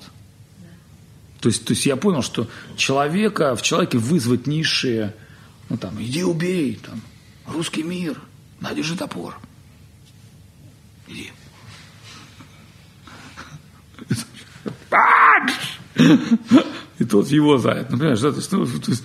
То 1.40 1.48
есть, 1.48 1.64
то 1.64 1.72
есть 1.72 1.86
я 1.86 1.96
понял, 1.96 2.22
что 2.22 2.48
человека, 2.76 3.56
в 3.56 3.62
человеке 3.62 3.98
вызвать 3.98 4.46
низшие, 4.46 5.14
ну 5.68 5.76
там, 5.76 6.00
иди 6.02 6.22
убей, 6.22 6.78
там, 6.84 7.00
русский 7.46 7.82
мир, 7.82 8.20
на, 8.60 8.74
держи 8.74 8.96
топор. 8.96 9.38
Иди. 11.08 11.30
И 16.98 17.04
тот 17.04 17.28
его 17.28 17.58
за 17.58 17.70
это. 17.70 17.92
Ну, 17.92 17.98
понимаешь, 17.98 18.20
да, 18.20 18.30
то 18.30 18.36
есть, 18.36 18.52
ну, 18.52 18.66
то 18.66 18.90
есть 18.90 19.04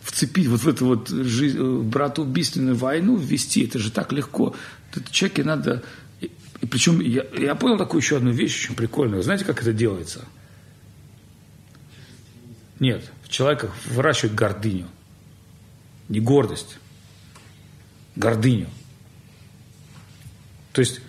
вцепить 0.00 0.46
вот 0.46 0.60
в 0.60 0.68
эту 0.68 0.86
вот 0.86 1.08
жизнь, 1.08 1.60
братоубийственную 1.60 2.76
войну 2.76 3.16
ввести, 3.16 3.64
это 3.64 3.78
же 3.78 3.90
так 3.90 4.12
легко. 4.12 4.54
Тут 4.92 5.10
человеке 5.10 5.44
надо... 5.44 5.82
И 6.20 6.66
причем 6.66 7.00
я, 7.00 7.24
я 7.38 7.54
понял 7.54 7.76
такую 7.76 8.00
еще 8.00 8.16
одну 8.16 8.30
вещь 8.30 8.64
очень 8.64 8.76
прикольную. 8.76 9.22
Знаете, 9.22 9.44
как 9.44 9.60
это 9.60 9.72
делается? 9.72 10.24
Нет, 12.80 13.10
в 13.22 13.28
человеках 13.28 13.74
выращивают 13.86 14.34
гордыню. 14.34 14.86
Не 16.08 16.20
гордость, 16.20 16.78
гордыню. 18.14 18.68
То 20.72 20.80
есть 20.80 21.00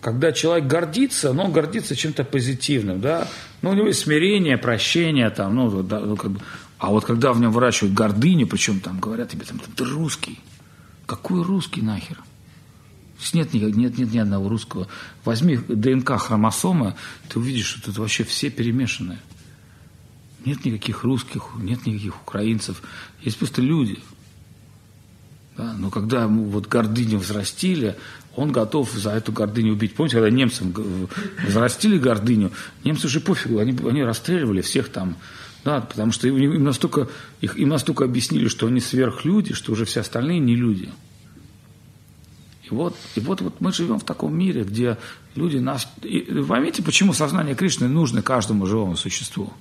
когда 0.00 0.32
человек 0.32 0.66
гордится, 0.66 1.32
но 1.32 1.46
он 1.46 1.52
гордится 1.52 1.96
чем-то 1.96 2.24
позитивным, 2.24 3.00
да, 3.00 3.28
ну, 3.62 3.70
у 3.70 3.74
него 3.74 3.88
есть 3.88 4.00
смирение, 4.00 4.56
прощение, 4.56 5.30
там, 5.30 5.54
ну, 5.56 5.82
да, 5.82 6.00
ну 6.00 6.16
как 6.16 6.32
бы, 6.32 6.40
а 6.78 6.90
вот 6.90 7.04
когда 7.04 7.32
в 7.32 7.40
нем 7.40 7.50
выращивают 7.50 7.94
гордыню, 7.94 8.46
причем 8.46 8.80
там 8.80 9.00
говорят 9.00 9.30
тебе, 9.30 9.44
там, 9.44 9.58
ты 9.58 9.84
русский, 9.84 10.38
какой 11.06 11.42
русский 11.42 11.82
нахер? 11.82 12.18
Нет, 13.32 13.52
нет, 13.52 13.76
нет, 13.76 14.12
ни 14.12 14.18
одного 14.18 14.48
русского. 14.48 14.86
Возьми 15.24 15.56
ДНК 15.56 16.18
хромосомы, 16.18 16.94
ты 17.28 17.40
увидишь, 17.40 17.66
что 17.66 17.86
тут 17.86 17.98
вообще 17.98 18.22
все 18.22 18.48
перемешанные. 18.48 19.18
Нет 20.44 20.64
никаких 20.64 21.02
русских, 21.02 21.48
нет 21.56 21.84
никаких 21.84 22.22
украинцев. 22.22 22.80
Есть 23.20 23.38
просто 23.38 23.60
люди. 23.60 23.98
Да? 25.56 25.74
Но 25.74 25.90
когда 25.90 26.22
ему 26.22 26.44
вот 26.44 26.68
гордыню 26.68 27.18
взрастили, 27.18 27.96
он 28.38 28.52
готов 28.52 28.92
за 28.92 29.10
эту 29.10 29.32
гордыню 29.32 29.72
убить. 29.72 29.94
Помните, 29.94 30.16
когда 30.16 30.30
немцам 30.30 30.72
взрастили 31.44 31.98
гордыню, 31.98 32.52
немцы 32.84 33.06
уже 33.06 33.20
пофигу, 33.20 33.58
они, 33.58 33.76
они 33.88 34.04
расстреливали 34.04 34.60
всех 34.60 34.90
там, 34.90 35.16
да, 35.64 35.80
потому 35.80 36.12
что 36.12 36.28
им 36.28 36.62
настолько, 36.62 37.08
их, 37.40 37.58
им 37.58 37.68
настолько 37.68 38.04
объяснили, 38.04 38.46
что 38.46 38.68
они 38.68 38.80
сверхлюди, 38.80 39.54
что 39.54 39.72
уже 39.72 39.84
все 39.84 40.00
остальные 40.00 40.38
не 40.38 40.54
люди. 40.54 40.88
И 42.62 42.72
вот, 42.72 42.96
и 43.16 43.20
вот, 43.20 43.40
вот 43.40 43.60
мы 43.60 43.72
живем 43.72 43.98
в 43.98 44.04
таком 44.04 44.38
мире, 44.38 44.62
где 44.62 44.98
люди 45.34 45.56
нас... 45.56 45.90
И, 46.02 46.20
поймите, 46.46 46.82
почему 46.82 47.12
сознание 47.14 47.56
Кришны 47.56 47.88
нужно 47.88 48.22
каждому 48.22 48.66
живому 48.66 48.96
существу? 48.96 49.52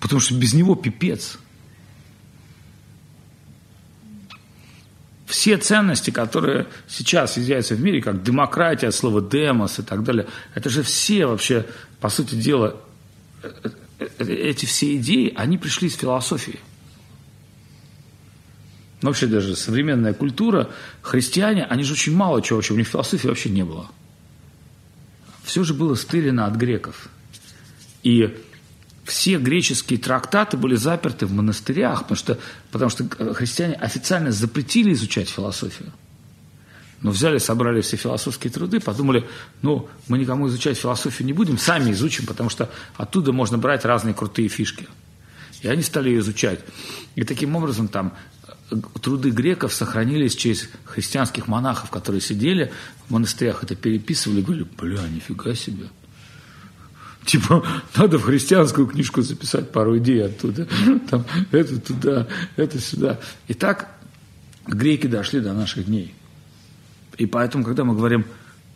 Потому 0.00 0.20
что 0.20 0.34
без 0.34 0.54
него 0.54 0.74
пипец– 0.74 1.38
все 5.32 5.56
ценности, 5.56 6.10
которые 6.10 6.66
сейчас 6.86 7.38
изъявляются 7.38 7.74
в 7.74 7.80
мире, 7.80 8.02
как 8.02 8.22
демократия, 8.22 8.90
слово 8.92 9.22
демос 9.22 9.78
и 9.78 9.82
так 9.82 10.04
далее, 10.04 10.26
это 10.54 10.68
же 10.68 10.82
все 10.82 11.24
вообще, 11.24 11.64
по 12.00 12.10
сути 12.10 12.34
дела, 12.34 12.76
эти 14.18 14.66
все 14.66 14.96
идеи, 14.96 15.32
они 15.34 15.56
пришли 15.56 15.88
из 15.88 15.96
философии. 15.96 16.60
Вообще 19.00 19.26
даже 19.26 19.56
современная 19.56 20.12
культура, 20.12 20.68
христиане, 21.00 21.64
они 21.64 21.82
же 21.82 21.94
очень 21.94 22.14
мало 22.14 22.42
чего 22.42 22.58
вообще, 22.58 22.74
у 22.74 22.76
них 22.76 22.86
философии 22.86 23.28
вообще 23.28 23.48
не 23.48 23.64
было. 23.64 23.90
Все 25.44 25.64
же 25.64 25.72
было 25.72 25.94
стырено 25.94 26.44
от 26.44 26.56
греков. 26.56 27.08
И 28.02 28.36
все 29.04 29.38
греческие 29.38 29.98
трактаты 29.98 30.56
были 30.56 30.76
заперты 30.76 31.26
в 31.26 31.32
монастырях, 31.32 32.02
потому 32.02 32.16
что, 32.16 32.38
потому 32.70 32.90
что 32.90 33.08
христиане 33.34 33.74
официально 33.74 34.30
запретили 34.30 34.92
изучать 34.92 35.28
философию. 35.28 35.92
Но 37.00 37.10
взяли, 37.10 37.38
собрали 37.38 37.80
все 37.80 37.96
философские 37.96 38.52
труды, 38.52 38.78
подумали, 38.78 39.26
ну, 39.60 39.88
мы 40.06 40.18
никому 40.18 40.46
изучать 40.46 40.78
философию 40.78 41.26
не 41.26 41.32
будем, 41.32 41.58
сами 41.58 41.90
изучим, 41.90 42.26
потому 42.26 42.48
что 42.48 42.70
оттуда 42.96 43.32
можно 43.32 43.58
брать 43.58 43.84
разные 43.84 44.14
крутые 44.14 44.48
фишки. 44.48 44.86
И 45.62 45.68
они 45.68 45.82
стали 45.82 46.10
ее 46.10 46.20
изучать. 46.20 46.60
И 47.16 47.24
таким 47.24 47.56
образом 47.56 47.88
там 47.88 48.14
э, 48.70 48.76
труды 49.00 49.30
греков 49.30 49.74
сохранились 49.74 50.36
через 50.36 50.68
христианских 50.84 51.48
монахов, 51.48 51.90
которые 51.90 52.20
сидели 52.20 52.72
в 53.08 53.10
монастырях, 53.10 53.64
это 53.64 53.74
переписывали, 53.74 54.40
говорили, 54.40 54.68
бля, 54.78 55.02
нифига 55.08 55.56
себе– 55.56 55.88
Типа, 57.24 57.64
надо 57.96 58.18
в 58.18 58.22
христианскую 58.22 58.86
книжку 58.86 59.22
записать 59.22 59.70
пару 59.70 59.96
идей 59.98 60.24
оттуда. 60.24 60.66
Там, 61.08 61.24
это 61.50 61.80
туда, 61.80 62.26
это 62.56 62.80
сюда. 62.80 63.20
И 63.46 63.54
так 63.54 63.88
греки 64.66 65.06
дошли 65.06 65.40
до 65.40 65.52
наших 65.52 65.86
дней. 65.86 66.14
И 67.18 67.26
поэтому, 67.26 67.64
когда 67.64 67.84
мы 67.84 67.94
говорим, 67.94 68.24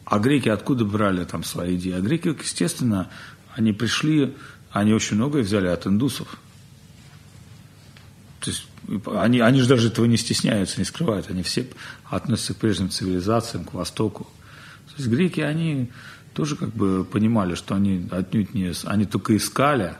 а 0.05 0.19
греки 0.21 0.49
откуда 0.49 0.85
брали 0.85 1.25
там 1.25 1.43
свои 1.43 1.77
идеи? 1.77 1.95
А 1.95 2.01
греки, 2.01 2.37
естественно, 2.41 3.11
они 3.55 3.73
пришли, 3.73 4.35
они 4.71 4.93
очень 4.93 5.17
многое 5.17 5.43
взяли 5.43 5.67
от 5.67 5.87
индусов. 5.87 6.39
То 8.41 8.51
есть 8.51 8.69
они, 9.17 9.41
они 9.41 9.61
же 9.61 9.69
даже 9.69 9.89
этого 9.89 10.05
не 10.05 10.17
стесняются, 10.17 10.79
не 10.79 10.85
скрывают. 10.85 11.29
Они 11.31 11.43
все 11.43 11.67
относятся 12.05 12.55
к 12.55 12.59
прежним 12.59 12.91
цивилизациям, 12.91 13.65
к 13.65 13.75
Востоку. 13.75 14.25
То 14.87 14.93
есть 14.99 15.09
греки, 15.09 15.41
они 15.41 15.91
тоже 16.37 16.55
как 16.55 16.68
бы 16.68 17.03
понимали, 17.03 17.55
что 17.55 17.74
они 17.74 18.07
отнюдь 18.11 18.53
не... 18.53 18.70
Они 18.84 19.07
только 19.07 19.34
искали. 19.34 19.95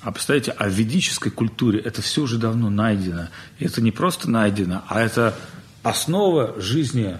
А 0.00 0.10
представляете, 0.10 0.52
а 0.52 0.68
в 0.68 0.72
ведической 0.72 1.30
культуре 1.30 1.80
это 1.80 2.00
все 2.00 2.22
уже 2.22 2.38
давно 2.38 2.70
найдено. 2.70 3.28
И 3.58 3.66
это 3.66 3.82
не 3.82 3.90
просто 3.90 4.30
найдено, 4.30 4.84
а 4.88 5.02
это 5.02 5.38
основа 5.82 6.58
жизни 6.58 7.18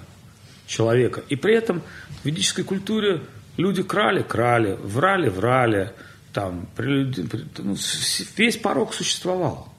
человека. 0.67 1.23
И 1.29 1.37
при 1.37 1.55
этом 1.55 1.83
в 2.23 2.25
ведической 2.25 2.65
культуре 2.65 3.21
люди 3.59 3.83
крали, 3.83 4.23
крали, 4.23 4.79
врали, 4.83 5.29
врали. 5.29 5.93
Там, 6.33 6.67
при, 6.77 7.13
ну, 7.59 7.77
весь 8.37 8.57
порог 8.57 8.95
существовал. 8.95 9.75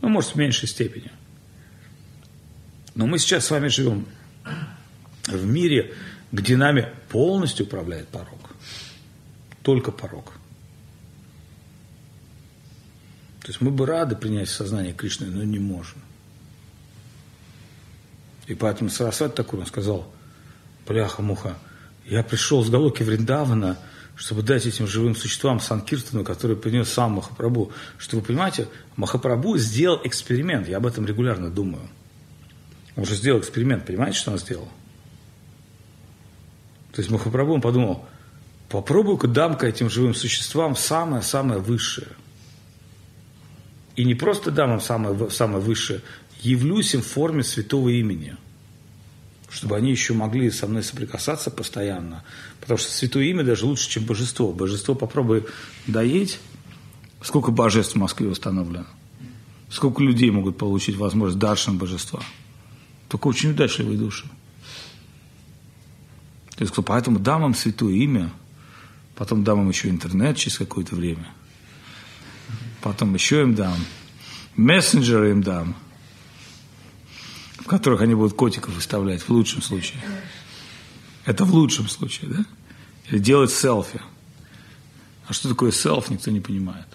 Ну, 0.00 0.08
может, 0.08 0.30
в 0.30 0.36
меньшей 0.36 0.68
степени. 0.68 1.10
Но 2.94 3.06
мы 3.06 3.18
сейчас 3.18 3.44
с 3.44 3.50
вами 3.50 3.68
живем 3.68 4.06
в 5.26 5.46
мире, 5.46 5.92
где 6.32 6.56
нами 6.56 6.88
полностью 7.10 7.66
управляет 7.66 8.08
порог. 8.08 8.50
Только 9.62 9.92
порог. 9.92 10.32
То 13.42 13.48
есть 13.48 13.60
мы 13.60 13.70
бы 13.70 13.86
рады 13.86 14.16
принять 14.16 14.48
сознание 14.48 14.94
Кришны, 14.94 15.26
но 15.26 15.44
не 15.44 15.58
можем. 15.58 15.98
И 18.46 18.54
поэтому 18.54 18.90
Сарасвати 18.90 19.34
такой 19.34 19.60
он 19.60 19.66
сказал, 19.66 20.10
бляха-муха, 20.86 21.58
я 22.06 22.22
пришел 22.22 22.64
с 22.64 22.70
Галоки 22.70 23.02
Вриндавана, 23.02 23.78
чтобы 24.16 24.42
дать 24.42 24.66
этим 24.66 24.86
живым 24.86 25.14
существам 25.14 25.60
Санкиртану, 25.60 26.24
который 26.24 26.56
принес 26.56 26.88
сам 26.88 27.12
Махапрабху. 27.12 27.72
Что 27.98 28.16
вы 28.16 28.22
понимаете, 28.22 28.68
Махапрабху 28.96 29.58
сделал 29.58 30.00
эксперимент, 30.04 30.68
я 30.68 30.78
об 30.78 30.86
этом 30.86 31.06
регулярно 31.06 31.50
думаю. 31.50 31.88
Он 32.96 33.04
же 33.04 33.14
сделал 33.14 33.40
эксперимент, 33.40 33.86
понимаете, 33.86 34.18
что 34.18 34.32
он 34.32 34.38
сделал? 34.38 34.68
То 36.92 37.00
есть 37.00 37.10
Махапрабху 37.10 37.60
подумал, 37.60 38.04
попробуй-ка 38.68 39.26
дам-ка 39.26 39.66
этим 39.66 39.88
живым 39.90 40.14
существам 40.14 40.76
самое-самое 40.76 41.60
высшее. 41.60 42.08
И 43.96 44.04
не 44.04 44.14
просто 44.14 44.50
дам 44.50 44.74
им 44.74 44.80
самое, 44.80 45.30
самое 45.30 45.62
высшее, 45.62 46.02
явлюсь 46.40 46.94
им 46.94 47.02
в 47.02 47.06
форме 47.06 47.42
святого 47.42 47.88
имени, 47.88 48.36
чтобы 49.50 49.76
они 49.76 49.90
еще 49.90 50.14
могли 50.14 50.50
со 50.50 50.66
мной 50.66 50.82
соприкасаться 50.82 51.50
постоянно. 51.50 52.24
Потому 52.60 52.78
что 52.78 52.90
святое 52.90 53.24
имя 53.24 53.44
даже 53.44 53.66
лучше, 53.66 53.88
чем 53.88 54.04
божество. 54.04 54.52
Божество 54.52 54.94
попробуй 54.94 55.44
доить. 55.86 56.40
Сколько 57.22 57.50
божеств 57.50 57.94
в 57.94 57.98
Москве 57.98 58.28
установлено? 58.28 58.86
Сколько 59.70 60.02
людей 60.02 60.30
могут 60.30 60.58
получить 60.58 60.96
возможность 60.96 61.38
даршин 61.38 61.78
божества? 61.78 62.20
Только 63.08 63.28
очень 63.28 63.50
удачливые 63.50 63.98
души. 63.98 64.26
То 66.62 66.66
есть, 66.66 66.86
поэтому 66.86 67.18
дам 67.18 67.44
им 67.44 67.54
святое 67.56 67.92
имя, 67.94 68.32
потом 69.16 69.42
дам 69.42 69.62
им 69.62 69.68
еще 69.68 69.88
интернет 69.88 70.36
через 70.36 70.58
какое-то 70.58 70.94
время, 70.94 71.28
потом 72.82 73.14
еще 73.14 73.42
им 73.42 73.56
дам, 73.56 73.74
мессенджеры 74.54 75.32
им 75.32 75.42
дам, 75.42 75.74
в 77.58 77.64
которых 77.64 78.00
они 78.00 78.14
будут 78.14 78.34
котиков 78.36 78.72
выставлять, 78.76 79.22
в 79.22 79.30
лучшем 79.30 79.60
случае. 79.60 80.00
Это 81.24 81.44
в 81.44 81.52
лучшем 81.52 81.88
случае, 81.88 82.30
да? 82.30 82.44
Или 83.08 83.18
делать 83.18 83.50
селфи. 83.50 84.00
А 85.26 85.32
что 85.32 85.48
такое 85.48 85.72
селф, 85.72 86.10
никто 86.10 86.30
не 86.30 86.38
понимает. 86.38 86.86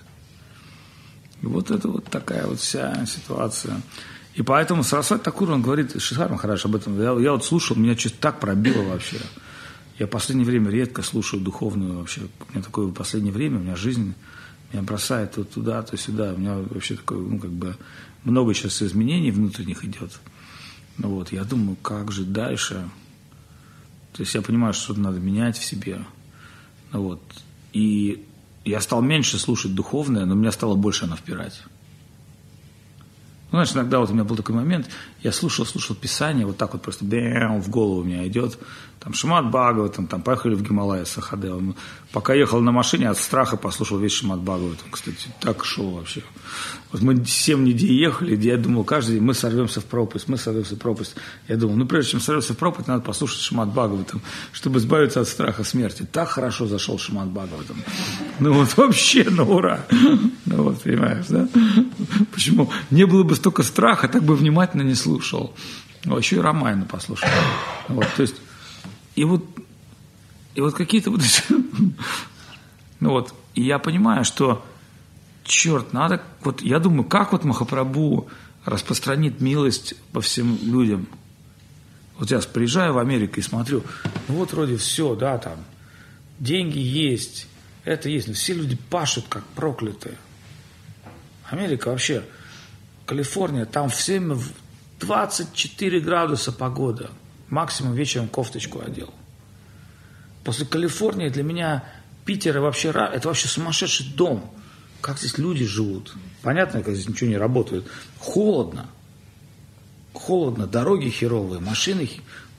И 1.41 1.45
вот 1.45 1.71
это 1.71 1.89
вот 1.89 2.05
такая 2.05 2.47
вот 2.47 2.61
вся 2.61 3.05
ситуация. 3.05 3.81
И 4.35 4.43
поэтому 4.43 4.83
Сарасвати 4.83 5.23
Такур, 5.23 5.51
он 5.51 5.61
говорит, 5.61 6.01
Шихар 6.01 6.31
Махараш 6.31 6.63
об 6.63 6.75
этом, 6.77 6.97
я, 7.01 7.11
я 7.19 7.33
вот 7.33 7.43
слушал, 7.43 7.75
меня 7.75 7.97
что-то 7.97 8.15
так 8.19 8.39
пробило 8.39 8.81
вообще. 8.83 9.19
Я 9.99 10.05
в 10.05 10.09
последнее 10.09 10.45
время 10.45 10.69
редко 10.69 11.01
слушаю 11.01 11.41
духовную 11.41 11.97
вообще. 11.97 12.21
У 12.21 12.53
меня 12.53 12.63
такое 12.63 12.85
в 12.87 12.93
последнее 12.93 13.33
время, 13.33 13.57
у 13.57 13.61
меня 13.61 13.75
жизнь 13.75 14.13
меня 14.71 14.83
бросает 14.83 15.33
то 15.33 15.43
туда, 15.43 15.81
то 15.81 15.97
сюда. 15.97 16.33
У 16.33 16.37
меня 16.37 16.57
вообще 16.57 16.95
такое, 16.95 17.19
ну, 17.19 17.39
как 17.39 17.51
бы, 17.51 17.75
много 18.23 18.53
сейчас 18.53 18.81
изменений 18.81 19.31
внутренних 19.31 19.83
идет. 19.85 20.19
Ну 20.97 21.09
вот, 21.09 21.31
я 21.31 21.43
думаю, 21.43 21.77
как 21.77 22.11
же 22.11 22.25
дальше? 22.25 22.89
То 24.13 24.23
есть 24.23 24.33
я 24.35 24.41
понимаю, 24.41 24.73
что 24.73 24.85
что-то 24.85 24.99
надо 25.01 25.19
менять 25.19 25.57
в 25.57 25.63
себе. 25.63 25.99
Ну 26.91 27.03
вот. 27.03 27.21
И 27.73 28.25
я 28.65 28.81
стал 28.81 29.01
меньше 29.01 29.37
слушать 29.37 29.75
духовное, 29.75 30.25
но 30.25 30.35
меня 30.35 30.51
стало 30.51 30.75
больше 30.75 31.05
оно 31.05 31.15
впирать. 31.15 31.61
Ну, 33.51 33.59
знаешь, 33.59 33.73
иногда 33.73 33.99
вот 33.99 34.09
у 34.09 34.13
меня 34.13 34.25
был 34.25 34.35
такой 34.35 34.55
момент, 34.55 34.89
я 35.23 35.31
слушал, 35.31 35.65
слушал 35.65 35.95
Писание, 35.95 36.45
вот 36.45 36.57
так 36.57 36.73
вот 36.73 36.81
просто 36.81 37.05
в 37.05 37.69
голову 37.69 38.01
у 38.01 38.03
меня 38.03 38.27
идет, 38.27 38.59
там 39.07 39.13
Шимат 39.13 39.49
Бхагаватам, 39.49 40.05
там 40.05 40.21
поехали 40.21 40.53
в 40.53 40.61
Гималай 40.61 41.05
с 41.05 41.17
Ахадевом. 41.17 41.77
Пока 42.11 42.33
ехал 42.33 42.59
на 42.59 42.73
машине, 42.73 43.09
от 43.09 43.17
страха 43.17 43.55
послушал 43.55 43.99
весь 43.99 44.11
Шимат 44.11 44.41
Бхагаватам, 44.41 44.89
кстати, 44.91 45.29
так 45.39 45.63
шел 45.63 45.91
вообще. 45.91 46.23
Вот 46.91 47.01
мы 47.01 47.23
семь 47.25 47.63
недель 47.63 47.93
ехали, 47.93 48.35
я 48.35 48.57
думал, 48.57 48.83
каждый 48.83 49.13
день 49.13 49.23
мы 49.23 49.33
сорвемся 49.33 49.79
в 49.79 49.85
пропасть, 49.85 50.27
мы 50.27 50.35
сорвемся 50.35 50.75
в 50.75 50.79
пропасть. 50.79 51.15
Я 51.47 51.55
думал, 51.55 51.77
ну 51.77 51.85
прежде 51.85 52.11
чем 52.11 52.19
сорвемся 52.19 52.53
в 52.53 52.57
пропасть, 52.57 52.89
надо 52.89 53.01
послушать 53.01 53.39
Шимат 53.39 53.69
Бхагаватам, 53.69 54.21
чтобы 54.51 54.79
избавиться 54.79 55.21
от 55.21 55.29
страха 55.29 55.63
смерти. 55.63 56.05
Так 56.11 56.27
хорошо 56.27 56.67
зашел 56.67 56.99
Шимат 56.99 57.29
Бхагаватам. 57.29 57.77
Ну 58.39 58.51
вот 58.51 58.75
вообще, 58.75 59.25
ну 59.29 59.43
ура. 59.43 59.85
Ну 60.45 60.63
вот, 60.63 60.81
понимаешь, 60.81 61.27
да? 61.29 61.47
Почему? 62.33 62.69
Не 62.91 63.05
было 63.05 63.23
бы 63.23 63.37
столько 63.37 63.63
страха, 63.63 64.09
так 64.09 64.23
бы 64.23 64.35
внимательно 64.35 64.81
не 64.81 64.95
слушал. 64.95 65.53
Ну, 66.03 66.17
еще 66.17 66.37
и 66.37 66.39
Ромайна 66.39 66.85
послушал. 66.85 67.29
Вот, 67.89 68.07
то 68.15 68.21
есть, 68.21 68.35
и 69.17 69.23
вот, 69.23 69.43
и 70.53 70.61
вот 70.61 70.75
какие-то 70.75 71.11
вот 71.11 71.21
эти... 71.21 71.43
Ну 72.99 73.11
вот, 73.11 73.33
и 73.53 73.61
я 73.61 73.77
понимаю, 73.77 74.23
что, 74.25 74.65
черт, 75.43 75.93
надо... 75.93 76.23
Вот 76.41 76.61
я 76.61 76.79
думаю, 76.79 77.03
как 77.03 77.31
вот 77.31 77.43
Махапрабху 77.43 78.27
распространит 78.65 79.39
милость 79.39 79.93
по 80.13 80.21
всем 80.21 80.57
людям. 80.63 81.07
Вот 82.17 82.31
я 82.31 82.39
приезжаю 82.39 82.93
в 82.93 82.97
Америку 82.97 83.39
и 83.39 83.43
смотрю, 83.43 83.83
ну 84.27 84.35
вот 84.35 84.51
вроде 84.53 84.77
все, 84.77 85.15
да, 85.15 85.37
там, 85.37 85.57
деньги 86.39 86.79
есть, 86.79 87.47
это 87.83 88.09
есть, 88.09 88.27
но 88.27 88.33
все 88.33 88.53
люди 88.53 88.77
пашут 88.89 89.25
как 89.29 89.45
проклятые. 89.45 90.17
Америка 91.49 91.89
вообще, 91.89 92.23
Калифорния, 93.05 93.65
там 93.65 93.89
все 93.89 94.21
24 94.99 95.99
градуса 95.99 96.51
погода. 96.51 97.11
Максимум 97.49 97.93
вечером 97.93 98.27
кофточку 98.27 98.81
одел. 98.81 99.13
После 100.43 100.65
Калифорнии 100.65 101.29
для 101.29 101.43
меня 101.43 101.83
Питер 102.25 102.59
вообще 102.59 102.89
это 102.89 103.27
вообще 103.27 103.47
сумасшедший 103.47 104.07
дом. 104.15 104.53
Как 105.01 105.17
здесь 105.17 105.37
люди 105.37 105.65
живут? 105.65 106.13
Понятно, 106.41 106.83
как 106.83 106.95
здесь 106.95 107.07
ничего 107.07 107.29
не 107.29 107.37
работает. 107.37 107.85
Холодно. 108.19 108.89
Холодно, 110.13 110.67
дороги 110.67 111.09
херовые, 111.09 111.61
машины, 111.61 112.09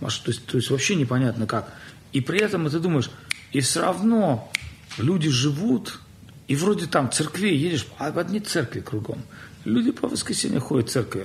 маш... 0.00 0.18
то, 0.18 0.30
есть, 0.30 0.46
то 0.46 0.56
есть 0.56 0.70
вообще 0.70 0.94
непонятно 0.94 1.46
как. 1.46 1.72
И 2.12 2.20
при 2.20 2.40
этом 2.40 2.68
ты 2.70 2.78
думаешь, 2.78 3.10
и 3.52 3.60
все 3.60 3.82
равно 3.82 4.50
люди 4.96 5.28
живут, 5.28 6.00
и 6.46 6.56
вроде 6.56 6.86
там 6.86 7.10
церкви 7.10 7.48
едешь, 7.48 7.86
а 7.98 8.06
одни 8.08 8.40
церкви 8.40 8.80
кругом. 8.80 9.22
Люди 9.64 9.90
по 9.90 10.08
воскресеньям 10.08 10.60
ходят 10.60 10.88
в 10.88 10.92
церкви. 10.92 11.24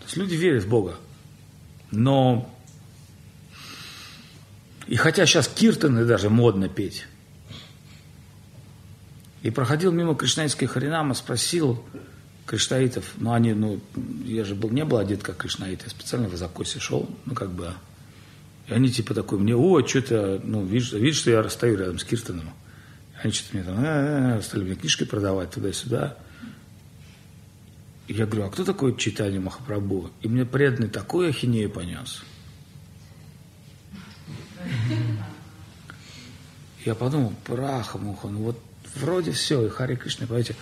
То 0.00 0.04
есть 0.06 0.16
люди 0.16 0.34
верят 0.34 0.64
в 0.64 0.68
Бога. 0.68 0.96
Но 1.90 2.52
и 4.86 4.96
хотя 4.96 5.26
сейчас 5.26 5.48
киртаны 5.48 6.04
даже 6.04 6.30
модно 6.30 6.68
петь. 6.68 7.06
И 9.42 9.50
проходил 9.50 9.92
мимо 9.92 10.14
Кришнаитской 10.14 10.66
Харинама, 10.66 11.14
спросил 11.14 11.84
кришнаитов, 12.46 13.12
ну 13.16 13.32
они, 13.32 13.54
ну, 13.54 13.80
я 14.24 14.44
же 14.44 14.54
был, 14.54 14.70
не 14.70 14.84
был 14.84 14.98
одет 14.98 15.22
как 15.22 15.36
кришнаит, 15.36 15.82
я 15.82 15.90
специально 15.90 16.28
в 16.28 16.36
закосе 16.36 16.78
шел, 16.78 17.10
ну 17.24 17.34
как 17.34 17.50
бы, 17.50 17.74
и 18.68 18.72
они 18.72 18.88
типа 18.88 19.14
такой 19.14 19.38
мне, 19.38 19.54
о, 19.54 19.86
что-то, 19.86 20.40
ну, 20.42 20.64
видишь, 20.64 20.92
видишь, 20.92 21.18
что 21.18 21.30
я 21.30 21.48
стою 21.48 21.76
рядом 21.76 21.98
с 21.98 22.04
Киртаном. 22.04 22.50
Они 23.22 23.32
что-то 23.32 23.56
мне 23.56 23.64
там, 23.64 23.76
э, 23.78 24.42
стали 24.42 24.64
мне 24.64 24.74
книжки 24.74 25.04
продавать 25.04 25.50
туда-сюда. 25.50 26.16
Я 28.08 28.26
говорю, 28.26 28.46
а 28.46 28.50
кто 28.50 28.64
такой 28.64 28.96
читание 28.96 29.40
Махапрабху? 29.40 30.10
И 30.22 30.28
мне 30.28 30.44
преданный 30.44 30.88
такой 30.88 31.30
ахинею 31.30 31.70
понес. 31.70 32.22
Я 36.84 36.94
подумал, 36.94 37.32
праха, 37.44 37.98
муха, 37.98 38.28
ну 38.28 38.38
вот 38.40 38.60
вроде 38.94 39.32
все, 39.32 39.66
и 39.66 39.68
Хари 39.68 39.96
Кришна, 39.96 40.26
понимаете. 40.26 40.54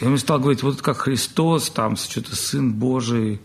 Я 0.00 0.08
ему 0.08 0.16
стал 0.18 0.40
говорить, 0.40 0.62
вот 0.62 0.82
как 0.82 0.96
Христос, 0.98 1.70
там 1.70 1.96
что-то 1.96 2.34
Сын 2.34 2.72
Божий. 2.72 3.40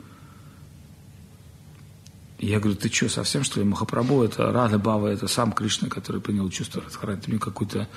Я 2.39 2.59
говорю, 2.59 2.77
ты 2.77 2.89
что, 2.91 3.09
совсем 3.09 3.43
что 3.43 3.59
ли? 3.59 3.65
Махапрабху, 3.65 4.23
это 4.23 4.51
Рада 4.51 4.79
Бава, 4.79 5.07
это 5.07 5.27
сам 5.27 5.51
Кришна, 5.51 5.89
который 5.89 6.21
принял 6.21 6.49
чувство 6.49 6.81
Радхарани. 6.81 7.21
Ты 7.21 7.31
мне 7.31 7.39
какой-то... 7.39 7.87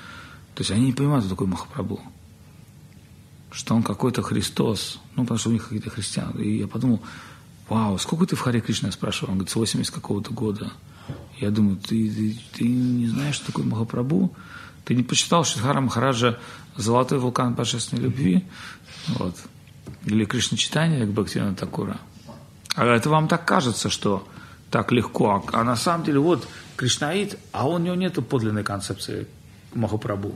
То 0.55 0.61
есть 0.61 0.71
они 0.71 0.87
не 0.87 0.93
понимают, 0.93 1.25
кто 1.25 1.35
такой 1.35 1.47
Махапрабху 1.47 2.01
что 3.51 3.75
он 3.75 3.83
какой-то 3.83 4.21
Христос, 4.21 4.99
ну, 5.15 5.23
потому 5.23 5.39
что 5.39 5.49
у 5.49 5.53
них 5.53 5.63
какие-то 5.63 5.89
христиане. 5.89 6.43
И 6.43 6.57
я 6.59 6.67
подумал, 6.67 7.01
вау, 7.67 7.97
сколько 7.97 8.25
ты 8.25 8.35
в 8.35 8.41
Харе 8.41 8.61
Кришне, 8.61 8.87
я 8.87 8.91
спрашивал, 8.91 9.31
он 9.31 9.37
говорит, 9.39 9.51
с 9.51 9.55
80 9.55 9.93
какого-то 9.93 10.33
года. 10.33 10.71
Я 11.39 11.51
думаю, 11.51 11.77
ты, 11.77 12.09
ты, 12.09 12.37
ты 12.53 12.63
не 12.65 13.07
знаешь, 13.07 13.35
что 13.35 13.47
такое 13.47 13.65
Махапрабху? 13.65 14.33
Ты 14.85 14.95
не 14.95 15.03
почитал 15.03 15.43
Шидхара 15.43 15.81
Махараджа 15.81 16.39
«Золотой 16.75 17.19
вулкан 17.19 17.53
божественной 17.53 18.03
любви»? 18.03 18.45
Вот. 19.07 19.35
Или 20.05 20.25
Кришна 20.25 20.57
читание 20.57 21.05
Бхактина 21.05 21.55
Такура? 21.55 21.99
А 22.75 22.85
это 22.85 23.09
вам 23.09 23.27
так 23.27 23.45
кажется, 23.45 23.89
что 23.89 24.27
так 24.71 24.91
легко. 24.91 25.43
А, 25.51 25.61
а 25.61 25.63
на 25.63 25.75
самом 25.75 26.05
деле 26.05 26.19
вот 26.19 26.47
Кришнаид, 26.75 27.37
а 27.51 27.67
у 27.67 27.77
него 27.77 27.95
нет 27.95 28.15
подлинной 28.27 28.63
концепции 28.63 29.27
Махапрабху. 29.73 30.33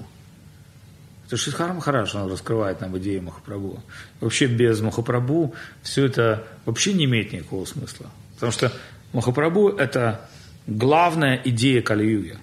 Это 1.27 1.37
Шидхар 1.37 1.73
Махарадж, 1.73 2.15
он 2.15 2.29
раскрывает 2.29 2.81
нам 2.81 2.97
идею 2.97 3.23
Махапрабху. 3.23 3.81
Вообще 4.19 4.47
без 4.47 4.81
Махапрабху 4.81 5.53
все 5.81 6.05
это 6.05 6.43
вообще 6.65 6.93
не 6.93 7.05
имеет 7.05 7.31
никакого 7.31 7.65
смысла. 7.65 8.07
Потому 8.35 8.51
что 8.51 8.71
Махапрабху– 9.13 9.69
это 9.77 10.29
главная 10.67 11.41
идея 11.45 11.81
Кали-юги. 11.81 12.37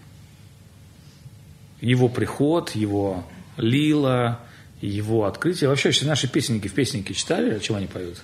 Его 1.80 2.08
приход, 2.08 2.70
его 2.70 3.26
лила, 3.56 4.40
его 4.80 5.24
открытие. 5.24 5.68
Вообще 5.68 5.90
все 5.90 6.06
наши 6.06 6.28
песенники 6.28 6.68
в 6.68 6.74
песеннике 6.74 7.14
читали, 7.14 7.54
о 7.54 7.60
чем 7.60 7.76
они 7.76 7.86
поют? 7.86 8.18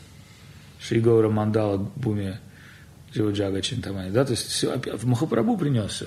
Шри 0.81 1.01
Гаура 1.01 1.31
Мандала 1.31 1.79
Буми 1.97 2.39
Джива 3.15 3.63
Чинтамани. 3.63 4.11
Да? 4.11 4.25
То 4.25 4.33
есть 4.33 4.49
все, 4.49 4.77
в 4.77 5.07
Махапрабху 5.07 5.57
принес 5.57 5.91
все 5.91 6.07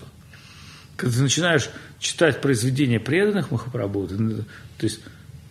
когда 0.99 1.15
ты 1.15 1.21
начинаешь 1.21 1.69
читать 1.97 2.41
произведения 2.41 2.99
преданных 2.99 3.51
Махапрабху, 3.51 4.07
ты, 4.07 4.17
то 4.17 4.43
есть, 4.81 4.99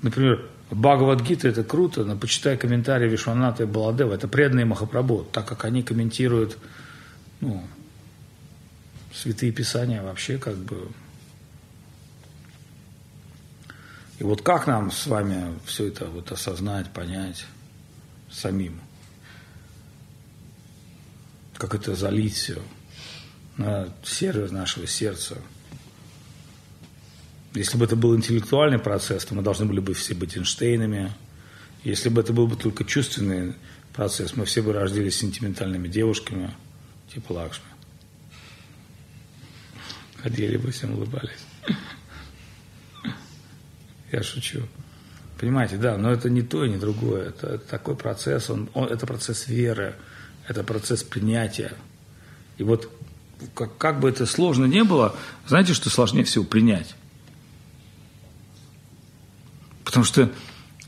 например, 0.02 0.46
Бхагавадгита 0.70 1.48
это 1.48 1.64
круто, 1.64 2.04
но 2.04 2.16
почитай 2.16 2.58
комментарии 2.58 3.08
Вишваната 3.08 3.62
и 3.62 3.66
Баладева, 3.66 4.12
это 4.12 4.28
преданные 4.28 4.66
Махапрабху, 4.66 5.26
так 5.32 5.48
как 5.48 5.64
они 5.64 5.82
комментируют 5.82 6.58
ну, 7.40 7.64
святые 9.18 9.52
писания 9.52 10.02
вообще 10.02 10.38
как 10.38 10.56
бы... 10.56 10.88
И 14.18 14.24
вот 14.24 14.42
как 14.42 14.66
нам 14.66 14.90
с 14.90 15.06
вами 15.06 15.58
все 15.64 15.86
это 15.86 16.06
вот 16.06 16.32
осознать, 16.32 16.92
понять 16.92 17.46
самим? 18.30 18.80
Как 21.56 21.74
это 21.74 21.94
залить 21.94 22.34
все 22.34 22.62
на 23.56 23.92
сервер 24.04 24.50
нашего 24.50 24.86
сердца? 24.86 25.38
Если 27.54 27.78
бы 27.78 27.84
это 27.84 27.96
был 27.96 28.16
интеллектуальный 28.16 28.78
процесс, 28.78 29.24
то 29.24 29.34
мы 29.34 29.42
должны 29.42 29.66
были 29.66 29.80
бы 29.80 29.94
все 29.94 30.14
быть 30.14 30.36
Эйнштейнами. 30.36 31.12
Если 31.82 32.08
бы 32.08 32.20
это 32.20 32.32
был 32.32 32.46
бы 32.46 32.56
только 32.56 32.84
чувственный 32.84 33.54
процесс, 33.94 34.36
мы 34.36 34.44
все 34.44 34.62
бы 34.62 34.72
рождались 34.72 35.16
сентиментальными 35.16 35.88
девушками, 35.88 36.54
типа 37.12 37.32
Лакшми. 37.32 37.67
Ходили 40.22 40.56
бы, 40.56 40.70
всем 40.70 40.94
улыбались. 40.94 41.46
Я 44.10 44.22
шучу. 44.22 44.62
Понимаете, 45.38 45.76
да, 45.76 45.96
но 45.96 46.10
это 46.10 46.28
не 46.28 46.42
то 46.42 46.64
и 46.64 46.70
не 46.70 46.76
другое. 46.76 47.28
Это, 47.28 47.46
это 47.54 47.68
такой 47.68 47.94
процесс, 47.94 48.50
он, 48.50 48.68
он, 48.74 48.88
это 48.88 49.06
процесс 49.06 49.46
веры, 49.46 49.94
это 50.48 50.64
процесс 50.64 51.04
принятия. 51.04 51.72
И 52.56 52.64
вот 52.64 52.90
как, 53.54 53.76
как 53.78 54.00
бы 54.00 54.08
это 54.08 54.26
сложно 54.26 54.64
не 54.64 54.82
было, 54.82 55.14
знаете, 55.46 55.74
что 55.74 55.90
сложнее 55.90 56.24
всего 56.24 56.44
принять? 56.44 56.96
Потому 59.84 60.04
что 60.04 60.30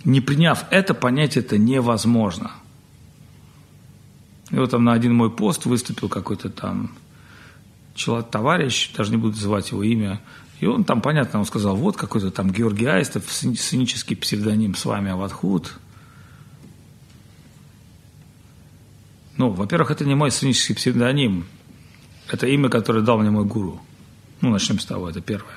не 0.05 0.21
приняв 0.21 0.65
это, 0.71 0.95
понять 0.95 1.37
это 1.37 1.57
невозможно. 1.57 2.53
И 4.51 4.57
вот 4.57 4.71
там 4.71 4.83
на 4.83 4.93
один 4.93 5.15
мой 5.15 5.31
пост 5.31 5.65
выступил 5.65 6.09
какой-то 6.09 6.51
там 6.51 6.97
человек, 7.95 8.31
товарищ, 8.31 8.91
даже 8.97 9.11
не 9.11 9.17
буду 9.17 9.35
называть 9.35 9.71
его 9.71 9.83
имя, 9.83 10.21
и 10.61 10.67
он 10.67 10.85
там, 10.85 11.01
понятно, 11.01 11.39
он 11.41 11.47
сказал, 11.47 11.75
вот 11.75 11.97
какой-то 11.97 12.31
там 12.31 12.51
Георгий 12.51 12.87
Аистов, 12.87 13.25
сценический 13.31 14.17
псевдоним 14.17 14.75
с 14.75 14.85
вами 14.85 15.11
Аватхут. 15.11 15.79
Ну, 19.37 19.51
во-первых, 19.51 19.91
это 19.91 20.05
не 20.05 20.15
мой 20.15 20.31
сценический 20.31 20.75
псевдоним, 20.75 21.47
это 22.29 22.47
имя, 22.47 22.69
которое 22.69 23.01
дал 23.01 23.19
мне 23.19 23.31
мой 23.31 23.45
гуру. 23.45 23.81
Ну, 24.43 24.51
начнем 24.51 24.79
с 24.79 24.85
того, 24.85 25.09
это 25.09 25.21
первое. 25.21 25.55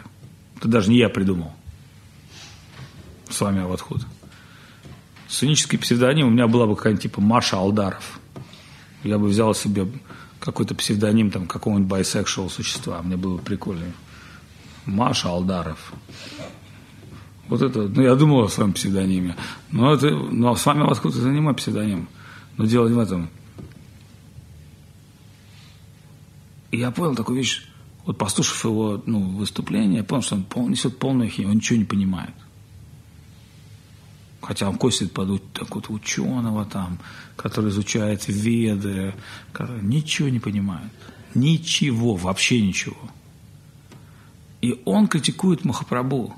Это 0.58 0.70
даже 0.70 0.90
не 0.90 0.98
я 0.98 1.10
придумал. 1.10 1.52
С 3.30 3.42
вами 3.42 3.62
Аватхут. 3.62 4.06
Сценический 5.28 5.78
псевдоним 5.78 6.28
у 6.28 6.30
меня 6.30 6.48
была 6.48 6.66
бы 6.66 6.76
какая-нибудь 6.76 7.04
типа 7.04 7.20
Маша 7.20 7.58
Алдаров. 7.58 8.20
Я 9.04 9.18
бы 9.18 9.28
взял 9.28 9.54
себе 9.54 9.88
какой-то 10.44 10.76
псевдоним 10.76 11.32
там 11.32 11.48
какого-нибудь 11.48 12.00
bisexual 12.00 12.50
существа. 12.50 13.02
Мне 13.02 13.16
было 13.16 13.38
бы 13.38 13.42
прикольно. 13.42 13.86
Маша 14.86 15.30
Алдаров. 15.30 15.94
Вот 17.48 17.62
это, 17.62 17.84
ну, 17.84 18.02
я 18.02 18.16
думал 18.16 18.44
о 18.44 18.50
своем 18.50 18.74
псевдониме. 18.74 19.36
Но 19.72 19.94
это, 19.94 20.10
ну, 20.10 20.52
а 20.52 20.56
с 20.56 20.66
вами 20.66 20.90
откуда 20.90 21.18
это 21.18 21.28
не 21.28 21.40
мой 21.40 21.54
псевдоним. 21.54 22.10
Но 22.58 22.66
дело 22.66 22.88
не 22.88 22.96
в 22.96 23.00
этом. 23.00 23.30
И 26.72 26.78
я 26.78 26.92
понял 26.92 27.16
такую 27.16 27.38
вещь, 27.38 27.66
вот 28.06 28.18
послушав 28.18 28.66
его 28.66 29.02
ну, 29.06 29.22
выступление, 29.38 29.98
я 29.98 30.04
понял, 30.04 30.24
что 30.24 30.44
он 30.56 30.72
несет 30.72 30.98
полную 30.98 31.30
химию, 31.30 31.52
он 31.52 31.58
ничего 31.58 31.80
не 31.80 31.86
понимает. 31.86 32.34
Хотя 34.44 34.68
он 34.68 34.78
косит 34.78 35.14
под 35.14 35.42
такого 35.54 35.84
ученого 35.94 36.66
там, 36.66 37.00
который 37.38 37.70
изучает 37.70 38.28
веды, 38.28 39.14
который 39.54 39.82
ничего 39.82 40.28
не 40.28 40.40
понимает. 40.40 40.92
Ничего, 41.34 42.16
вообще 42.16 42.62
ничего. 42.62 42.98
И 44.62 44.82
он 44.84 45.08
критикует 45.08 45.64
Махапрабху. 45.64 46.36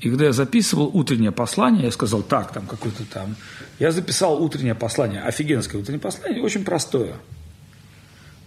И 0.00 0.08
когда 0.08 0.26
я 0.26 0.32
записывал 0.32 0.86
утреннее 0.86 1.30
послание, 1.30 1.84
я 1.84 1.92
сказал, 1.92 2.22
так, 2.22 2.52
там 2.52 2.66
какой-то 2.66 3.04
там... 3.04 3.36
Я 3.78 3.92
записал 3.92 4.42
утреннее 4.42 4.74
послание, 4.74 5.20
офигенское 5.20 5.80
утреннее 5.80 6.00
послание, 6.00 6.42
очень 6.42 6.64
простое. 6.64 7.16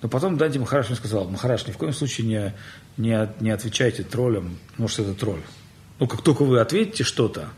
Но 0.01 0.09
потом 0.09 0.37
Данди 0.37 0.57
Махараш 0.57 0.87
мне 0.87 0.95
сказал, 0.95 1.29
Махараш, 1.29 1.67
ни 1.67 1.71
в 1.71 1.77
коем 1.77 1.93
случае 1.93 2.27
не, 2.27 2.53
не, 2.97 3.29
не 3.39 3.51
отвечайте 3.51 4.01
троллям, 4.01 4.57
что 4.87 5.03
это 5.03 5.13
тролль. 5.13 5.43
Ну, 5.99 6.07
как 6.07 6.23
только 6.23 6.43
вы 6.43 6.59
ответите 6.59 7.03
что-то 7.03 7.49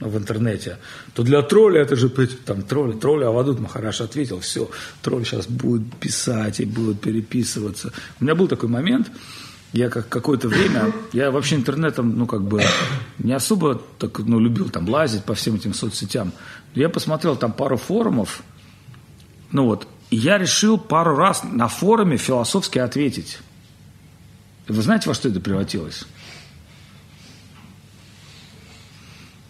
в 0.00 0.16
интернете, 0.16 0.78
то 1.14 1.22
для 1.22 1.42
тролля 1.42 1.82
это 1.82 1.94
же 1.94 2.08
там 2.08 2.62
тролль, 2.62 2.98
тролль 2.98 3.24
Авадут 3.24 3.60
Махараш 3.60 4.00
ответил, 4.00 4.40
все, 4.40 4.70
тролль 5.02 5.24
сейчас 5.24 5.46
будет 5.46 5.94
писать 5.96 6.60
и 6.60 6.64
будет 6.64 7.00
переписываться. 7.00 7.92
У 8.18 8.24
меня 8.24 8.34
был 8.34 8.48
такой 8.48 8.68
момент, 8.68 9.10
я 9.72 9.88
как 9.88 10.08
какое-то 10.08 10.48
время, 10.48 10.92
я 11.12 11.30
вообще 11.30 11.56
интернетом, 11.56 12.18
ну, 12.18 12.26
как 12.26 12.42
бы, 12.42 12.62
не 13.18 13.32
особо 13.32 13.80
так, 13.98 14.18
ну, 14.20 14.40
любил 14.40 14.70
там 14.70 14.88
лазить 14.88 15.24
по 15.24 15.34
всем 15.34 15.54
этим 15.54 15.74
соцсетям. 15.74 16.32
Я 16.74 16.88
посмотрел 16.88 17.36
там 17.36 17.52
пару 17.52 17.76
форумов, 17.76 18.42
ну 19.52 19.66
вот, 19.66 19.86
и 20.10 20.16
я 20.16 20.38
решил 20.38 20.78
пару 20.78 21.14
раз 21.14 21.42
на 21.44 21.68
форуме 21.68 22.16
философски 22.16 22.78
ответить. 22.78 23.38
Вы 24.66 24.82
знаете, 24.82 25.08
во 25.08 25.14
что 25.14 25.28
это 25.28 25.40
превратилось? 25.40 26.04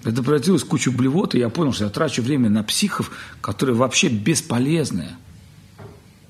Это 0.02 0.22
превратилось 0.22 0.62
в 0.62 0.66
кучу 0.66 0.92
блевот, 0.92 1.34
и 1.34 1.38
я 1.38 1.50
понял, 1.50 1.72
что 1.72 1.84
я 1.84 1.90
трачу 1.90 2.22
время 2.22 2.48
на 2.48 2.62
психов, 2.62 3.10
которые 3.40 3.76
вообще 3.76 4.08
бесполезные. 4.08 5.16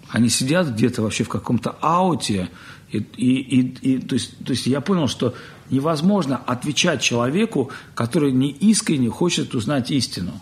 Они 0.08 0.28
сидят 0.28 0.70
где-то 0.70 1.02
вообще 1.02 1.22
в 1.22 1.28
каком-то 1.28 1.76
ауте, 1.80 2.50
и, 2.90 2.98
и, 2.98 3.60
и, 3.60 3.94
и 3.94 3.98
то, 4.00 4.14
есть, 4.14 4.36
то 4.44 4.50
есть 4.50 4.66
я 4.66 4.80
понял, 4.80 5.06
что 5.06 5.34
невозможно 5.70 6.36
отвечать 6.36 7.00
человеку, 7.00 7.70
который 7.94 8.32
не 8.32 8.50
искренне 8.50 9.08
хочет 9.08 9.54
узнать 9.54 9.92
истину. 9.92 10.32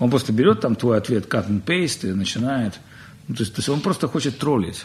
Он 0.00 0.10
просто 0.10 0.32
берет 0.32 0.60
там 0.60 0.74
твой 0.74 0.98
ответ, 0.98 1.32
cut 1.32 1.48
and 1.48 1.64
paste, 1.64 2.10
и 2.10 2.12
начинает. 2.12 2.80
Ну, 3.28 3.36
то, 3.36 3.42
есть, 3.42 3.54
то 3.54 3.60
есть 3.60 3.68
он 3.68 3.80
просто 3.80 4.08
хочет 4.08 4.38
троллить. 4.38 4.84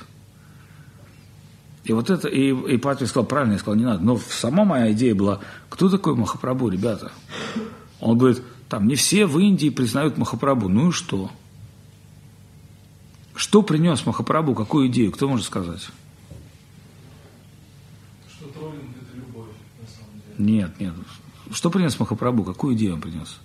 И 1.87 1.93
вот 1.93 2.09
это, 2.09 2.27
и, 2.27 2.49
и 2.49 2.77
Патрик 2.77 3.07
сказал, 3.07 3.25
правильно, 3.25 3.53
я 3.53 3.59
сказал, 3.59 3.75
не 3.75 3.85
надо. 3.85 4.03
Но 4.03 4.17
сама 4.17 4.65
моя 4.65 4.91
идея 4.91 5.15
была, 5.15 5.39
кто 5.69 5.89
такой 5.89 6.15
Махапрабху, 6.15 6.67
ребята? 6.67 7.13
Он 8.01 8.17
говорит, 8.17 8.43
там 8.67 8.87
не 8.87 8.95
все 8.95 9.25
в 9.25 9.39
Индии 9.39 9.69
признают 9.69 10.17
Махапрабху. 10.17 10.67
Ну 10.67 10.89
и 10.89 10.91
что? 10.91 11.31
Что 13.35 13.61
принес 13.61 14.05
Махапрабху, 14.05 14.53
какую 14.53 14.89
идею, 14.89 15.13
кто 15.13 15.29
может 15.29 15.45
сказать? 15.45 15.87
Нет, 20.37 20.77
нет. 20.81 20.93
Что 21.51 21.69
принес 21.69 21.97
Махапрабху? 21.97 22.43
Какую 22.43 22.75
идею 22.75 22.95
он 22.95 23.01
принес? 23.01 23.39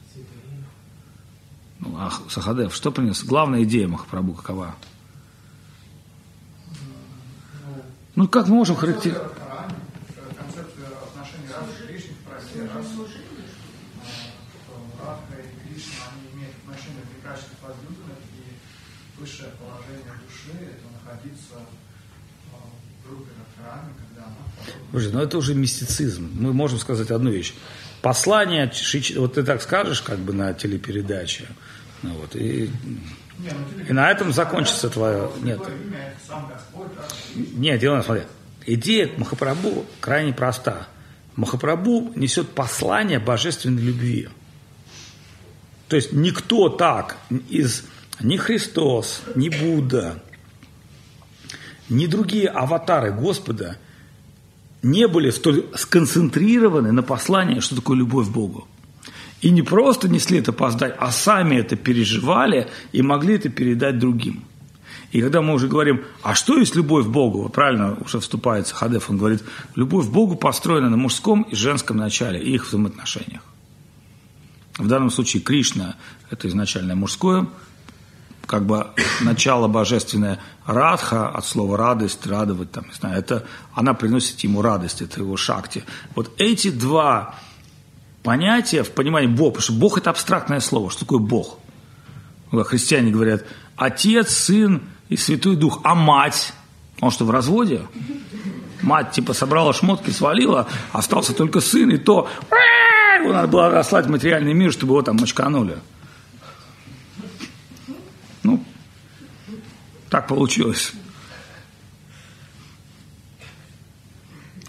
Ну, 1.78 1.95
а 1.97 2.11
Сахадев, 2.28 2.74
что 2.74 2.90
принес? 2.90 3.22
Главная 3.22 3.62
идея 3.62 3.86
Махапрабху 3.86 4.32
какова? 4.32 4.74
Ну, 8.14 8.28
как 8.28 8.48
мы 8.48 8.56
можем 8.56 8.76
характеризовать? 8.76 9.32
И 12.54 12.58
высшее 19.22 19.50
положение 19.58 20.12
души– 20.26 20.52
это 20.60 20.86
находиться 20.92 21.54
в 22.50 22.54
группе 23.08 23.30
Радхарани, 23.38 23.92
когда 23.96 24.26
она 24.26 24.36
Боже, 24.90 25.10
ну 25.10 25.20
это 25.20 25.38
уже 25.38 25.54
мистицизм. 25.54 26.28
Мы 26.34 26.52
можем 26.52 26.78
сказать 26.78 27.10
одну 27.10 27.30
вещь. 27.30 27.54
Послание, 28.02 28.70
вот 29.16 29.34
ты 29.34 29.44
так 29.44 29.62
скажешь, 29.62 30.02
как 30.02 30.18
бы 30.18 30.32
на 30.32 30.52
телепередаче, 30.54 31.46
ну 32.02 32.14
вот, 32.14 32.34
и, 32.34 32.68
и 33.89 33.93
на 33.93 34.11
этом 34.11 34.33
закончится 34.33 34.89
твое... 34.89 35.30
Нет, 35.43 35.61
нет, 37.35 37.80
дело 37.80 38.03
смотри. 38.03 38.24
Идея 38.66 39.11
Махапрабху 39.16 39.87
крайне 40.01 40.33
проста. 40.33 40.89
Махапрабху 41.37 42.12
несет 42.14 42.51
послание 42.51 43.18
божественной 43.18 43.83
любви. 43.83 44.28
То 45.89 45.97
есть 45.97 46.12
никто 46.12 46.68
так 46.68 47.16
из 47.49 47.85
ни 48.20 48.37
Христос, 48.37 49.22
ни 49.35 49.49
Будда, 49.49 50.22
ни 51.89 52.07
другие 52.07 52.49
аватары 52.49 53.12
Господа– 53.12 53.78
не 54.83 55.07
были 55.07 55.30
столь 55.30 55.66
сконцентрированы 55.74 56.93
на 56.93 57.03
послании, 57.03 57.61
что 57.61 57.76
такое 57.76 57.97
любовь 57.97 58.28
к 58.28 58.33
Богу. 58.33 58.66
И 59.43 59.51
не 59.51 59.62
просто 59.62 60.09
несли 60.09 60.38
это 60.38 60.53
поздать, 60.53 60.95
а 60.99 61.11
сами 61.11 61.57
это 61.57 61.76
переживали 61.76 62.68
и 62.93 63.03
могли 63.03 63.34
это 63.34 63.49
передать 63.49 63.99
другим. 63.99 64.45
И 65.11 65.20
когда 65.20 65.43
мы 65.43 65.53
уже 65.53 65.68
говорим, 65.68 66.03
а 66.22 66.34
что 66.34 66.57
есть 66.57 66.74
любовь 66.74 67.05
к 67.05 67.09
Богу? 67.09 67.49
Правильно 67.51 67.97
уже 68.03 68.20
вступается 68.20 68.74
Хадеф, 68.74 69.11
он 69.11 69.18
говорит, 69.18 69.43
любовь 69.74 70.07
к 70.07 70.11
Богу 70.11 70.36
построена 70.36 70.88
на 70.88 70.97
мужском 70.97 71.43
и 71.43 71.55
женском 71.55 71.99
начале 71.99 72.40
и 72.40 72.55
их 72.55 72.66
взаимоотношениях. 72.66 73.43
В 74.78 74.86
данном 74.86 75.11
случае 75.11 75.43
Кришна– 75.43 75.97
это 76.30 76.49
изначально 76.49 76.95
мужское 76.95 77.47
как 78.47 78.66
бы 78.66 78.88
начало 79.20 79.68
божественное 79.68 80.38
радха, 80.66 81.28
от 81.28 81.47
слова 81.47 81.76
радость, 81.78 82.26
радовать, 82.26 82.70
там, 82.70 82.84
не 82.86 82.93
знаю, 82.93 83.18
это, 83.18 83.47
она 83.72 83.95
приносит 83.95 84.40
ему 84.40 84.62
радость, 84.62 85.01
это 85.01 85.20
его 85.20 85.36
шакти. 85.36 85.84
Вот 86.14 86.32
эти 86.38 86.70
два 86.70 87.36
понятия 88.22 88.82
в 88.82 88.90
понимании 88.90 89.28
Бога, 89.28 89.50
потому 89.56 89.62
что 89.62 89.72
Бог– 89.72 89.98
это 89.98 90.10
абстрактное 90.10 90.60
слово. 90.60 90.90
Что 90.90 91.00
такое 91.00 91.18
Бог? 91.18 91.58
Христиане 92.50 93.10
говорят 93.10 93.44
Отец, 93.76 94.30
Сын 94.30 94.82
и 95.08 95.16
Святой 95.16 95.56
Дух, 95.56 95.80
а 95.84 95.94
мать? 95.94 96.52
Он 97.00 97.10
что, 97.10 97.24
в 97.24 97.30
разводе? 97.30 97.82
Мать 98.82 99.12
типа 99.12 99.32
собрала 99.32 99.72
шмотки, 99.72 100.10
свалила, 100.10 100.68
остался 100.92 101.32
только 101.32 101.60
сын, 101.60 101.90
и 101.90 101.98
то 101.98 102.28
его 103.20 103.32
надо 103.32 103.48
было 103.48 103.70
расслать 103.70 104.06
в 104.06 104.10
материальный 104.10 104.52
мир, 104.52 104.72
чтобы 104.72 104.92
его 104.92 105.02
там 105.02 105.16
мочканули. 105.16 105.78
Ну, 108.42 108.64
так 110.10 110.26
получилось. 110.26 110.92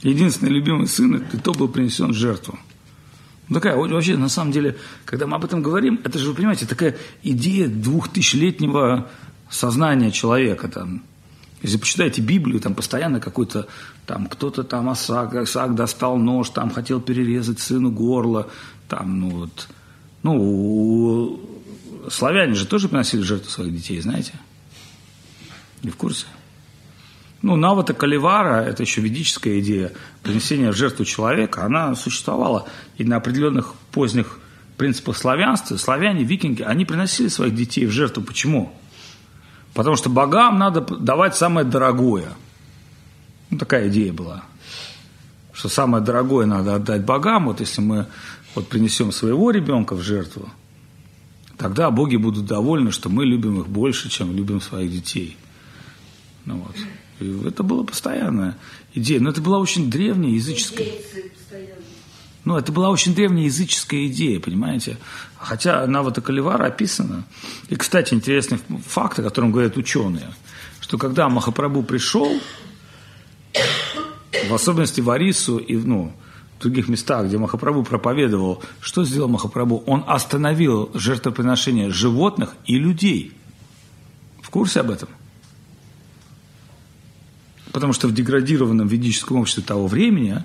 Единственный 0.01 0.49
любимый 0.49 0.87
сын, 0.87 1.15
и 1.15 1.37
то 1.37 1.53
был 1.53 1.67
принесен 1.67 2.11
в 2.11 2.13
жертву. 2.13 2.59
Ну, 3.49 3.55
такая, 3.55 3.75
вообще, 3.75 4.15
на 4.17 4.29
самом 4.29 4.51
деле, 4.51 4.77
когда 5.05 5.27
мы 5.27 5.35
об 5.35 5.45
этом 5.45 5.61
говорим, 5.61 5.99
это 6.03 6.17
же, 6.17 6.29
вы 6.29 6.35
понимаете, 6.35 6.65
такая 6.65 6.95
идея 7.23 7.67
двухтысячелетнего 7.67 9.09
сознания 9.49 10.11
человека. 10.11 10.67
Там. 10.69 11.03
Если 11.61 11.77
почитаете 11.77 12.21
Библию, 12.21 12.59
там 12.59 12.73
постоянно 12.73 13.19
какой-то, 13.19 13.67
там 14.05 14.27
кто-то 14.27 14.63
там 14.63 14.89
Асак, 14.89 15.35
Асак 15.35 15.75
достал 15.75 16.17
нож, 16.17 16.49
там 16.49 16.69
хотел 16.69 17.01
перерезать 17.01 17.59
сыну 17.59 17.91
горло, 17.91 18.49
там, 18.87 19.19
ну 19.19 19.29
вот, 19.29 19.67
ну, 20.23 21.39
славяне 22.09 22.55
же 22.55 22.65
тоже 22.65 22.87
приносили 22.89 23.21
жертву 23.21 23.49
своих 23.49 23.73
детей, 23.73 23.99
знаете? 24.01 24.33
Не 25.83 25.89
в 25.89 25.97
курсе? 25.97 26.25
Ну, 27.43 27.57
Навата 27.57 27.93
Каливара, 27.93 28.61
это 28.61 28.83
еще 28.83 29.01
ведическая 29.01 29.59
идея 29.59 29.91
принесения 30.23 30.71
в 30.71 30.77
жертву 30.77 31.03
человека, 31.03 31.65
она 31.65 31.93
существовала 31.93 32.69
и 32.97 33.03
на 33.03 33.17
определенных 33.17 33.75
поздних 33.91 34.39
принципах 34.77 35.17
славянства, 35.17 35.75
славяне, 35.75 36.23
викинги, 36.23 36.61
они 36.61 36.85
приносили 36.85 37.27
своих 37.27 37.53
детей 37.53 37.85
в 37.85 37.91
жертву. 37.91 38.23
Почему? 38.23 38.73
Потому 39.73 39.97
что 39.97 40.09
богам 40.09 40.57
надо 40.57 40.79
давать 40.79 41.35
самое 41.35 41.67
дорогое. 41.67 42.29
Ну, 43.49 43.57
такая 43.57 43.89
идея 43.89 44.13
была. 44.13 44.45
Что 45.51 45.67
самое 45.67 46.01
дорогое 46.01 46.45
надо 46.45 46.75
отдать 46.75 47.03
богам. 47.03 47.47
Вот 47.47 47.59
если 47.59 47.81
мы 47.81 48.07
вот 48.55 48.69
принесем 48.69 49.11
своего 49.11 49.51
ребенка 49.51 49.95
в 49.95 50.01
жертву, 50.01 50.49
тогда 51.57 51.91
боги 51.91 52.15
будут 52.15 52.45
довольны, 52.45 52.91
что 52.91 53.09
мы 53.09 53.25
любим 53.25 53.59
их 53.59 53.67
больше, 53.67 54.09
чем 54.09 54.33
любим 54.33 54.61
своих 54.61 54.89
детей. 54.89 55.35
Ну, 56.45 56.59
вот. 56.59 56.75
И 57.19 57.41
это 57.45 57.63
была 57.63 57.83
постоянная 57.83 58.57
идея. 58.93 59.19
Но 59.19 59.29
это 59.29 59.41
была 59.41 59.59
очень 59.59 59.89
древняя 59.89 60.33
языческая... 60.33 60.87
Ну, 62.45 62.57
это 62.57 62.73
была 62.73 62.89
очень 62.89 63.15
древняя 63.15 63.45
языческая 63.45 64.07
идея, 64.07 64.39
понимаете? 64.39 64.97
Хотя 65.37 65.85
Навата 65.87 66.19
Каливара 66.21 66.65
описана. 66.65 67.23
И, 67.69 67.75
кстати, 67.75 68.13
интересный 68.13 68.59
факт, 68.85 69.19
о 69.19 69.23
котором 69.23 69.51
говорят 69.51 69.77
ученые, 69.77 70.33
что 70.81 70.97
когда 70.97 71.29
Махапрабху 71.29 71.83
пришел, 71.83 72.39
в 74.49 74.53
особенности 74.53 74.99
в 74.99 75.09
Арису 75.09 75.57
и 75.57 75.77
ну, 75.77 76.11
в 76.57 76.61
других 76.61 76.89
местах, 76.89 77.27
где 77.27 77.37
Махапрабху 77.37 77.83
проповедовал, 77.83 78.61
что 78.81 79.05
сделал 79.05 79.29
Махапрабху? 79.29 79.83
Он 79.85 80.03
остановил 80.05 80.91
жертвоприношение 80.93 81.91
животных 81.91 82.55
и 82.65 82.77
людей. 82.77 83.31
В 84.41 84.49
курсе 84.49 84.81
об 84.81 84.91
этом? 84.91 85.07
Потому 87.73 87.91
что 87.91 88.07
в 88.07 88.13
деградированном 88.13 88.87
ведическом 88.87 89.37
обществе 89.37 89.63
того 89.63 89.87
времени 89.87 90.43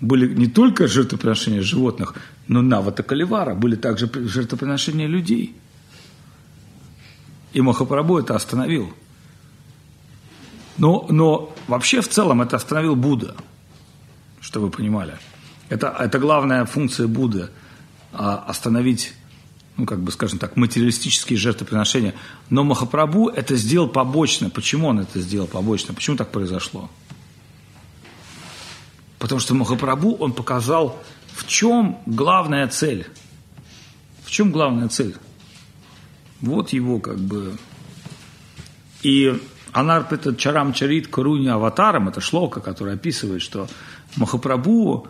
были 0.00 0.34
не 0.34 0.48
только 0.48 0.88
жертвоприношения 0.88 1.62
животных, 1.62 2.14
но 2.48 2.62
навата 2.62 3.02
каливара, 3.02 3.54
были 3.54 3.76
также 3.76 4.10
жертвоприношения 4.12 5.06
людей. 5.06 5.54
И 7.52 7.60
Махапрабху 7.60 8.18
это 8.18 8.34
остановил. 8.34 8.92
Но, 10.78 11.06
но 11.10 11.54
вообще 11.68 12.00
в 12.00 12.08
целом 12.08 12.40
это 12.40 12.56
остановил 12.56 12.96
Будда, 12.96 13.36
что 14.40 14.60
вы 14.60 14.70
понимали. 14.70 15.18
Это, 15.68 15.94
это 15.98 16.18
главная 16.18 16.64
функция 16.64 17.06
Будды– 17.06 17.50
остановить 18.12 19.14
ну, 19.76 19.86
как 19.86 20.00
бы, 20.00 20.12
скажем 20.12 20.38
так, 20.38 20.56
материалистические 20.56 21.38
жертвоприношения. 21.38 22.14
Но 22.50 22.64
Махапрабху 22.64 23.28
это 23.28 23.56
сделал 23.56 23.88
побочно. 23.88 24.50
Почему 24.50 24.88
он 24.88 25.00
это 25.00 25.20
сделал 25.20 25.46
побочно? 25.46 25.94
Почему 25.94 26.16
так 26.16 26.30
произошло? 26.30 26.90
Потому 29.18 29.40
что 29.40 29.54
Махапрабху, 29.54 30.16
он 30.16 30.32
показал, 30.32 31.00
в 31.34 31.46
чем 31.46 31.98
главная 32.06 32.68
цель. 32.68 33.06
В 34.24 34.30
чем 34.30 34.50
главная 34.50 34.88
цель? 34.88 35.16
Вот 36.40 36.72
его 36.72 36.98
как 37.00 37.18
бы... 37.18 37.56
И 39.02 39.40
Анарпита 39.72 40.34
Чарам 40.34 40.72
Чарит 40.72 41.08
Каруни 41.08 41.48
Аватарам, 41.48 42.08
это 42.08 42.20
шлока, 42.20 42.60
который 42.60 42.94
описывает, 42.94 43.40
что 43.40 43.68
Махапрабху, 44.16 45.06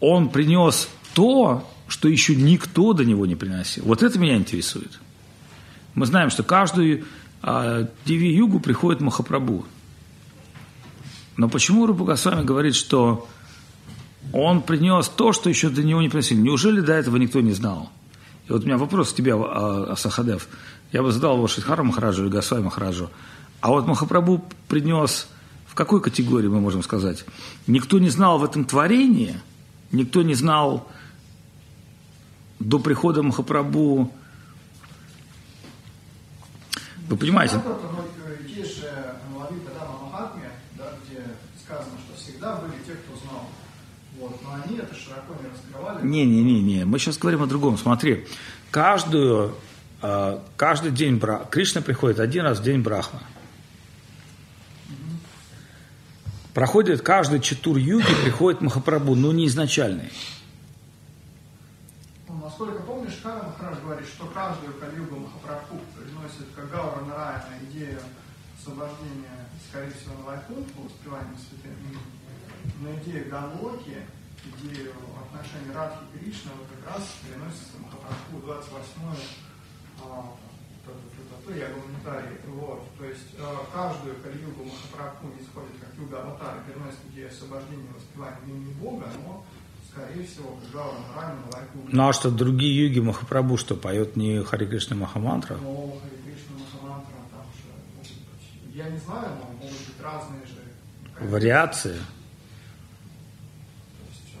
он 0.00 0.30
принес 0.30 0.88
то, 1.14 1.68
что 1.90 2.08
еще 2.08 2.36
никто 2.36 2.92
до 2.92 3.04
него 3.04 3.26
не 3.26 3.34
приносил. 3.34 3.84
Вот 3.84 4.02
это 4.02 4.18
меня 4.18 4.36
интересует. 4.36 5.00
Мы 5.94 6.06
знаем, 6.06 6.30
что 6.30 6.44
каждую 6.44 7.04
а, 7.42 7.88
Диви-югу 8.06 8.60
приходит 8.60 9.00
Махапрабху. 9.00 9.66
Но 11.36 11.48
почему 11.48 11.86
Рупа 11.86 12.04
Госвами 12.04 12.44
говорит, 12.44 12.76
что 12.76 13.28
он 14.32 14.62
принес 14.62 15.08
то, 15.08 15.32
что 15.32 15.48
еще 15.50 15.68
до 15.68 15.82
него 15.82 16.00
не 16.00 16.08
приносили? 16.08 16.38
Неужели 16.38 16.80
до 16.80 16.92
этого 16.92 17.16
никто 17.16 17.40
не 17.40 17.52
знал? 17.52 17.90
И 18.46 18.52
вот 18.52 18.62
у 18.62 18.66
меня 18.66 18.78
вопрос 18.78 19.12
к 19.12 19.16
тебе, 19.16 19.34
а, 19.34 19.92
Асахадев. 19.92 20.48
Я 20.92 21.02
бы 21.02 21.10
задал 21.10 21.36
его 21.36 21.48
Шидхару 21.48 21.82
Махараджу 21.82 22.22
или 22.22 22.30
Госвами 22.30 22.62
Махараджу. 22.62 23.10
А 23.60 23.70
вот 23.70 23.88
Махапрабху 23.88 24.44
принес 24.68 25.26
в 25.66 25.74
какой 25.74 26.00
категории 26.00 26.46
мы 26.46 26.60
можем 26.60 26.84
сказать? 26.84 27.24
Никто 27.66 27.98
не 27.98 28.10
знал 28.10 28.38
в 28.38 28.44
этом 28.44 28.64
творении, 28.64 29.34
никто 29.90 30.22
не 30.22 30.34
знал 30.34 30.88
до 32.60 32.78
прихода 32.78 33.22
Махапрабху. 33.22 34.12
Вы 37.08 37.16
понимаете? 37.16 37.60
Не. 46.02 46.24
Не-не-не, 46.24 46.84
мы 46.84 46.98
сейчас 46.98 47.18
говорим 47.18 47.42
о 47.42 47.46
другом. 47.46 47.78
Смотри, 47.78 48.26
каждую, 48.70 49.54
а, 50.02 50.42
каждый 50.56 50.92
день 50.92 51.16
Бра... 51.16 51.46
Кришна 51.50 51.80
приходит 51.80 52.20
один 52.20 52.44
раз 52.44 52.60
в 52.60 52.62
день 52.62 52.80
Брахма. 52.80 53.22
Проходит 56.54 57.02
каждый 57.02 57.40
четур 57.40 57.76
юги, 57.76 58.12
приходит 58.22 58.60
Махапрабху, 58.60 59.14
но 59.14 59.32
не 59.32 59.46
изначальный. 59.46 60.10
Насколько 62.60 62.82
помнишь, 62.82 63.18
Кара 63.22 63.42
Махарадж 63.42 63.80
говорит, 63.80 64.06
что 64.06 64.26
каждую 64.26 64.74
кальюгу 64.74 65.16
Махапрабху 65.16 65.80
приносит 65.96 66.44
как 66.54 66.68
Гаура 66.68 67.00
Нараяна 67.06 67.56
идею 67.62 67.98
освобождения, 68.58 69.48
скорее 69.66 69.90
всего, 69.92 70.12
на 70.18 70.24
Вайкунтху, 70.26 70.82
воспеванием 70.82 71.38
святым 71.38 71.72
именем, 71.72 72.04
но 72.80 72.92
идею 73.00 73.30
Галоки, 73.30 74.04
идею 74.44 74.92
отношений 75.24 75.72
Радхи 75.72 76.04
и 76.12 76.18
Кришны, 76.18 76.50
вот 76.58 76.68
как 76.68 76.92
раз 76.92 77.08
приносится 77.24 77.80
Махапрабху 77.80 78.44
28 78.44 78.92
а, 80.04 80.36
я 81.56 81.68
гуманитарий. 81.72 82.36
Вот. 82.44 82.84
То 82.98 83.04
есть 83.06 83.40
а, 83.40 83.64
каждую 83.72 84.20
кальюгу 84.20 84.64
Махапрабху 84.64 85.32
исходит 85.40 85.80
как 85.80 85.96
юга 85.96 86.20
аватара, 86.20 86.60
приносит 86.68 87.00
идею 87.08 87.28
освобождения 87.28 87.88
воспевания 87.96 88.36
имени 88.44 88.74
Бога, 88.74 89.06
но 89.24 89.46
скорее 89.90 90.24
всего, 90.26 90.58
Гаура 90.72 90.98
Нараяна 91.08 91.42
Лайку. 91.52 91.78
Ну 91.88 92.08
а 92.08 92.12
что, 92.12 92.30
другие 92.30 92.86
юги 92.86 93.00
Махапрабху 93.00 93.56
что, 93.56 93.74
поет 93.74 94.16
не 94.16 94.42
Хари 94.42 94.66
Кришна 94.66 94.96
Махамантра? 94.96 95.56
Ну, 95.56 95.98
Хари 96.02 96.16
Кришна 96.22 96.58
Махамантра 96.58 97.14
там 97.30 97.44
же 97.56 97.62
может 97.96 98.14
быть, 98.14 98.74
я 98.74 98.88
не 98.88 98.98
знаю, 98.98 99.30
но 99.40 99.46
могут 99.52 99.78
быть 99.78 100.00
разные 100.02 100.46
же... 100.46 100.60
Вариации? 101.20 101.96
То 101.96 102.00
есть 104.08 104.34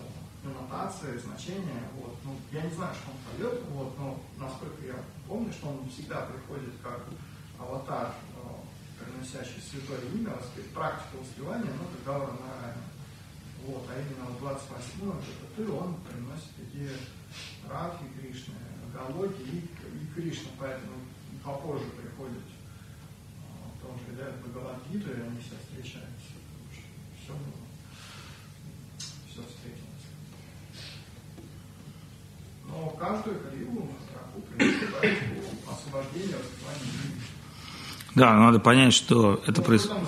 аннотации, 0.44 1.18
значения, 1.18 1.82
вот. 2.00 2.14
Ну, 2.24 2.36
я 2.52 2.62
не 2.62 2.70
знаю, 2.70 2.94
что 2.94 3.10
он 3.10 3.16
поет, 3.26 3.60
вот, 3.70 3.98
но 3.98 4.18
насколько 4.38 4.82
я 4.86 4.94
помню, 5.28 5.52
что 5.52 5.68
он 5.68 5.88
всегда 5.90 6.22
приходит 6.22 6.74
как 6.82 7.00
аватар, 7.58 8.14
приносящий 8.98 9.62
святое 9.62 10.00
имя, 10.14 10.32
практика 10.74 11.16
успевания, 11.20 11.72
но 11.76 11.84
Гаура 12.04 12.32
Нараяна. 12.32 12.84
Вот, 13.66 13.86
а 13.88 14.00
именно 14.00 14.26
в 14.30 14.42
28-м 14.42 15.20
ЖПТ 15.20 15.70
он 15.70 15.96
приносит 16.08 16.72
идею 16.72 16.96
Радхи 17.68 18.04
Кришны, 18.18 18.54
Галоги 18.94 19.42
и, 19.42 19.58
и 19.58 20.06
Кришна, 20.14 20.50
поэтому 20.58 20.94
попозже 21.44 21.86
приходит 21.90 22.42
читают 24.20 24.36
Бхагавадгиту, 24.36 25.10
и 25.10 25.22
они 25.22 25.38
все 25.40 25.56
встречаются. 25.64 26.32
Все. 27.22 27.32
Все 29.28 29.40
встретилось. 29.42 30.06
Но 32.68 32.90
каждую 32.90 33.40
калигу 33.40 33.80
Махапрабху 33.80 34.40
приносит 34.42 34.88
освобождение, 35.66 36.36
жизни. 36.36 37.22
Да, 38.14 38.34
надо 38.34 38.58
понять, 38.58 38.92
что 38.92 39.42
это 39.46 39.60
ну, 39.60 39.66
происходит. 39.66 40.02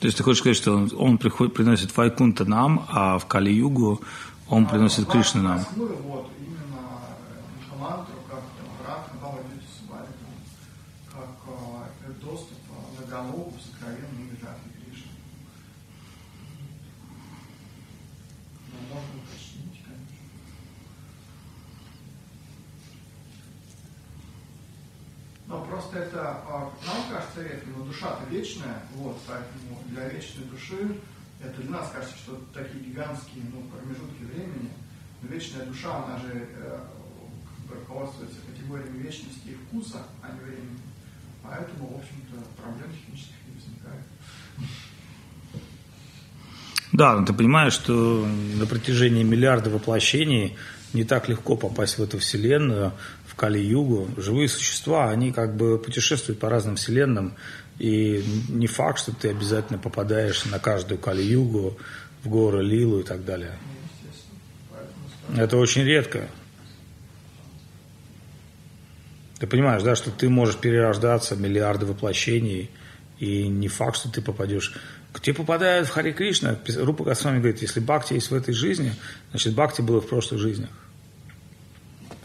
То 0.00 0.06
есть, 0.06 0.18
ты 0.18 0.22
хочешь 0.22 0.40
сказать, 0.40 0.56
что 0.56 0.88
он, 0.96 1.18
приходит, 1.18 1.54
приносит 1.54 1.96
Вайкунта 1.96 2.44
нам, 2.44 2.86
а 2.90 3.18
в 3.18 3.26
Кали-Югу 3.26 4.02
он 4.48 4.66
приносит 4.66 5.08
Кришну 5.08 5.42
нам. 5.42 5.64
вот, 5.74 6.30
именно 6.38 7.00
э, 7.72 7.78
мантру, 7.80 8.14
как 8.30 8.42
Рак, 8.86 9.10
Бхавадити 9.16 9.64
Субари, 9.78 10.06
как 11.10 11.30
э, 11.48 12.12
доступ 12.22 12.58
э, 12.70 13.10
на 13.10 13.22
голову 13.22 13.52
в 13.56 13.60
сокровенные 13.60 14.30
лежаты 14.30 14.70
Кришны. 14.84 15.10
Ну, 18.70 18.94
можно 18.94 19.14
уточнить, 19.24 19.82
конечно. 19.82 20.16
Но 25.46 25.64
просто 25.64 25.98
это, 25.98 26.40
а, 26.48 26.72
нам 26.86 26.96
кажется 27.10 27.42
редко, 27.42 27.68
но 27.76 27.84
душа-то 27.84 28.24
вечная, 28.28 28.82
вот, 28.94 29.16
поэтому 29.28 29.80
для 29.88 30.08
вечной 30.08 30.44
души 30.44 30.98
это 31.40 31.60
для 31.62 31.70
нас 31.70 31.90
кажется, 31.92 32.16
что 32.16 32.40
такие 32.52 32.82
гигантские 32.84 33.44
ну, 33.52 33.62
промежутки 33.70 34.24
времени, 34.24 34.70
но 35.22 35.28
вечная 35.28 35.64
душа, 35.66 36.04
она 36.04 36.18
же 36.18 36.32
э, 36.34 36.78
руководствуется 37.70 38.38
категориями 38.50 38.98
вечности 38.98 39.48
и 39.48 39.54
вкуса, 39.54 40.02
а 40.22 40.32
не 40.32 40.40
времени. 40.40 40.78
Поэтому, 41.42 41.88
в 41.88 41.96
общем-то, 41.98 42.42
проблем 42.60 42.90
технических 42.92 43.34
не 43.46 43.54
возникает. 43.54 44.02
Да, 46.92 47.16
но 47.18 47.26
ты 47.26 47.32
понимаешь, 47.32 47.74
что 47.74 48.26
на 48.56 48.66
протяжении 48.66 49.22
миллиарда 49.22 49.70
воплощений 49.70 50.56
не 50.92 51.04
так 51.04 51.28
легко 51.28 51.56
попасть 51.56 51.98
в 51.98 52.02
эту 52.02 52.18
вселенную, 52.18 52.92
в 53.36 53.38
Кали-Югу. 53.38 54.08
Живые 54.16 54.48
существа, 54.48 55.10
они 55.10 55.30
как 55.30 55.56
бы 55.56 55.78
путешествуют 55.78 56.40
по 56.40 56.48
разным 56.48 56.76
вселенным, 56.76 57.34
и 57.78 58.24
не 58.48 58.66
факт, 58.66 58.98
что 58.98 59.14
ты 59.14 59.28
обязательно 59.28 59.78
попадаешь 59.78 60.46
на 60.46 60.58
каждую 60.58 60.98
Кали-Югу, 60.98 61.76
в 62.24 62.28
горы 62.28 62.62
Лилу 62.64 63.00
и 63.00 63.02
так 63.02 63.26
далее. 63.26 63.52
Это 65.36 65.58
очень 65.58 65.82
редко. 65.82 66.28
Ты 69.38 69.46
понимаешь, 69.46 69.82
да, 69.82 69.94
что 69.94 70.10
ты 70.10 70.30
можешь 70.30 70.56
перерождаться 70.56 71.36
миллиарды 71.36 71.84
воплощений, 71.84 72.70
и 73.18 73.48
не 73.48 73.68
факт, 73.68 73.98
что 73.98 74.10
ты 74.10 74.22
попадешь. 74.22 74.72
К 75.12 75.20
тебе 75.20 75.34
попадают 75.34 75.88
в 75.88 75.90
Хари 75.90 76.12
Кришна. 76.12 76.58
Рупа 76.76 77.04
Госвами 77.04 77.38
говорит, 77.38 77.60
если 77.60 77.80
бхакти 77.80 78.14
есть 78.14 78.30
в 78.30 78.34
этой 78.34 78.54
жизни, 78.54 78.94
значит 79.30 79.54
бхакти 79.54 79.82
было 79.82 80.00
в 80.00 80.08
прошлых 80.08 80.40
жизнях. 80.40 80.70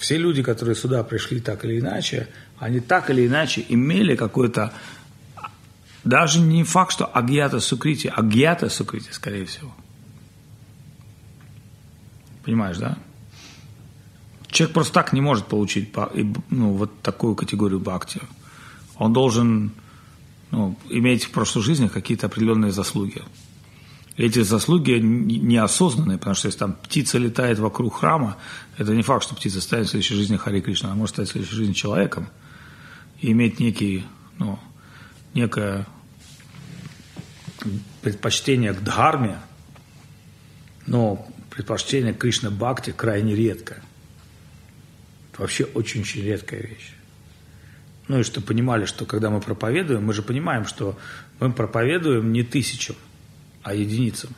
Все 0.01 0.17
люди, 0.17 0.41
которые 0.41 0.73
сюда 0.73 1.03
пришли 1.03 1.39
так 1.39 1.63
или 1.63 1.79
иначе, 1.79 2.27
они 2.57 2.79
так 2.79 3.11
или 3.11 3.27
иначе 3.27 3.63
имели 3.69 4.15
какой-то, 4.15 4.73
даже 6.03 6.39
не 6.39 6.63
факт, 6.63 6.93
что 6.93 7.05
агьята 7.05 7.59
сукрити, 7.59 8.07
агьята 8.07 8.67
сукрити, 8.69 9.11
скорее 9.11 9.45
всего. 9.45 9.71
Понимаешь, 12.43 12.77
да? 12.77 12.97
Человек 14.47 14.73
просто 14.73 14.91
так 14.91 15.13
не 15.13 15.21
может 15.21 15.45
получить 15.45 15.93
ну, 16.49 16.73
вот 16.73 16.99
такую 17.03 17.35
категорию 17.35 17.79
бхакти. 17.79 18.21
Он 18.95 19.13
должен 19.13 19.71
ну, 20.49 20.75
иметь 20.89 21.25
в 21.25 21.29
прошлой 21.29 21.61
жизни 21.61 21.87
какие-то 21.87 22.25
определенные 22.25 22.71
заслуги. 22.71 23.21
Эти 24.17 24.41
заслуги 24.41 24.91
не- 24.91 25.39
неосознанные, 25.39 26.17
потому 26.17 26.35
что 26.35 26.47
если 26.47 26.59
там 26.59 26.73
птица 26.73 27.17
летает 27.17 27.59
вокруг 27.59 27.95
храма, 27.95 28.37
это 28.77 28.93
не 28.93 29.03
факт, 29.03 29.23
что 29.23 29.35
птица 29.35 29.61
станет 29.61 29.87
в 29.87 29.89
следующей 29.91 30.15
жизни 30.15 30.37
Хари 30.37 30.59
Кришна. 30.61 30.89
Она 30.89 30.97
может 30.97 31.15
стать 31.15 31.29
в 31.29 31.31
следующей 31.31 31.55
жизни 31.55 31.73
человеком 31.73 32.29
и 33.21 33.31
иметь 33.31 33.59
некий, 33.59 34.05
ну, 34.37 34.59
некое 35.33 35.87
предпочтение 38.01 38.73
к 38.73 38.83
дхарме, 38.83 39.39
но 40.87 41.27
предпочтение 41.49 42.13
Кришна 42.13 42.49
Бхакти 42.49 42.91
крайне 42.91 43.35
редко. 43.35 43.81
Это 45.31 45.41
вообще 45.41 45.63
очень-очень 45.65 46.23
редкая 46.23 46.61
вещь. 46.61 46.93
Ну 48.07 48.19
и 48.19 48.23
что 48.23 48.41
понимали, 48.41 48.85
что 48.85 49.05
когда 49.05 49.29
мы 49.29 49.39
проповедуем, 49.39 50.03
мы 50.03 50.13
же 50.13 50.21
понимаем, 50.21 50.65
что 50.65 50.97
мы 51.39 51.53
проповедуем 51.53 52.33
не 52.33 52.43
тысячам, 52.43 52.95
а 53.63 53.73
единицам. 53.73 54.31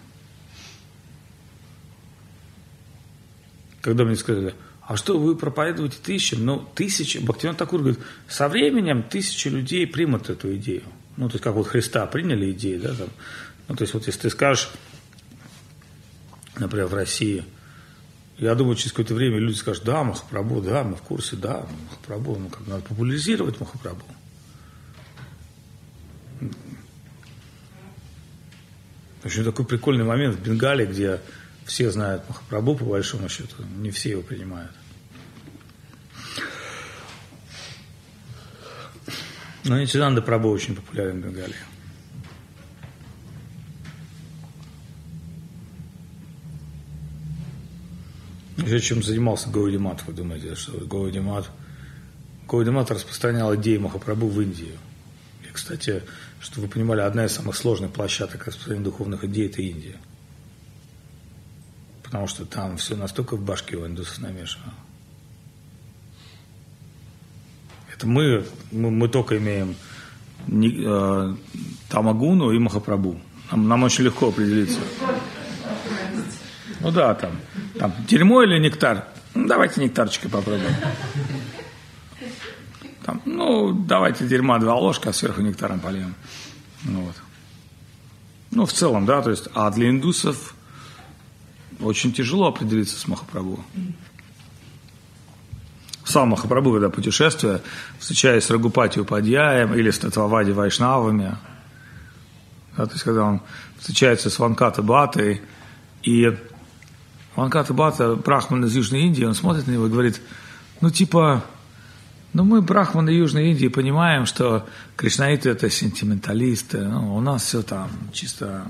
Когда 3.81 4.05
мне 4.05 4.15
сказали, 4.15 4.55
а 4.81 4.97
что 4.97 5.19
вы 5.19 5.35
проповедуете 5.35 5.97
тысячам? 6.01 6.45
Ну, 6.45 6.67
тысячи, 6.75 7.17
Бхактиван 7.17 7.55
Такур 7.55 7.81
говорит, 7.81 7.99
со 8.27 8.47
временем 8.47 9.03
тысячи 9.03 9.47
людей 9.47 9.87
примут 9.87 10.29
эту 10.29 10.55
идею. 10.55 10.83
Ну, 11.17 11.29
то 11.29 11.35
есть, 11.35 11.43
как 11.43 11.53
вот 11.53 11.67
Христа 11.67 12.05
приняли 12.05 12.51
идею, 12.51 12.81
да, 12.81 12.93
там. 12.93 13.09
Ну, 13.67 13.75
то 13.75 13.83
есть, 13.83 13.93
вот 13.93 14.07
если 14.07 14.21
ты 14.21 14.29
скажешь, 14.29 14.71
например, 16.57 16.87
в 16.87 16.93
России, 16.93 17.45
я 18.37 18.55
думаю, 18.55 18.75
через 18.75 18.91
какое-то 18.91 19.13
время 19.13 19.39
люди 19.39 19.57
скажут, 19.57 19.83
да, 19.83 20.03
Махапрабху, 20.03 20.61
да, 20.61 20.83
мы 20.83 20.95
в 20.95 21.01
курсе, 21.01 21.35
да, 21.35 21.65
Махапрабху, 21.89 22.39
ну, 22.39 22.49
как 22.49 22.67
надо 22.67 22.81
популяризировать 22.81 23.59
Махапрабху. 23.59 24.13
Общем, 29.23 29.45
такой 29.45 29.65
прикольный 29.65 30.03
момент 30.03 30.35
в 30.35 30.41
Бенгалии, 30.41 30.85
где 30.85 31.19
все 31.65 31.89
знают 31.91 32.27
Махапрабху, 32.27 32.75
по 32.75 32.85
большому 32.85 33.29
счету, 33.29 33.55
не 33.77 33.89
все 33.89 34.11
его 34.11 34.21
принимают. 34.21 34.71
Но 39.63 39.79
Нитянанда 39.79 40.21
Прабhu 40.21 40.49
очень 40.49 40.75
популярен 40.75 41.21
в 41.21 41.25
Бенгалии. 41.25 41.55
Я 48.57 48.79
чем 48.79 49.01
занимался 49.01 49.49
Гаудимат, 49.49 50.03
вы 50.05 50.13
думаете, 50.13 50.55
что 50.55 50.73
Гаудимат? 50.85 51.49
Гаудимат 52.47 52.91
распространял 52.91 53.55
идеи 53.55 53.77
Махапрабху 53.77 54.27
в 54.27 54.41
Индию. 54.41 54.77
И, 55.43 55.51
кстати, 55.53 56.03
чтобы 56.43 56.67
вы 56.67 56.73
понимали, 56.73 56.99
одна 56.99 57.25
из 57.25 57.31
самых 57.31 57.55
сложных 57.55 57.91
площадок 57.91 58.45
распространения 58.45 58.83
духовных 58.83 59.23
идей– 59.23 59.47
это 59.47 59.61
Индия. 59.61 59.95
Потому 62.03 62.27
что 62.27 62.45
там 62.45 62.75
все 62.75 62.97
настолько 62.97 63.37
в 63.37 63.41
башке 63.41 63.77
у 63.77 63.87
индусов 63.87 64.19
намешано. 64.19 64.73
Это 67.93 68.05
мы, 68.07 68.45
мы, 68.71 68.91
мы 68.91 69.07
только 69.07 69.37
имеем 69.37 69.75
не, 70.47 70.83
э, 70.85 71.35
Тамагуну 71.89 72.51
и 72.51 72.59
Махапрабху. 72.59 73.21
Нам, 73.49 73.67
нам 73.69 73.83
очень 73.83 74.03
легко 74.03 74.27
определиться. 74.27 74.79
Ну 76.81 76.91
да, 76.91 77.13
там, 77.15 77.39
там 77.79 77.93
дерьмо 78.05 78.43
или 78.43 78.59
нектар? 78.59 79.07
Ну, 79.33 79.47
давайте 79.47 79.79
нектарчика 79.79 80.27
попробуем. 80.27 80.75
Там, 83.03 83.21
ну, 83.25 83.73
давайте 83.73 84.27
дерьма 84.27 84.59
два 84.59 84.75
ложка, 84.75 85.09
а 85.09 85.13
сверху 85.13 85.41
нектаром 85.41 85.79
польем. 85.79 86.15
Ну, 86.83 87.01
вот. 87.01 87.15
ну, 88.51 88.65
в 88.65 88.73
целом, 88.73 89.05
да, 89.05 89.21
то 89.21 89.29
есть, 89.29 89.47
а 89.53 89.69
для 89.71 89.89
индусов 89.89 90.55
очень 91.79 92.13
тяжело 92.13 92.47
определиться 92.47 92.99
с 92.99 93.07
Махапрабху. 93.07 93.63
Сам 96.05 96.29
Махапрабху, 96.29 96.71
когда 96.73 96.89
путешествуя, 96.89 97.61
встречаясь 97.99 98.45
с 98.45 98.49
Рагупати 98.49 98.99
Упадьяем 98.99 99.73
или 99.73 99.89
с 99.89 99.99
Татвавади 99.99 100.51
Вайшнавами, 100.51 101.37
да, 102.77 102.85
то 102.85 102.93
есть, 102.93 103.03
когда 103.03 103.23
он 103.23 103.41
встречается 103.77 104.29
с 104.29 104.39
Ванката 104.39 104.81
Батой, 104.81 105.41
и 106.01 106.35
Ванката 107.35 107.73
Бата, 107.73 108.15
брахман 108.15 108.65
из 108.65 108.75
Южной 108.75 109.01
Индии, 109.03 109.23
он 109.23 109.35
смотрит 109.35 109.67
на 109.67 109.71
него 109.71 109.87
и 109.87 109.89
говорит, 109.89 110.21
ну, 110.81 110.89
типа, 110.89 111.43
ну, 112.33 112.43
мы, 112.43 112.61
брахманы 112.61 113.11
Южной 113.11 113.51
Индии, 113.51 113.67
понимаем, 113.67 114.25
что 114.25 114.67
кришнаиты– 114.95 115.49
это 115.51 115.69
сентименталисты, 115.69 116.79
ну, 116.79 117.15
у 117.15 117.21
нас 117.21 117.43
все 117.43 117.61
там 117.61 117.91
чисто 118.11 118.65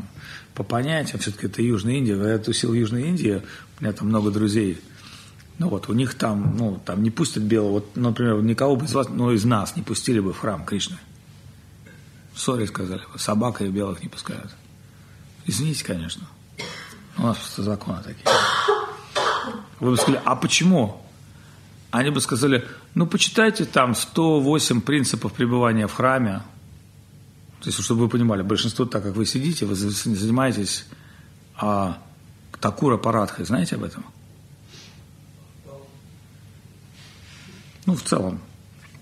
по 0.54 0.64
понятиям, 0.64 1.20
все-таки 1.20 1.48
это 1.48 1.62
Южная 1.62 1.96
Индия, 1.96 2.16
я 2.16 2.38
тусил 2.40 2.72
в 2.72 2.74
Южной 2.74 3.04
Индии, 3.04 3.42
у 3.80 3.84
меня 3.84 3.94
там 3.94 4.10
много 4.10 4.32
друзей, 4.32 4.82
ну, 5.60 5.70
вот, 5.70 5.88
у 5.88 5.94
них 5.94 6.16
там, 6.16 6.58
ну, 6.58 6.82
там 6.86 7.04
не 7.04 7.10
пустят 7.10 7.44
белого, 7.44 7.72
вот, 7.72 7.96
например, 7.96 8.42
никого 8.44 8.76
бы 8.76 8.86
из 8.86 8.94
вас, 8.94 9.08
ну, 9.10 9.32
из 9.32 9.46
нас 9.46 9.78
не 9.78 9.82
пустили 9.82 10.20
бы 10.20 10.34
в 10.34 10.40
храм 10.40 10.66
Кришны. 10.66 10.98
Сори 12.36 12.66
сказали 12.66 13.02
бы, 13.14 13.18
собака 13.18 13.64
и 13.64 13.70
белых 13.70 14.04
не 14.04 14.10
пускают. 14.10 14.54
Извините, 15.46 15.86
конечно. 15.86 16.28
У 17.18 17.22
нас 17.22 17.38
просто 17.38 17.64
законы 17.64 18.00
такие. 18.04 18.26
Вы 19.80 19.92
бы 19.92 19.98
сказали, 19.98 20.22
а 20.26 20.36
почему? 20.36 21.04
они 21.94 22.10
бы 22.10 22.20
сказали, 22.22 22.66
ну, 22.96 23.08
почитайте 23.08 23.66
там 23.66 23.96
108 23.96 24.82
принципов 24.82 25.34
пребывания 25.34 25.88
в 25.88 25.94
храме. 25.94 26.42
То 27.62 27.70
есть, 27.70 27.82
чтобы 27.82 28.02
вы 28.02 28.10
понимали, 28.10 28.42
большинство, 28.42 28.86
так 28.86 29.04
как 29.04 29.16
вы 29.16 29.26
сидите, 29.26 29.66
вы 29.66 29.76
занимаетесь 29.76 30.86
а, 31.56 31.98
такура 32.60 32.98
парадхой. 32.98 33.46
Знаете 33.46 33.76
об 33.76 33.84
этом? 33.84 34.06
Ну, 37.86 37.96
в 37.96 38.04
целом. 38.04 38.40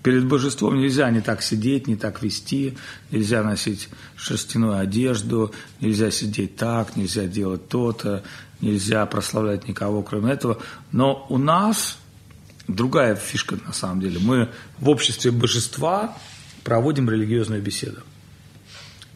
Перед 0.02 0.26
божеством 0.26 0.80
нельзя 0.80 1.08
не 1.10 1.20
так 1.20 1.42
сидеть, 1.42 1.86
не 1.86 1.94
так 1.94 2.22
вести, 2.22 2.76
нельзя 3.12 3.44
носить 3.44 3.88
шерстяную 4.16 4.78
одежду, 4.78 5.52
нельзя 5.80 6.10
сидеть 6.10 6.56
так, 6.56 6.96
нельзя 6.96 7.26
делать 7.26 7.68
то-то, 7.68 8.24
нельзя 8.60 9.06
прославлять 9.06 9.68
никого, 9.68 10.02
кроме 10.02 10.32
этого. 10.32 10.58
Но 10.90 11.24
у 11.28 11.38
нас 11.38 11.98
другая 12.68 13.14
фишка 13.14 13.56
на 13.66 13.72
самом 13.72 14.00
деле. 14.00 14.18
Мы 14.18 14.48
в 14.78 14.88
обществе 14.88 15.30
божества 15.30 16.16
проводим 16.64 17.08
религиозную 17.10 17.62
беседу. 17.62 18.02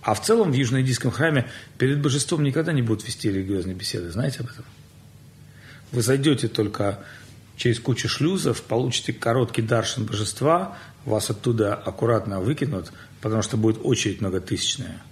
А 0.02 0.14
в 0.14 0.22
целом 0.22 0.52
в 0.52 0.54
Южно-Индийском 0.54 1.10
храме 1.10 1.48
перед 1.78 2.00
божеством 2.00 2.44
никогда 2.44 2.72
не 2.72 2.82
будут 2.82 3.06
вести 3.06 3.28
религиозные 3.28 3.74
беседы. 3.74 4.10
Знаете 4.10 4.40
об 4.40 4.46
этом? 4.46 4.64
Вы 5.90 6.02
зайдете 6.02 6.48
только 6.48 7.00
через 7.56 7.80
кучу 7.80 8.08
шлюзов, 8.08 8.62
получите 8.62 9.12
короткий 9.12 9.62
даршин 9.62 10.04
божества, 10.04 10.76
вас 11.04 11.30
оттуда 11.30 11.74
аккуратно 11.74 12.40
выкинут, 12.40 12.92
потому 13.20 13.42
что 13.42 13.56
будет 13.56 13.84
очередь 13.84 14.20
многотысячная. 14.20 15.02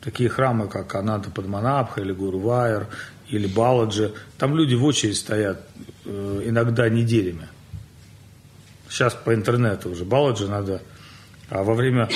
Такие 0.00 0.28
храмы, 0.28 0.66
как 0.66 0.94
Ананда 0.96 1.30
Падманабха 1.30 2.00
или 2.00 2.12
Гурувайр, 2.12 2.88
или 3.32 3.46
Баладжи, 3.46 4.12
там 4.36 4.54
люди 4.54 4.74
в 4.74 4.84
очередь 4.84 5.16
стоят 5.16 5.66
э, 6.04 6.42
иногда 6.44 6.88
неделями. 6.90 7.48
Сейчас 8.88 9.14
по 9.14 9.34
интернету 9.34 9.90
уже 9.90 10.04
Баладжи 10.04 10.46
надо. 10.46 10.82
А 11.48 11.62
во 11.62 11.74
время, 11.74 12.10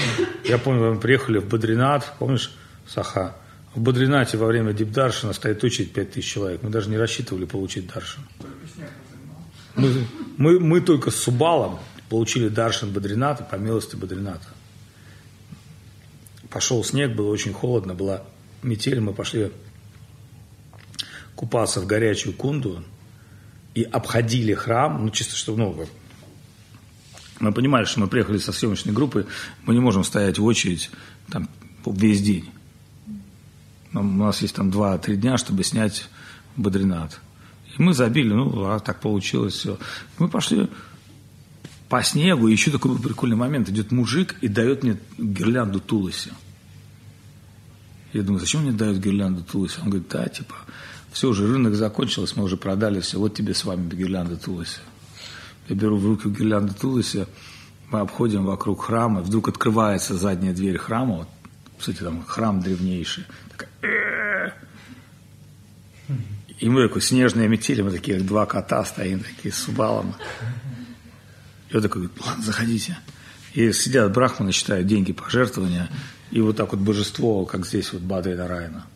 я 0.44 0.58
помню, 0.58 0.92
мы 0.94 1.00
приехали 1.00 1.38
в 1.38 1.48
Бадринат, 1.48 2.12
помнишь, 2.18 2.54
Саха? 2.86 3.34
В 3.74 3.80
Бадринате 3.80 4.36
во 4.36 4.46
время 4.46 4.72
Дипдаршина 4.72 5.32
стоит 5.32 5.64
очередь 5.64 5.92
5000 5.92 6.24
человек. 6.24 6.62
Мы 6.62 6.70
даже 6.70 6.90
не 6.90 6.98
рассчитывали 6.98 7.46
получить 7.46 7.92
Даршин. 7.92 8.22
Мы, 9.74 10.06
мы, 10.36 10.60
мы 10.60 10.80
только 10.80 11.10
с 11.10 11.16
Субалом 11.16 11.78
получили 12.10 12.48
Даршин 12.48 12.92
Бадрината 12.92 13.42
по 13.44 13.56
милости 13.56 13.96
Бадрината. 13.96 14.46
Пошел 16.50 16.84
снег, 16.84 17.14
было 17.14 17.30
очень 17.30 17.52
холодно, 17.52 17.94
была 17.94 18.22
метель, 18.62 19.00
мы 19.00 19.12
пошли 19.12 19.50
купаться 21.36 21.80
в 21.80 21.86
горячую 21.86 22.34
кунду 22.34 22.82
и 23.74 23.82
обходили 23.82 24.54
храм, 24.54 25.04
ну 25.04 25.10
чисто 25.10 25.36
чтобы, 25.36 25.58
ну, 25.58 25.86
мы 27.38 27.52
понимали, 27.52 27.84
что 27.84 28.00
мы 28.00 28.08
приехали 28.08 28.38
со 28.38 28.52
съемочной 28.52 28.92
группы, 28.92 29.26
мы 29.64 29.74
не 29.74 29.80
можем 29.80 30.02
стоять 30.02 30.38
в 30.38 30.44
очередь 30.44 30.90
там 31.30 31.48
весь 31.84 32.22
день. 32.22 32.50
У 33.92 34.02
нас 34.02 34.42
есть 34.42 34.54
там 34.54 34.70
2-3 34.70 35.16
дня, 35.16 35.36
чтобы 35.36 35.62
снять 35.62 36.08
Бадринат. 36.56 37.20
И 37.78 37.82
мы 37.82 37.94
забили, 37.94 38.32
ну, 38.32 38.66
а 38.66 38.80
так 38.80 39.00
получилось 39.00 39.54
все. 39.54 39.78
Мы 40.18 40.28
пошли 40.28 40.68
по 41.88 42.02
снегу, 42.02 42.48
и 42.48 42.52
еще 42.52 42.70
такой 42.70 42.98
прикольный 42.98 43.36
момент. 43.36 43.68
Идет 43.68 43.92
мужик 43.92 44.36
и 44.40 44.48
дает 44.48 44.82
мне 44.82 44.98
гирлянду 45.18 45.80
Туласи. 45.80 46.30
Я 48.12 48.22
думаю, 48.22 48.40
зачем 48.40 48.62
мне 48.62 48.72
дают 48.72 48.98
гирлянду 48.98 49.42
Туласи? 49.42 49.78
Он 49.80 49.90
говорит, 49.90 50.08
да, 50.08 50.26
типа, 50.26 50.54
все, 51.16 51.30
уже 51.30 51.46
рынок 51.46 51.74
закончился, 51.74 52.34
мы 52.36 52.44
уже 52.44 52.58
продали 52.58 53.00
все, 53.00 53.18
вот 53.18 53.34
тебе 53.34 53.54
с 53.54 53.64
вами 53.64 53.88
гирлянда 53.88 54.36
Туласи. 54.36 54.80
Я 55.66 55.74
беру 55.74 55.96
в 55.96 56.04
руки 56.04 56.28
гирлянду 56.28 56.74
Туласи, 56.74 57.24
мы 57.90 58.00
обходим 58.00 58.44
вокруг 58.44 58.84
храма, 58.84 59.22
вдруг 59.22 59.48
открывается 59.48 60.14
задняя 60.14 60.52
дверь 60.52 60.76
храма, 60.76 61.16
вот, 61.16 61.28
кстати, 61.78 62.00
там 62.00 62.22
храм 62.22 62.60
древнейший, 62.60 63.24
и 66.58 66.68
мы 66.68 66.86
такой 66.86 67.00
снежные 67.00 67.48
метели, 67.48 67.80
мы 67.80 67.92
такие 67.92 68.20
два 68.20 68.44
кота 68.44 68.84
стоим, 68.84 69.20
такие 69.20 69.54
с 69.54 69.68
убалом. 69.68 70.14
И 71.70 71.76
он 71.76 71.82
такой, 71.82 72.10
ладно, 72.26 72.42
заходите. 72.42 72.98
И 73.54 73.72
сидят 73.72 74.12
брахманы, 74.12 74.52
считают 74.52 74.86
деньги 74.86 75.12
пожертвования, 75.12 75.88
и 76.30 76.42
вот 76.42 76.56
так 76.56 76.72
вот 76.72 76.80
божество, 76.80 77.46
как 77.46 77.64
здесь 77.64 77.94
вот 77.94 78.02
Бадри 78.02 78.34
Нарайна. 78.34 78.86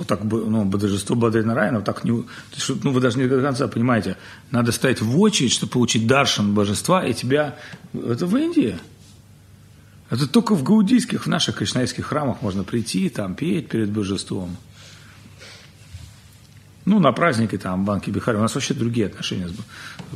Вот 0.00 0.06
так, 0.06 0.24
ну, 0.24 0.64
божество 0.64 1.14
Бадри 1.14 1.42
Нарайна, 1.42 1.76
вот 1.76 1.84
так 1.84 2.04
не... 2.04 2.10
Ну, 2.10 2.90
вы 2.90 3.00
даже 3.02 3.18
не 3.18 3.28
до 3.28 3.42
конца 3.42 3.68
понимаете, 3.68 4.16
надо 4.50 4.72
стоять 4.72 5.02
в 5.02 5.20
очередь, 5.20 5.52
чтобы 5.52 5.72
получить 5.72 6.06
даршан 6.06 6.54
божества, 6.54 7.04
и 7.04 7.12
тебя... 7.12 7.58
Это 7.92 8.24
в 8.24 8.34
Индии. 8.34 8.78
Это 10.08 10.26
только 10.26 10.54
в 10.54 10.62
гаудийских, 10.62 11.26
в 11.26 11.28
наших 11.28 11.56
кришнаитских 11.56 12.06
храмах 12.06 12.40
можно 12.40 12.64
прийти, 12.64 13.10
там, 13.10 13.34
петь 13.34 13.68
перед 13.68 13.90
божеством. 13.90 14.56
Ну, 16.86 16.98
на 16.98 17.12
праздники 17.12 17.58
там, 17.58 17.84
банки 17.84 18.08
Бихари, 18.08 18.38
у 18.38 18.40
нас 18.40 18.54
вообще 18.54 18.72
другие 18.72 19.08
отношения 19.08 19.48
с 19.48 19.52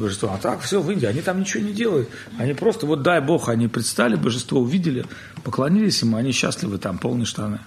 божеством. 0.00 0.32
А 0.32 0.38
так, 0.38 0.62
все 0.62 0.80
в 0.80 0.90
Индии, 0.90 1.04
они 1.04 1.20
там 1.20 1.40
ничего 1.40 1.62
не 1.62 1.74
делают. 1.74 2.08
Они 2.38 2.54
просто, 2.54 2.86
вот 2.86 3.02
дай 3.02 3.20
Бог, 3.20 3.50
они 3.50 3.68
предстали, 3.68 4.16
божество 4.16 4.60
увидели, 4.60 5.04
поклонились 5.42 6.00
ему, 6.00 6.16
они 6.16 6.32
счастливы 6.32 6.78
там, 6.78 6.96
полные 6.96 7.26
штаны. 7.26 7.60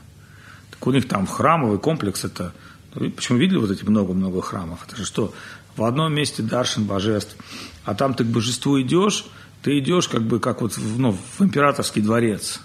Так 0.77 0.87
у 0.87 0.91
них 0.91 1.07
там 1.07 1.25
храмовый 1.25 1.79
комплекс, 1.79 2.23
это, 2.23 2.53
ну, 2.93 3.09
почему 3.11 3.37
видели 3.37 3.57
вот 3.57 3.71
эти 3.71 3.83
много-много 3.83 4.41
храмов? 4.41 4.85
Это 4.87 4.95
же 4.97 5.05
что, 5.05 5.33
в 5.75 5.83
одном 5.83 6.13
месте 6.13 6.43
Даршин 6.43 6.85
божеств, 6.85 7.35
а 7.83 7.95
там 7.95 8.13
ты 8.13 8.23
к 8.23 8.27
божеству 8.27 8.79
идешь, 8.81 9.25
ты 9.61 9.79
идешь 9.79 10.07
как 10.07 10.23
бы 10.23 10.39
как 10.39 10.61
вот 10.61 10.77
ну, 10.77 11.11
в 11.37 11.41
императорский 11.41 12.01
дворец. 12.01 12.61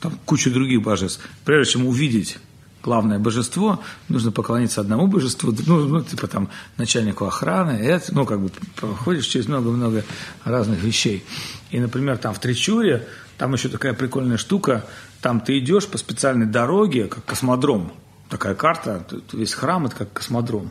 Там 0.00 0.18
куча 0.24 0.50
других 0.50 0.82
божеств. 0.82 1.20
Прежде 1.44 1.74
чем 1.74 1.86
увидеть 1.86 2.38
главное 2.82 3.18
божество, 3.18 3.82
нужно 4.08 4.32
поклониться 4.32 4.80
одному 4.80 5.06
божеству, 5.06 5.54
ну, 5.66 5.86
ну 5.86 6.02
типа 6.02 6.26
там 6.26 6.48
начальнику 6.78 7.26
охраны, 7.26 7.72
это, 7.72 8.14
ну, 8.14 8.24
как 8.24 8.40
бы 8.40 8.50
проходишь 8.76 9.26
через 9.26 9.48
много-много 9.48 10.04
разных 10.44 10.82
вещей. 10.82 11.24
И, 11.70 11.78
например, 11.78 12.18
там 12.18 12.32
в 12.32 12.38
Тричуре, 12.38 13.06
там 13.36 13.52
еще 13.52 13.68
такая 13.68 13.92
прикольная 13.92 14.38
штука, 14.38 14.86
там 15.20 15.40
ты 15.40 15.58
идешь 15.58 15.86
по 15.86 15.98
специальной 15.98 16.46
дороге, 16.46 17.06
как 17.06 17.24
космодром, 17.24 17.92
такая 18.28 18.54
карта, 18.54 19.06
весь 19.32 19.54
храм 19.54 19.86
это 19.86 19.96
как 19.96 20.12
космодром. 20.12 20.70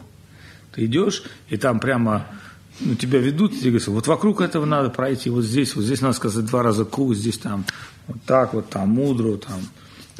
Ты 0.74 0.86
идешь, 0.86 1.24
и 1.50 1.58
там 1.58 1.80
прямо 1.80 2.26
ну, 2.80 2.96
тебя 2.96 3.20
ведут, 3.20 3.54
и 3.54 3.60
тебе 3.60 3.72
говорят, 3.72 3.88
вот 3.88 4.08
вокруг 4.08 4.42
этого 4.42 4.66
надо 4.66 4.90
пройти, 4.90 5.30
вот 5.30 5.44
здесь, 5.44 5.76
вот 5.76 5.84
здесь 5.84 6.02
надо 6.02 6.14
сказать 6.14 6.46
два 6.46 6.64
раза 6.64 6.86
ку, 6.86 7.14
здесь 7.14 7.38
там 7.38 7.66
вот 8.08 8.22
так 8.24 8.54
вот, 8.54 8.70
там 8.70 8.90
мудро, 8.90 9.38
там 9.38 9.60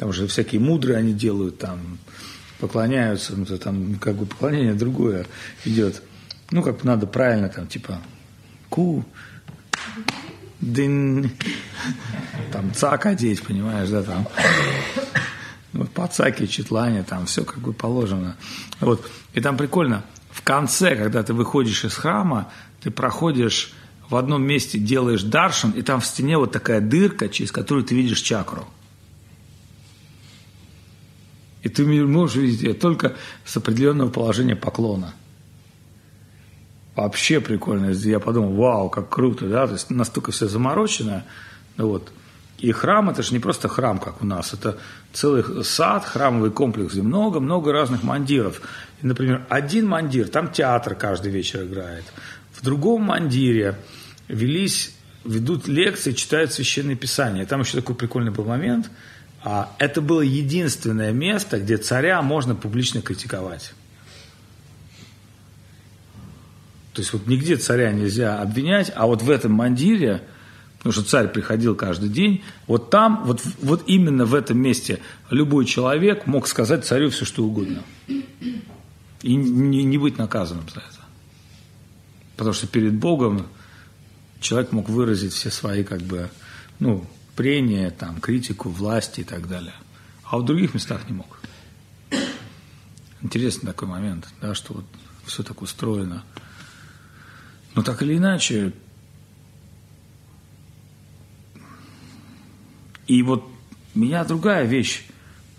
там 0.00 0.14
же 0.14 0.26
всякие 0.26 0.62
мудрые 0.62 0.96
они 0.96 1.12
делают, 1.12 1.58
там 1.58 1.98
поклоняются, 2.58 3.36
ну, 3.36 3.44
то 3.44 3.58
там 3.58 3.96
как 3.96 4.16
бы 4.16 4.24
поклонение 4.24 4.72
другое 4.72 5.26
идет. 5.66 6.02
Ну, 6.50 6.62
как 6.62 6.84
надо 6.84 7.06
правильно, 7.06 7.50
там, 7.50 7.66
типа, 7.66 7.98
ку, 8.70 9.04
дын, 10.60 11.30
там, 12.52 12.72
цак 12.74 13.02
понимаешь, 13.02 13.88
да, 13.88 14.02
там, 14.02 14.28
вот 15.72 15.90
по 15.90 16.06
цаке, 16.06 16.46
читлане, 16.46 17.02
там, 17.02 17.26
все 17.26 17.44
как 17.44 17.58
бы 17.58 17.72
положено. 17.72 18.36
Вот, 18.80 19.10
и 19.32 19.40
там 19.40 19.56
прикольно, 19.56 20.04
в 20.30 20.42
конце, 20.42 20.96
когда 20.96 21.22
ты 21.22 21.32
выходишь 21.34 21.84
из 21.84 21.94
храма, 21.94 22.52
ты 22.80 22.90
проходишь 22.90 23.72
в 24.08 24.16
одном 24.16 24.42
месте, 24.42 24.78
делаешь 24.78 25.22
даршан, 25.22 25.70
и 25.70 25.82
там 25.82 26.00
в 26.00 26.06
стене 26.06 26.36
вот 26.36 26.52
такая 26.52 26.80
дырка, 26.80 27.28
через 27.28 27.52
которую 27.52 27.84
ты 27.84 27.94
видишь 27.94 28.20
чакру– 28.20 28.66
и 31.62 31.68
ты 31.68 31.84
можешь 31.84 32.36
видеть 32.36 32.62
ее 32.62 32.74
только 32.74 33.16
с 33.44 33.56
определенного 33.56 34.10
положения 34.10 34.56
поклона. 34.56 35.14
Вообще 36.96 37.40
прикольно. 37.40 37.90
Я 37.90 38.20
подумал, 38.20 38.52
вау, 38.54 38.90
как 38.90 39.08
круто, 39.08 39.46
да, 39.46 39.66
то 39.66 39.74
есть 39.74 39.90
настолько 39.90 40.32
все 40.32 40.48
заморочено. 40.48 41.24
Вот. 41.76 42.12
И 42.58 42.72
храм 42.72 43.08
это 43.08 43.22
же 43.22 43.32
не 43.32 43.38
просто 43.38 43.68
храм, 43.68 43.98
как 43.98 44.20
у 44.22 44.26
нас, 44.26 44.52
это 44.52 44.76
целый 45.12 45.64
сад, 45.64 46.04
храмовый 46.04 46.50
комплекс, 46.50 46.92
где 46.92 47.02
много-много 47.02 47.72
разных 47.72 48.02
мандиров. 48.02 48.60
И, 49.02 49.06
например, 49.06 49.46
один 49.48 49.86
мандир, 49.86 50.28
там 50.28 50.52
театр 50.52 50.94
каждый 50.94 51.32
вечер 51.32 51.62
играет. 51.62 52.04
В 52.52 52.62
другом 52.62 53.02
мандире 53.02 53.76
велись, 54.28 54.94
ведут 55.24 55.68
лекции, 55.68 56.12
читают 56.12 56.52
священное 56.52 56.96
писание. 56.96 57.46
Там 57.46 57.60
еще 57.60 57.78
такой 57.78 57.94
прикольный 57.94 58.30
был 58.30 58.44
момент– 58.44 58.90
а 59.42 59.74
это 59.78 60.00
было 60.00 60.20
единственное 60.20 61.12
место, 61.12 61.58
где 61.58 61.78
царя 61.78 62.20
можно 62.20 62.54
публично 62.54 63.00
критиковать. 63.00 63.72
То 67.00 67.02
есть 67.02 67.14
вот 67.14 67.26
нигде 67.26 67.56
царя 67.56 67.92
нельзя 67.92 68.42
обвинять, 68.42 68.92
а 68.94 69.06
вот 69.06 69.22
в 69.22 69.30
этом 69.30 69.52
мандире, 69.52 70.22
потому 70.76 70.92
что 70.92 71.02
царь 71.02 71.28
приходил 71.28 71.74
каждый 71.74 72.10
день, 72.10 72.44
вот 72.66 72.90
там, 72.90 73.22
вот, 73.24 73.40
вот 73.62 73.84
именно 73.86 74.26
в 74.26 74.34
этом 74.34 74.58
месте 74.58 75.00
любой 75.30 75.64
человек 75.64 76.26
мог 76.26 76.46
сказать 76.46 76.84
царю 76.84 77.08
все, 77.08 77.24
что 77.24 77.42
угодно. 77.42 77.82
И 78.06 79.34
не, 79.34 79.82
не 79.82 79.96
быть 79.96 80.18
наказанным 80.18 80.68
за 80.68 80.80
это. 80.80 81.00
Потому 82.36 82.52
что 82.52 82.66
перед 82.66 82.92
Богом 82.92 83.46
человек 84.42 84.70
мог 84.72 84.90
выразить 84.90 85.32
все 85.32 85.50
свои, 85.50 85.84
как 85.84 86.02
бы, 86.02 86.28
ну, 86.80 87.06
прения, 87.34 87.88
там, 87.88 88.20
критику 88.20 88.68
власти 88.68 89.20
и 89.20 89.24
так 89.24 89.48
далее. 89.48 89.74
А 90.24 90.36
в 90.36 90.44
других 90.44 90.74
местах 90.74 91.08
не 91.08 91.14
мог. 91.14 91.40
Интересный 93.22 93.68
такой 93.68 93.88
момент, 93.88 94.28
да, 94.42 94.54
что 94.54 94.74
вот 94.74 94.84
все 95.24 95.42
так 95.42 95.62
устроено. 95.62 96.24
Но 97.74 97.82
так 97.82 98.02
или 98.02 98.16
иначе, 98.16 98.72
и 103.06 103.22
вот 103.22 103.48
меня 103.94 104.24
другая 104.24 104.64
вещь 104.64 105.04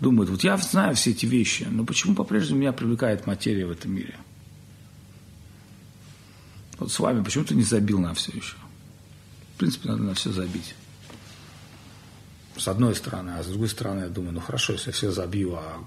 думает, 0.00 0.30
вот 0.30 0.44
я 0.44 0.56
знаю 0.58 0.94
все 0.94 1.10
эти 1.10 1.26
вещи, 1.26 1.66
но 1.70 1.84
почему 1.84 2.14
по-прежнему 2.14 2.60
меня 2.60 2.72
привлекает 2.72 3.26
материя 3.26 3.66
в 3.66 3.70
этом 3.70 3.92
мире? 3.92 4.16
Вот 6.78 6.90
с 6.90 6.98
вами 6.98 7.22
почему 7.22 7.44
ты 7.44 7.54
не 7.54 7.62
забил 7.62 8.00
на 8.00 8.12
все 8.12 8.32
еще? 8.32 8.56
В 9.54 9.58
принципе, 9.58 9.88
надо 9.88 10.02
на 10.02 10.14
все 10.14 10.32
забить. 10.32 10.74
С 12.56 12.68
одной 12.68 12.94
стороны, 12.94 13.30
а 13.38 13.42
с 13.42 13.46
другой 13.46 13.68
стороны, 13.68 14.00
я 14.00 14.08
думаю, 14.08 14.34
ну 14.34 14.40
хорошо, 14.40 14.72
если 14.74 14.88
я 14.88 14.92
все 14.92 15.10
забью, 15.12 15.54
а 15.54 15.78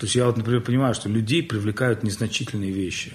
То 0.00 0.06
есть 0.06 0.16
я 0.16 0.24
вот, 0.24 0.38
например, 0.38 0.62
понимаю, 0.62 0.94
что 0.94 1.10
людей 1.10 1.42
привлекают 1.42 2.02
незначительные 2.02 2.72
вещи. 2.72 3.12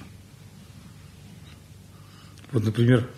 Вот, 2.52 2.64
например, 2.64 3.10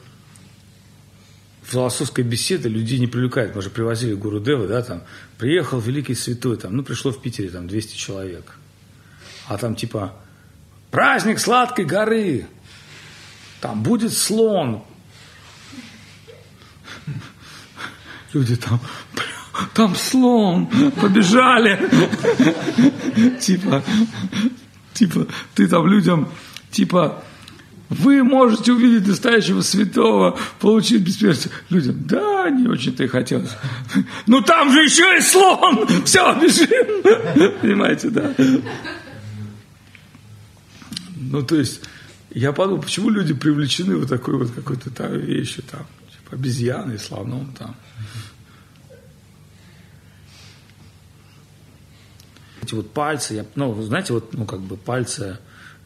философская 1.63 2.23
беседа 2.23 2.69
людей 2.69 2.97
не 2.97 3.07
привлекает. 3.07 3.53
Мы 3.57 3.61
же 3.61 3.69
привозили 3.69 4.13
Гуру 4.13 4.39
Девы, 4.39 4.69
да, 4.69 4.81
там, 4.81 5.03
приехал 5.37 5.81
великий 5.81 6.15
святой, 6.15 6.55
там, 6.55 6.77
ну, 6.77 6.83
пришло 6.83 7.11
в 7.11 7.21
Питере, 7.21 7.49
там, 7.49 7.67
200 7.67 7.97
человек. 7.97 8.55
А 9.47 9.57
там, 9.57 9.75
типа, 9.75 10.15
праздник 10.89 11.37
сладкой 11.37 11.83
горы, 11.83 12.47
там, 13.59 13.83
будет 13.83 14.13
слон. 14.13 14.85
Люди 18.31 18.55
там, 18.55 18.79
там 19.73 19.95
слон, 19.95 20.67
побежали. 21.01 21.79
Типа, 23.39 23.83
типа, 24.93 25.27
ты 25.55 25.67
там 25.67 25.87
людям, 25.87 26.29
типа, 26.71 27.23
вы 27.89 28.23
можете 28.23 28.73
увидеть 28.73 29.07
настоящего 29.07 29.61
святого, 29.61 30.37
получить 30.59 31.01
бессмертие. 31.03 31.53
Людям, 31.69 32.03
да, 32.05 32.49
не 32.49 32.67
очень-то 32.67 33.03
и 33.03 33.07
хотелось. 33.07 33.51
Ну 34.25 34.41
там 34.41 34.71
же 34.71 34.83
еще 34.83 35.17
и 35.17 35.21
слон! 35.21 35.87
Все, 36.03 36.33
бежим! 36.35 37.59
Понимаете, 37.61 38.09
да? 38.09 38.33
Ну, 41.15 41.43
то 41.43 41.55
есть, 41.55 41.81
я 42.31 42.51
подумал, 42.51 42.81
почему 42.81 43.09
люди 43.09 43.33
привлечены 43.33 43.97
вот 43.97 44.09
такой 44.09 44.37
вот 44.37 44.51
какой-то 44.51 44.89
там 44.89 45.17
вещью, 45.17 45.63
там, 45.69 45.85
типа 46.11 46.35
обезьяной, 46.35 46.99
слоном, 46.99 47.53
там. 47.57 47.75
Эти 52.67 52.75
вот 52.75 52.91
пальцы, 52.91 53.33
я, 53.33 53.45
ну, 53.55 53.81
знаете, 53.81 54.13
вот, 54.13 54.33
ну, 54.33 54.45
как 54.45 54.59
бы 54.59 54.75
пальцы 54.75 55.39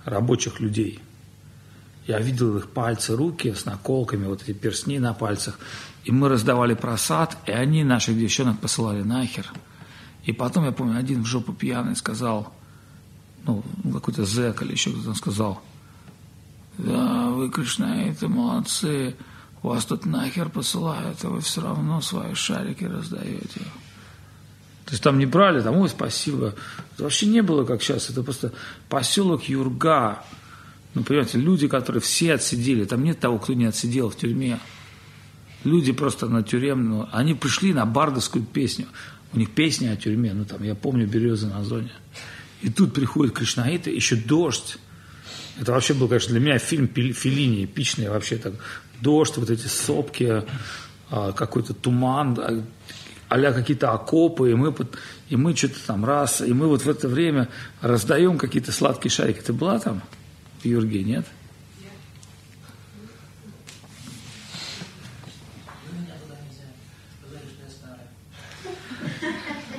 рабочих 0.03 0.59
людей. 0.59 0.99
Я 2.07 2.19
видел 2.19 2.57
их 2.57 2.69
пальцы, 2.69 3.15
руки 3.15 3.53
с 3.53 3.65
наколками, 3.65 4.25
вот 4.25 4.41
эти 4.41 4.53
перстни 4.53 4.97
на 4.97 5.13
пальцах. 5.13 5.59
И 6.03 6.11
мы 6.11 6.29
раздавали 6.29 6.73
просад, 6.73 7.37
и 7.45 7.51
они 7.51 7.83
наших 7.83 8.17
девчонок 8.17 8.59
посылали 8.59 9.03
нахер. 9.03 9.45
И 10.25 10.33
потом, 10.33 10.65
я 10.65 10.71
помню, 10.71 10.97
один 10.97 11.23
в 11.23 11.27
жопу 11.27 11.53
пьяный 11.53 11.95
сказал, 11.95 12.51
ну, 13.45 13.63
какой-то 13.93 14.25
зэк 14.25 14.63
или 14.63 14.71
еще 14.71 14.91
кто-то 14.91 15.13
сказал, 15.13 15.61
да, 16.77 17.29
вы, 17.29 17.49
кришнаиты, 17.51 18.27
молодцы, 18.27 19.15
вас 19.61 19.85
тут 19.85 20.05
нахер 20.05 20.49
посылают, 20.49 21.23
а 21.23 21.29
вы 21.29 21.41
все 21.41 21.61
равно 21.61 22.01
свои 22.01 22.33
шарики 22.33 22.85
раздаете. 22.85 23.61
То 24.85 24.91
есть 24.91 25.03
там 25.03 25.19
не 25.19 25.25
брали, 25.25 25.61
там, 25.61 25.77
ой, 25.77 25.89
спасибо. 25.89 26.55
Это 26.93 27.03
вообще 27.03 27.27
не 27.27 27.41
было, 27.41 27.63
как 27.63 27.81
сейчас. 27.81 28.09
Это 28.09 28.23
просто 28.23 28.51
поселок 28.89 29.43
Юрга. 29.43 30.23
Ну, 30.93 31.03
понимаете, 31.03 31.37
люди, 31.37 31.67
которые 31.67 32.01
все 32.01 32.33
отсидели. 32.33 32.83
Там 32.85 33.03
нет 33.03 33.19
того, 33.19 33.39
кто 33.39 33.53
не 33.53 33.65
отсидел 33.65 34.09
в 34.09 34.17
тюрьме. 34.17 34.59
Люди 35.63 35.91
просто 35.91 36.27
на 36.27 36.43
тюремную. 36.43 37.07
Они 37.11 37.33
пришли 37.33 37.73
на 37.73 37.85
бардовскую 37.85 38.43
песню. 38.43 38.87
У 39.33 39.37
них 39.39 39.51
песня 39.51 39.91
о 39.91 39.95
тюрьме. 39.95 40.33
Ну, 40.33 40.43
там, 40.45 40.63
я 40.63 40.75
помню, 40.75 41.07
«Березы 41.07 41.47
на 41.47 41.63
зоне». 41.63 41.91
И 42.61 42.69
тут 42.69 42.93
приходит 42.93 43.33
Кришнаиты, 43.33 43.89
еще 43.91 44.15
дождь. 44.15 44.77
Это 45.59 45.71
вообще 45.71 45.93
был, 45.93 46.07
конечно, 46.07 46.31
для 46.31 46.39
меня 46.39 46.59
фильм 46.59 46.87
Филини, 46.87 47.65
эпичный 47.65 48.09
вообще. 48.09 48.37
Так, 48.37 48.53
дождь, 48.99 49.37
вот 49.37 49.49
эти 49.49 49.67
сопки, 49.67 50.43
а, 51.09 51.31
какой-то 51.31 51.73
туман, 51.73 52.65
а 53.31 53.53
какие-то 53.53 53.93
окопы, 53.93 54.51
и 54.51 54.55
мы, 54.55 54.75
и 55.29 55.37
мы 55.37 55.55
что-то 55.55 55.79
там 55.87 56.03
раз, 56.03 56.41
и 56.41 56.51
мы 56.51 56.67
вот 56.67 56.81
в 56.81 56.89
это 56.89 57.07
время 57.07 57.47
раздаем 57.79 58.37
какие-то 58.37 58.73
сладкие 58.73 59.09
шарики. 59.09 59.39
Ты 59.39 59.53
была 59.53 59.79
там 59.79 60.01
в 60.61 60.65
Юрге, 60.65 61.01
нет? 61.03 61.25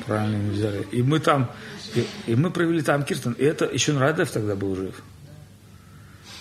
Правильно 0.07 0.37
не 0.37 0.51
взяли. 0.51 0.87
И 0.91 1.03
мы 1.03 1.20
там, 1.20 1.51
и, 1.95 2.07
и 2.27 2.35
мы 2.35 2.51
провели 2.51 2.81
там 2.81 3.03
Киртон. 3.03 3.35
И 3.35 3.45
это 3.45 3.66
еще 3.66 3.97
Радев 3.99 4.31
тогда 4.31 4.57
был 4.57 4.74
жив. 4.74 5.03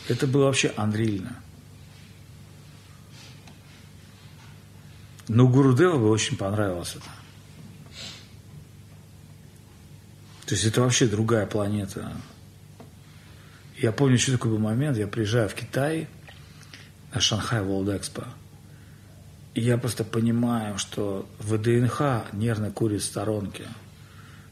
Это 0.07 0.27
было 0.27 0.45
вообще 0.45 0.71
андрильно. 0.77 1.35
Но 5.33 5.47
Гурудева 5.47 5.97
бы 5.97 6.09
очень 6.09 6.35
понравилось 6.35 6.97
это. 6.97 7.05
То 10.45 10.55
есть 10.55 10.65
это 10.65 10.81
вообще 10.81 11.07
другая 11.07 11.45
планета. 11.45 12.11
Я 13.77 13.93
помню, 13.93 14.19
что 14.19 14.33
такой 14.33 14.51
был 14.51 14.57
момент, 14.57 14.97
я 14.97 15.07
приезжаю 15.07 15.47
в 15.47 15.53
Китай 15.53 16.09
на 17.13 17.21
Шанхай 17.21 17.61
World 17.61 17.97
Expo, 17.97 18.25
и 19.53 19.61
я 19.61 19.77
просто 19.77 20.03
понимаю, 20.03 20.77
что 20.77 21.25
ВДНХ 21.39 22.33
нервно 22.33 22.69
курит 22.69 23.01
в 23.01 23.05
сторонке. 23.05 23.63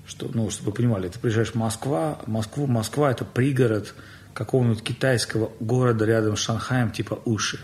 Что, 0.08 0.32
ну, 0.34 0.50
чтобы 0.50 0.70
вы 0.70 0.78
понимали, 0.78 1.10
ты 1.10 1.20
приезжаешь 1.20 1.52
в 1.52 1.56
Москва, 1.56 2.20
Москву, 2.26 2.68
Москва 2.68 3.12
это 3.12 3.26
пригород 3.26 3.94
какого-нибудь 4.34 4.82
китайского 4.82 5.52
города 5.60 6.06
рядом 6.06 6.38
с 6.38 6.40
Шанхаем, 6.40 6.92
типа 6.92 7.20
Уши. 7.26 7.60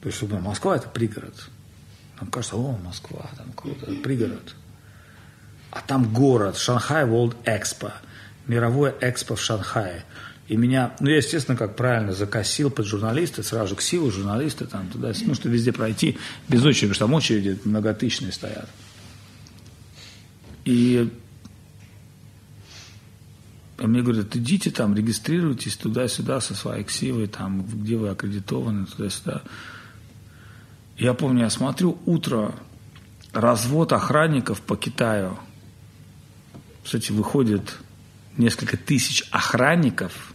То 0.00 0.08
есть, 0.08 0.22
ну, 0.22 0.38
Москва 0.40 0.76
это 0.76 0.88
пригород. 0.88 1.48
Нам 2.20 2.30
кажется, 2.30 2.56
о, 2.56 2.76
Москва, 2.78 3.30
там 3.36 3.52
круто, 3.54 3.86
пригород. 4.02 4.54
А 5.70 5.80
там 5.80 6.12
город, 6.12 6.56
Шанхай 6.56 7.04
World 7.04 7.36
Expo, 7.44 7.92
мировое 8.46 8.94
экспо 9.00 9.36
в 9.36 9.40
Шанхае. 9.40 10.04
И 10.48 10.56
меня, 10.56 10.96
ну, 11.00 11.10
я, 11.10 11.16
естественно, 11.16 11.58
как 11.58 11.76
правильно 11.76 12.12
закосил 12.14 12.70
под 12.70 12.86
журналисты, 12.86 13.42
сразу 13.42 13.76
к 13.76 13.82
силу 13.82 14.10
журналисты 14.10 14.64
там 14.64 14.88
туда, 14.88 15.12
ну, 15.26 15.34
что 15.34 15.48
везде 15.50 15.72
пройти 15.72 16.16
без 16.48 16.64
очереди, 16.64 16.94
потому 16.94 16.94
что 16.94 17.04
там 17.04 17.14
очереди 17.14 17.60
многотысячные 17.64 18.32
стоят. 18.32 18.68
И 20.64 21.12
мне 23.78 24.02
говорят, 24.02 24.34
идите 24.34 24.70
там, 24.70 24.94
регистрируйтесь 24.94 25.76
туда-сюда 25.76 26.40
со 26.40 26.54
своей 26.54 26.82
ксивой, 26.82 27.26
там, 27.26 27.64
где 27.64 27.96
вы 27.96 28.08
аккредитованы, 28.08 28.86
туда-сюда. 28.86 29.42
Я 30.98 31.14
помню, 31.14 31.44
я 31.44 31.50
смотрю, 31.50 31.96
утро, 32.06 32.56
развод 33.32 33.92
охранников 33.92 34.60
по 34.60 34.76
Китаю. 34.76 35.38
Кстати, 36.82 37.12
выходит 37.12 37.78
несколько 38.36 38.76
тысяч 38.76 39.22
охранников, 39.30 40.32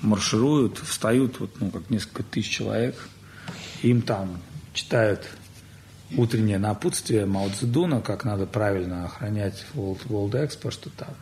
маршируют, 0.00 0.78
встают, 0.78 1.38
вот, 1.38 1.60
ну, 1.60 1.70
как 1.70 1.88
несколько 1.90 2.24
тысяч 2.24 2.56
человек, 2.56 2.96
им 3.82 4.02
там 4.02 4.40
читают 4.72 5.28
утреннее 6.16 6.58
напутствие 6.58 7.24
Мао 7.24 7.48
Цзэдуна, 7.48 8.00
как 8.00 8.24
надо 8.24 8.46
правильно 8.46 9.04
охранять 9.04 9.64
World, 9.74 10.08
World 10.08 10.32
Expo, 10.32 10.72
что 10.72 10.90
там 10.90 11.14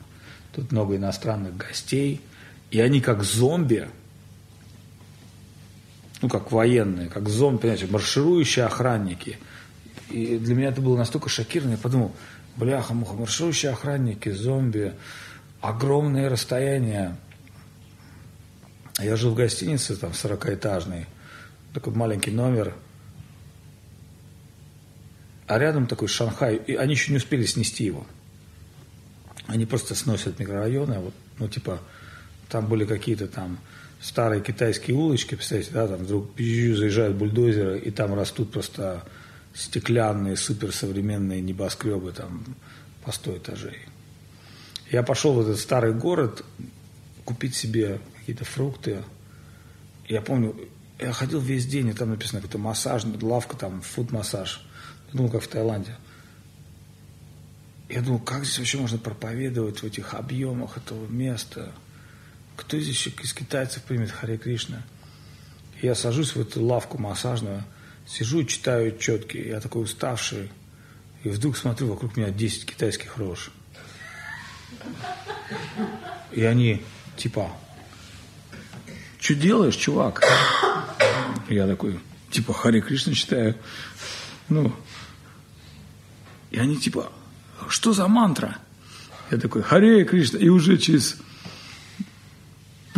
тут 0.55 0.73
много 0.73 0.97
иностранных 0.97 1.59
гостей, 1.59 2.23
и 2.71 2.81
они 2.81 3.03
как 3.03 3.23
зомби– 3.23 3.87
ну, 6.23 6.29
как 6.29 6.53
военные, 6.53 7.09
как 7.09 7.29
зомби, 7.29 7.63
понимаете, 7.63 7.87
марширующие 7.87 8.65
охранники. 8.65 9.39
И 10.11 10.39
для 10.39 10.55
меня 10.55 10.69
это 10.69 10.81
было 10.81 10.97
настолько 10.97 11.29
шокировано, 11.29 11.73
я 11.73 11.79
подумал, 11.79 12.15
бляха-муха, 12.57 13.15
марширующие 13.15 13.73
охранники, 13.73 14.31
зомби, 14.31 14.95
огромные 15.61 16.29
расстояния. 16.29 17.17
Я 18.99 19.17
жил 19.17 19.33
в 19.33 19.35
гостинице, 19.35 19.97
там, 19.97 20.13
40-этажный, 20.13 21.07
такой 21.73 21.93
маленький 21.95 22.31
номер, 22.31 22.75
а 25.47 25.59
рядом 25.59 25.87
такой 25.87 26.09
Шанхай, 26.09 26.57
и 26.57 26.75
они 26.75 26.95
еще 26.95 27.11
не 27.11 27.19
успели 27.19 27.45
снести 27.45 27.85
его. 27.85 28.07
они 29.47 29.67
просто 29.67 29.95
сносят 29.95 30.39
микрорайоны, 30.39 31.01
вот, 31.01 31.15
ну, 31.39 31.49
типа, 31.49 31.81
там 32.49 32.67
были 32.67 32.85
какие-то 32.85 33.27
там 33.27 33.59
старые 34.05 34.43
китайские 34.43 34.97
улочки, 34.97 35.35
представляете, 35.35 35.73
да, 35.73 35.89
там 35.89 36.05
вдруг 36.05 36.37
заезжают 36.37 37.17
бульдозеры, 37.17 37.79
и 37.79 37.91
там 37.91 38.15
растут 38.15 38.53
просто 38.53 39.03
стеклянные, 39.55 40.37
суперсовременные 40.37 41.41
небоскребы 41.41 42.13
там 42.13 42.45
по 43.03 43.13
100 43.13 43.39
этажей. 43.39 43.79
Я 44.91 45.03
пошел 45.03 45.33
в 45.33 45.41
этот 45.41 45.59
старый 45.59 45.95
город 45.95 46.45
купить 47.25 47.55
себе 47.55 47.99
какие-то 48.19 48.45
фрукты. 48.45 49.03
Я 50.07 50.21
помню, 50.21 50.55
я 50.99 51.13
ходил 51.13 51.41
весь 51.41 51.67
день, 51.67 51.89
и 51.89 51.95
там 51.95 52.11
написано 52.11 52.43
какой-то 52.43 52.59
массаж, 52.59 53.05
лавка, 53.23 53.57
там, 53.57 53.81
фуд-массаж. 53.81 54.67
Думал, 55.15 55.31
как 55.31 55.43
в 55.43 55.49
Таиланде. 55.49 55.97
Я 57.89 58.03
думал, 58.03 58.19
как 58.19 58.45
здесь 58.45 58.59
вообще 58.59 58.79
можно 58.79 58.99
проповедовать 58.99 59.79
в 59.79 59.85
этих 59.85 60.13
объемах 60.13 60.77
этого 60.77 61.07
места? 61.07 61.73
Кто 62.57 62.79
здесь 62.79 63.07
из 63.07 63.35
китайцев 63.35 63.83
примет 63.83 64.11
Харе 64.11 64.39
Кришна? 64.39 64.83
Я 65.83 65.95
сажусь 65.95 66.35
в 66.35 66.41
эту 66.41 66.65
лавку 66.65 66.99
массажную, 66.99 67.65
сижу 68.07 68.41
и 68.41 68.47
читаю 68.47 68.97
четки. 68.97 69.37
Я 69.37 69.61
такой 69.61 69.83
уставший. 69.83 70.51
И 71.25 71.29
вдруг 71.31 71.57
смотрю, 71.57 71.89
вокруг 71.89 72.17
меня 72.17 72.31
10 72.31 72.67
китайских 72.67 73.17
рож. 73.17 73.51
И 76.33 76.45
они 76.45 76.83
типа, 77.17 77.51
что 79.19 79.35
делаешь, 79.35 79.77
чувак? 79.77 80.23
Я 81.49 81.67
такой, 81.67 81.99
типа, 82.31 82.53
Хари 82.53 82.81
Кришна 82.81 83.15
читаю. 83.15 83.57
Ну, 84.49 84.75
и 86.51 86.59
они 86.59 86.77
типа, 86.77 87.11
что 87.69 87.93
за 87.93 88.07
мантра? 88.07 88.59
Я 89.31 89.39
такой, 89.39 89.63
Харе 89.63 90.05
Кришна. 90.05 90.39
И 90.39 90.49
уже 90.49 90.79
через 90.79 91.17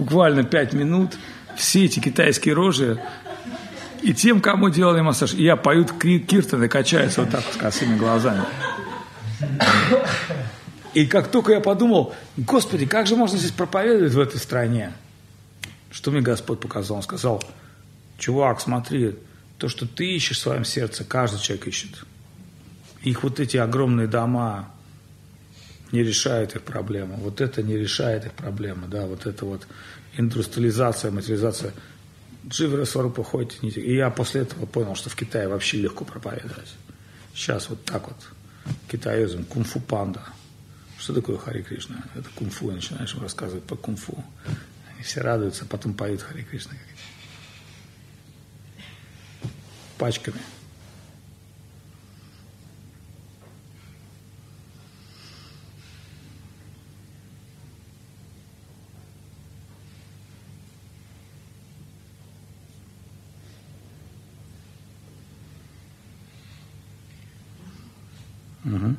буквально 0.06 0.44
пять 0.44 0.72
минут 0.72 1.18
все 1.56 1.86
эти 1.86 1.98
китайские 1.98 2.54
рожи 2.54 3.02
и 4.02 4.14
тем, 4.14 4.40
кому 4.40 4.70
делали 4.70 5.00
массаж, 5.00 5.34
и 5.34 5.42
я 5.42 5.56
поют 5.56 5.92
киртаны, 5.92 6.68
качаются 6.68 7.22
вот 7.22 7.30
так 7.30 7.42
с 7.52 7.56
косыми 7.56 7.98
глазами. 7.98 8.44
И 10.94 11.06
как 11.06 11.28
только 11.28 11.52
я 11.52 11.60
подумал, 11.60 12.14
Господи, 12.36 12.86
как 12.86 13.08
же 13.08 13.16
можно 13.16 13.36
здесь 13.36 13.50
проповедовать 13.50 14.12
в 14.12 14.20
этой 14.20 14.38
стране? 14.38 14.92
Что 15.90 16.12
мне 16.12 16.20
Господь 16.20 16.60
показал? 16.60 16.98
Он 16.98 17.02
сказал, 17.02 17.42
чувак, 18.16 18.60
смотри, 18.60 19.16
то, 19.58 19.68
что 19.68 19.88
ты 19.88 20.06
ищешь 20.14 20.38
в 20.38 20.40
своем 20.40 20.64
сердце, 20.64 21.02
каждый 21.02 21.40
человек 21.40 21.66
ищет. 21.66 22.04
Их 23.02 23.24
вот 23.24 23.40
эти 23.40 23.56
огромные 23.56 24.06
дома 24.06 24.70
не 25.90 26.02
решают 26.02 26.54
их 26.54 26.62
проблему. 26.62 27.16
Вот 27.16 27.40
это 27.40 27.62
не 27.62 27.76
решает 27.76 28.26
их 28.26 28.32
проблемы, 28.32 28.86
да, 28.86 29.06
вот 29.06 29.26
это 29.26 29.44
вот 29.44 29.66
индустриализация, 30.16 31.10
материализация. 31.10 31.72
Дживера 32.48 32.84
Сварупа 32.84 33.24
ходите. 33.24 33.58
И 33.80 33.96
я 33.96 34.10
после 34.10 34.42
этого 34.42 34.66
понял, 34.66 34.94
что 34.94 35.10
в 35.10 35.16
Китае 35.16 35.48
вообще 35.48 35.78
легко 35.78 36.04
проповедовать. 36.04 36.74
Сейчас 37.34 37.68
вот 37.68 37.84
так 37.84 38.06
вот. 38.08 38.16
Китаизм, 38.90 39.44
кунг-фу 39.44 39.80
панда. 39.80 40.22
Что 40.98 41.12
такое 41.12 41.36
Хари 41.36 41.62
Кришна? 41.62 42.04
Это 42.14 42.28
кунг-фу. 42.34 42.70
И 42.70 42.74
начинаешь 42.74 43.14
им 43.14 43.22
рассказывать 43.22 43.64
по 43.64 43.76
кунг-фу. 43.76 44.24
Они 44.92 45.02
все 45.02 45.20
радуются, 45.20 45.66
потом 45.66 45.94
поют 45.94 46.22
Хари 46.22 46.42
Кришна. 46.42 46.72
Пачками. 49.98 50.38
Угу. 68.66 68.96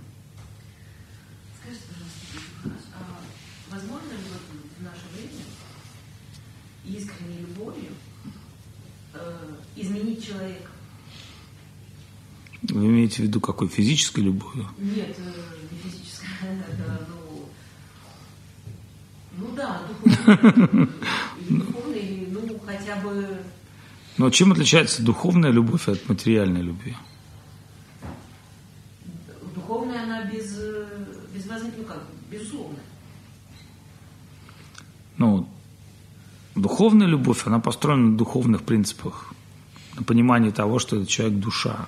Скажите, 1.60 1.84
пожалуйста, 2.64 2.90
а 2.94 3.74
возможно 3.74 4.12
ли 4.12 4.18
вот 4.32 4.42
в 4.80 4.84
наше 4.84 5.02
время 5.14 5.44
искренней 6.86 7.42
любовью 7.42 7.92
э, 9.14 9.56
изменить 9.76 10.26
человека? 10.26 10.72
Вы 12.62 12.86
имеете 12.86 13.24
в 13.24 13.26
виду 13.26 13.42
какой? 13.42 13.68
Физической 13.68 14.22
любовью? 14.22 14.70
Нет, 14.78 15.18
э, 15.18 15.34
не 15.70 15.78
физическая, 15.92 16.64
это, 16.70 17.06
ну, 17.10 17.50
ну 19.38 19.54
да, 19.54 19.82
духовной, 20.06 20.88
духовной, 21.50 22.28
ну, 22.32 22.60
хотя 22.66 22.96
бы, 23.02 23.38
Но 24.18 24.30
чем 24.30 24.54
отличается 24.54 25.04
духовная 25.04 25.52
любовь 25.52 25.90
от 25.90 26.08
материальной 26.08 26.62
любви? 26.62 26.96
духовная 29.68 30.04
она 30.04 30.24
без, 30.24 30.58
э, 30.58 30.86
без 31.34 31.46
возможности, 31.46 31.80
ну 31.80 31.86
как, 31.86 32.04
безусловно. 32.32 32.80
Ну, 35.18 35.50
духовная 36.62 37.08
любовь, 37.08 37.46
она 37.48 37.60
построена 37.60 38.08
на 38.12 38.18
духовных 38.18 38.64
принципах, 38.64 39.34
на 39.96 40.04
понимании 40.04 40.50
того, 40.52 40.80
что 40.80 40.96
этот 40.98 41.10
человек 41.10 41.40
душа. 41.40 41.88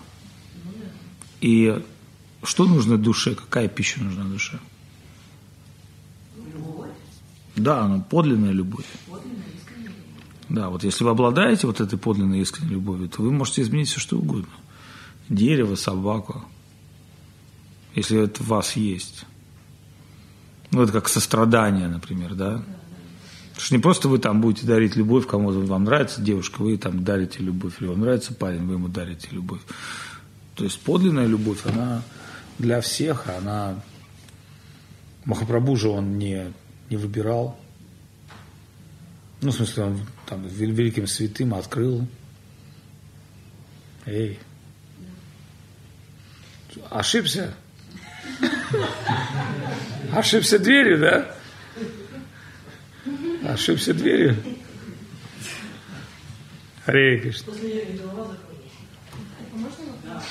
И 1.41 1.81
что 2.43 2.65
нужно 2.65 2.97
душе, 2.97 3.35
какая 3.35 3.67
пища 3.67 4.01
нужна 4.03 4.23
душе? 4.25 4.59
Любовь, 6.53 6.89
Да, 7.55 7.87
ну, 7.87 8.01
подлинная 8.01 8.51
любовь. 8.51 8.85
подлинная, 9.07 9.43
искренняя. 9.57 9.91
Да, 10.49 10.69
вот 10.69 10.83
если 10.83 11.03
вы 11.03 11.09
обладаете 11.11 11.67
вот 11.67 11.81
этой 11.81 11.97
подлинной 11.97 12.39
искренней 12.39 12.71
любовью, 12.71 13.09
то 13.09 13.21
вы 13.21 13.31
можете 13.31 13.61
изменить 13.61 13.87
все, 13.89 13.99
что 13.99 14.17
угодно. 14.17 14.49
Дерево, 15.29 15.75
собаку, 15.75 16.43
если 17.95 18.21
это 18.23 18.41
в 18.43 18.47
вас 18.47 18.75
есть. 18.75 19.25
Ну, 20.71 20.81
это 20.81 20.91
как 20.91 21.07
сострадание, 21.07 21.87
например, 21.87 22.35
да? 22.35 22.63
Потому 23.59 23.65
что 23.65 23.75
не 23.75 23.81
просто 23.81 24.07
вы 24.07 24.19
там 24.19 24.39
будете 24.39 24.65
дарить 24.65 24.95
любовь 24.95 25.27
кому-то, 25.27 25.59
вам 25.59 25.83
нравится 25.83 26.21
девушка, 26.21 26.61
вы 26.61 26.77
там 26.77 27.03
дарите 27.03 27.39
любовь, 27.39 27.73
или 27.81 27.89
вам 27.89 27.99
нравится 27.99 28.33
парень, 28.33 28.65
вы 28.65 28.75
ему 28.75 28.87
дарите 28.87 29.27
любовь. 29.31 29.59
То 30.55 30.63
есть 30.63 30.79
подлинная 30.79 31.25
любовь, 31.25 31.65
она 31.65 32.01
для 32.57 32.79
всех, 32.79 33.27
она... 33.27 33.75
Махапрабху 35.25 35.75
же 35.75 35.89
он 35.89 36.17
не, 36.17 36.53
не 36.89 36.95
выбирал. 36.95 37.59
Ну, 39.41 39.51
в 39.51 39.53
смысле, 39.53 39.83
он 39.83 39.99
там 40.25 40.47
вел- 40.47 40.71
великим 40.71 41.05
святым 41.05 41.53
открыл. 41.53 42.07
Эй. 44.05 44.39
Ошибся? 46.89 47.53
Ошибся 50.13 50.59
дверью, 50.59 50.99
да? 50.99 51.38
Ошибся 53.53 53.93
дверью. 53.95 54.35
Харе 56.85 57.19
Кришна. 57.19 57.51
А 57.53 57.57
можно 59.57 59.85
вопрос? 59.85 60.23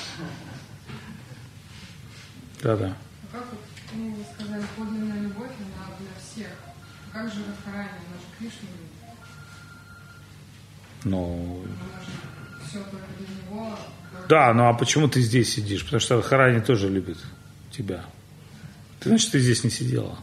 Да-да. 2.63 2.95
А 3.31 3.35
как 3.37 3.45
вот, 3.51 3.59
ну, 3.95 4.13
вы 4.15 4.23
сказали, 4.33 4.63
подлинная 4.77 5.21
любовь, 5.21 5.51
она 5.59 5.95
для 5.99 6.07
всех. 6.21 6.51
А 7.11 7.17
как 7.17 7.33
же 7.33 7.39
Радхарани, 7.45 7.89
она 7.89 8.17
же 8.19 8.37
Кришна 8.37 8.69
любит? 8.69 8.89
Ну, 11.03 11.63
Она 11.65 12.01
же 12.01 12.11
все 12.69 12.79
только 12.83 13.05
для 13.17 13.27
него. 13.35 13.77
только- 14.13 14.27
да, 14.29 14.53
ну 14.53 14.67
а 14.69 14.73
почему 14.73 15.07
ты 15.09 15.21
здесь 15.21 15.53
сидишь? 15.53 15.83
Потому 15.83 15.99
что 15.99 16.21
Харани 16.21 16.61
тоже 16.61 16.87
любит 16.89 17.17
тебя. 17.71 18.05
Ты, 19.01 19.09
значит, 19.09 19.31
ты 19.31 19.39
здесь 19.39 19.63
не 19.63 19.69
сидела. 19.69 20.17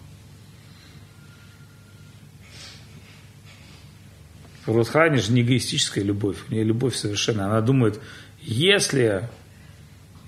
Радхарани 4.67 5.19
же 5.19 5.33
не 5.33 5.43
эгоистическая 5.43 6.03
любовь, 6.03 6.37
у 6.49 6.53
нее 6.53 6.65
любовь 6.65 6.97
совершенно. 6.97 7.47
Она 7.47 7.61
думает, 7.61 8.01
если 8.43 9.29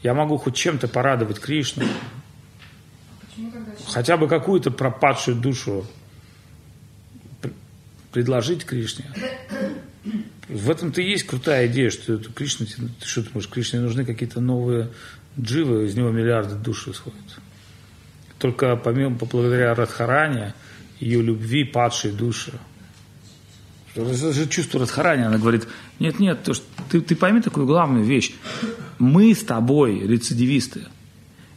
я 0.02 0.14
могу 0.14 0.36
хоть 0.36 0.54
чем-то 0.54 0.88
порадовать 0.88 1.40
Кришну, 1.40 1.84
хотя 3.88 4.16
бы 4.16 4.28
какую-то 4.28 4.70
пропадшую 4.70 5.36
душу 5.36 5.86
пр- 7.40 7.52
предложить 8.12 8.64
Кришне. 8.64 9.06
В 10.48 10.70
этом-то 10.70 11.02
и 11.02 11.10
есть 11.10 11.26
крутая 11.26 11.66
идея, 11.66 11.90
что 11.90 12.14
это 12.14 12.32
Кришна, 12.32 12.66
ты 12.66 13.06
что 13.06 13.22
думаешь, 13.22 13.48
Кришне 13.48 13.80
нужны 13.80 14.04
какие-то 14.04 14.40
новые 14.40 14.90
дживы, 15.38 15.86
из 15.86 15.94
него 15.94 16.10
миллиарды 16.10 16.54
душ 16.54 16.88
исходят. 16.88 17.18
Только 18.38 18.76
помимо, 18.76 19.16
благодаря 19.16 19.74
Радхаране, 19.74 20.54
ее 21.00 21.22
любви 21.22 21.64
падшие 21.64 22.12
души. 22.12 22.52
Это 23.98 24.32
же 24.32 24.46
чувство 24.46 24.80
Радхарани, 24.80 25.24
она 25.24 25.38
говорит, 25.38 25.66
нет, 25.98 26.20
нет, 26.20 26.44
то, 26.44 26.54
что 26.54 26.64
ты, 26.88 27.00
ты 27.00 27.16
пойми 27.16 27.40
такую 27.40 27.66
главную 27.66 28.04
вещь. 28.04 28.32
Мы 28.98 29.34
с 29.34 29.42
тобой 29.42 29.98
рецидивисты. 29.98 30.86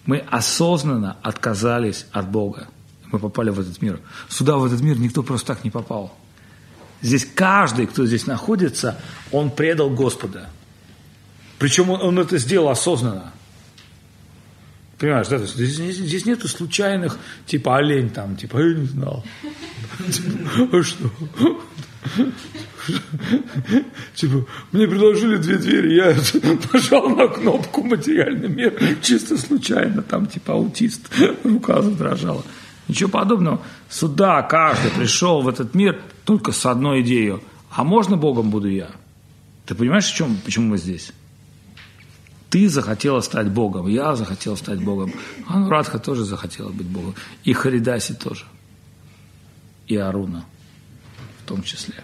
Мы 0.07 0.17
осознанно 0.17 1.17
отказались 1.21 2.07
от 2.11 2.29
Бога. 2.29 2.67
Мы 3.11 3.19
попали 3.19 3.51
в 3.51 3.59
этот 3.59 3.81
мир. 3.81 3.99
Сюда, 4.27 4.57
в 4.57 4.65
этот 4.65 4.81
мир, 4.81 4.97
никто 4.97 5.21
просто 5.21 5.53
так 5.53 5.63
не 5.63 5.69
попал. 5.69 6.17
Здесь 7.01 7.25
каждый, 7.25 7.85
кто 7.85 8.05
здесь 8.05 8.25
находится, 8.25 8.97
он 9.31 9.51
предал 9.51 9.89
Господа. 9.91 10.49
Причем 11.59 11.91
он, 11.91 12.01
он 12.01 12.19
это 12.19 12.39
сделал 12.39 12.69
осознанно. 12.69 13.31
Понимаешь, 15.01 15.29
да? 15.29 15.39
Здесь, 15.39 15.77
здесь 15.77 16.27
нету 16.27 16.47
случайных, 16.47 17.17
типа 17.47 17.77
олень 17.77 18.11
там, 18.11 18.35
типа, 18.35 18.59
я 18.59 18.75
не 18.75 18.85
знал. 18.85 19.25
А 20.71 20.83
что? 20.83 21.09
Типа, 24.13 24.45
мне 24.71 24.87
предложили 24.87 25.37
две 25.37 25.57
двери, 25.57 25.95
я 25.95 26.15
нажал 26.71 27.09
на 27.09 27.27
кнопку 27.27 27.81
«Материальный 27.81 28.47
мир» 28.47 28.79
чисто 29.01 29.37
случайно, 29.37 30.03
там 30.03 30.27
типа 30.27 30.53
аутист, 30.53 31.09
рука 31.43 31.81
задрожала. 31.81 32.43
Ничего 32.87 33.09
подобного. 33.09 33.61
Сюда 33.89 34.43
каждый 34.43 34.91
пришел 34.91 35.41
в 35.41 35.47
этот 35.47 35.73
мир 35.73 35.99
только 36.25 36.51
с 36.51 36.63
одной 36.67 37.01
идеей. 37.01 37.39
А 37.71 37.83
можно 37.83 38.17
Богом 38.17 38.51
буду 38.51 38.69
я? 38.69 38.91
Ты 39.65 39.73
понимаешь, 39.73 40.05
в 40.05 40.13
чем, 40.13 40.37
почему 40.45 40.67
мы 40.67 40.77
здесь? 40.77 41.11
Ты 42.51 42.67
захотела 42.67 43.21
стать 43.21 43.49
Богом, 43.49 43.87
я 43.87 44.13
захотел 44.15 44.57
стать 44.57 44.83
Богом. 44.83 45.13
Анурадха 45.47 45.99
тоже 45.99 46.25
захотела 46.25 46.69
быть 46.69 46.85
Богом. 46.85 47.15
И 47.45 47.53
Харидаси 47.53 48.13
тоже. 48.13 48.43
И 49.87 49.95
Аруна 49.95 50.45
в 51.43 51.47
том 51.47 51.63
числе. 51.63 51.95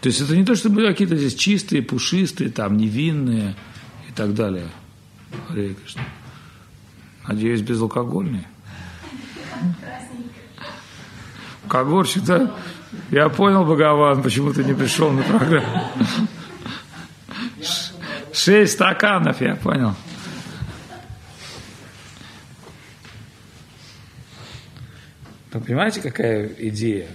То 0.00 0.08
есть 0.08 0.20
это 0.20 0.36
не 0.36 0.44
то, 0.44 0.56
что 0.56 0.68
мы 0.68 0.84
какие-то 0.84 1.16
здесь 1.16 1.36
чистые, 1.36 1.80
пушистые, 1.80 2.50
там, 2.50 2.76
невинные 2.76 3.54
и 4.08 4.12
так 4.12 4.34
далее. 4.34 4.66
Харе 5.46 5.74
Кришна. 5.74 6.02
Надеюсь, 7.28 7.60
безалкогольные. 7.60 8.48
Когорчик, 11.68 12.24
да? 12.24 12.52
Я 13.12 13.28
понял, 13.28 13.64
Богован, 13.64 14.22
почему 14.24 14.52
ты 14.52 14.64
не 14.64 14.74
пришел 14.74 15.12
на 15.12 15.22
программу. 15.22 15.88
Шесть 18.44 18.72
стаканов, 18.72 19.40
я 19.40 19.54
понял. 19.54 19.94
Вы 25.52 25.60
понимаете, 25.60 26.00
какая 26.00 26.48
идея? 26.58 27.06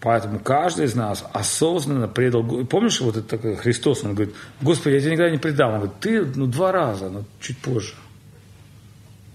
Поэтому 0.00 0.38
каждый 0.38 0.84
из 0.84 0.94
нас 0.94 1.24
осознанно 1.32 2.06
предал... 2.06 2.44
Помнишь, 2.66 3.00
вот 3.00 3.16
это 3.16 3.26
такой 3.26 3.56
Христос, 3.56 4.04
он 4.04 4.14
говорит, 4.14 4.36
Господи, 4.60 4.94
я 4.94 5.00
тебя 5.00 5.10
никогда 5.10 5.30
не 5.30 5.38
предал. 5.38 5.70
Он 5.72 5.76
говорит, 5.78 5.98
ты, 5.98 6.24
ну, 6.24 6.46
два 6.46 6.70
раза, 6.70 7.10
но 7.10 7.24
чуть 7.40 7.58
позже. 7.58 7.94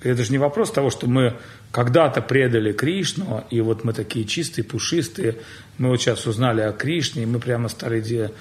Это 0.03 0.23
же 0.23 0.31
не 0.31 0.37
вопрос 0.37 0.71
того, 0.71 0.89
что 0.89 1.07
мы 1.07 1.37
когда-то 1.71 2.21
предали 2.21 2.73
Кришну, 2.73 3.45
и 3.49 3.61
вот 3.61 3.85
мы 3.85 3.93
такие 3.93 4.25
чистые, 4.25 4.65
пушистые, 4.65 5.37
мы 5.77 5.89
вот 5.89 6.01
сейчас 6.01 6.27
узнали 6.27 6.59
о 6.59 6.73
Кришне, 6.73 7.23
и 7.23 7.25
мы 7.25 7.39
прямо 7.39 7.69
стали 7.69 8.01
идея. 8.01 8.31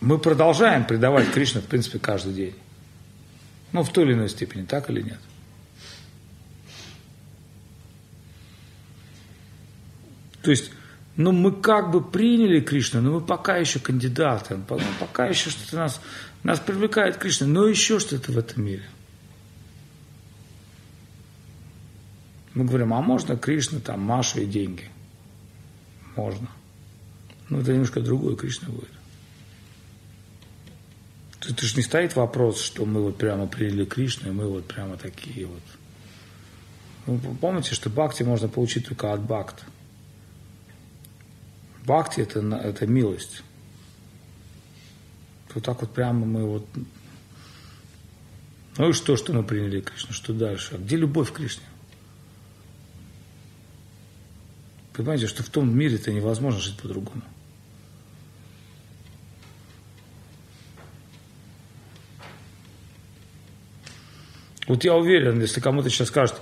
Мы 0.00 0.18
продолжаем 0.18 0.84
предавать 0.84 1.30
Кришну, 1.30 1.60
в 1.60 1.66
принципе, 1.66 2.00
каждый 2.00 2.34
день. 2.34 2.54
Ну, 3.72 3.84
в 3.84 3.92
той 3.92 4.04
или 4.04 4.14
иной 4.14 4.28
степени, 4.28 4.64
так 4.64 4.90
или 4.90 5.02
нет? 5.02 5.20
То 10.42 10.50
есть, 10.50 10.72
ну, 11.16 11.30
мы 11.30 11.52
как 11.52 11.92
бы 11.92 12.02
приняли 12.02 12.60
Кришну, 12.60 13.00
но 13.00 13.12
мы 13.12 13.20
пока 13.20 13.56
еще 13.56 13.78
кандидаты, 13.78 14.58
пока 14.98 15.26
еще 15.26 15.50
что-то 15.50 15.76
нас, 15.76 16.00
нас 16.42 16.58
привлекает 16.58 17.18
Кришна, 17.18 17.46
но 17.46 17.68
еще 17.68 18.00
что-то 18.00 18.32
в 18.32 18.38
этом 18.38 18.64
мире. 18.64 18.82
Мы 22.56 22.64
говорим, 22.64 22.94
а 22.94 23.02
можно 23.02 23.36
Кришна, 23.36 23.80
там, 23.80 24.00
Машу 24.00 24.40
и 24.40 24.46
деньги? 24.46 24.88
Можно. 26.16 26.48
Но 27.50 27.60
это 27.60 27.70
немножко 27.72 28.00
другой 28.00 28.34
Кришна 28.34 28.70
будет. 28.70 28.88
Это 31.46 31.66
же 31.66 31.76
не 31.76 31.82
стоит 31.82 32.16
вопрос, 32.16 32.62
что 32.62 32.86
мы 32.86 33.02
вот 33.02 33.18
прямо 33.18 33.46
приняли 33.46 33.84
Кришну, 33.84 34.30
и 34.30 34.32
мы 34.32 34.48
вот 34.48 34.66
прямо 34.66 34.96
такие 34.96 35.46
вот. 35.46 35.62
Вы 37.04 37.36
помните, 37.36 37.74
что 37.74 37.90
бхакти 37.90 38.22
можно 38.22 38.48
получить 38.48 38.88
только 38.88 39.12
от 39.12 39.20
бхакта. 39.20 39.64
Бхакти 41.84 42.22
это, 42.22 42.40
это 42.40 42.86
милость. 42.86 43.42
Вот 45.52 45.62
так 45.62 45.82
вот 45.82 45.92
прямо 45.92 46.24
мы 46.24 46.44
вот... 46.46 46.66
Ну 48.78 48.88
и 48.88 48.92
что, 48.94 49.14
что 49.16 49.34
мы 49.34 49.42
приняли 49.44 49.82
Кришну? 49.82 50.14
Что 50.14 50.32
дальше? 50.32 50.76
А 50.76 50.78
где 50.78 50.96
любовь 50.96 51.30
к 51.30 51.36
Кришне? 51.36 51.62
Понимаете, 54.96 55.26
что 55.26 55.42
в 55.42 55.50
том 55.50 55.76
мире 55.76 55.96
это 55.96 56.10
невозможно 56.10 56.58
жить 56.58 56.78
по-другому. 56.78 57.22
Вот 64.66 64.82
я 64.84 64.94
уверен, 64.94 65.38
если 65.40 65.60
кому-то 65.60 65.90
сейчас 65.90 66.08
скажут, 66.08 66.40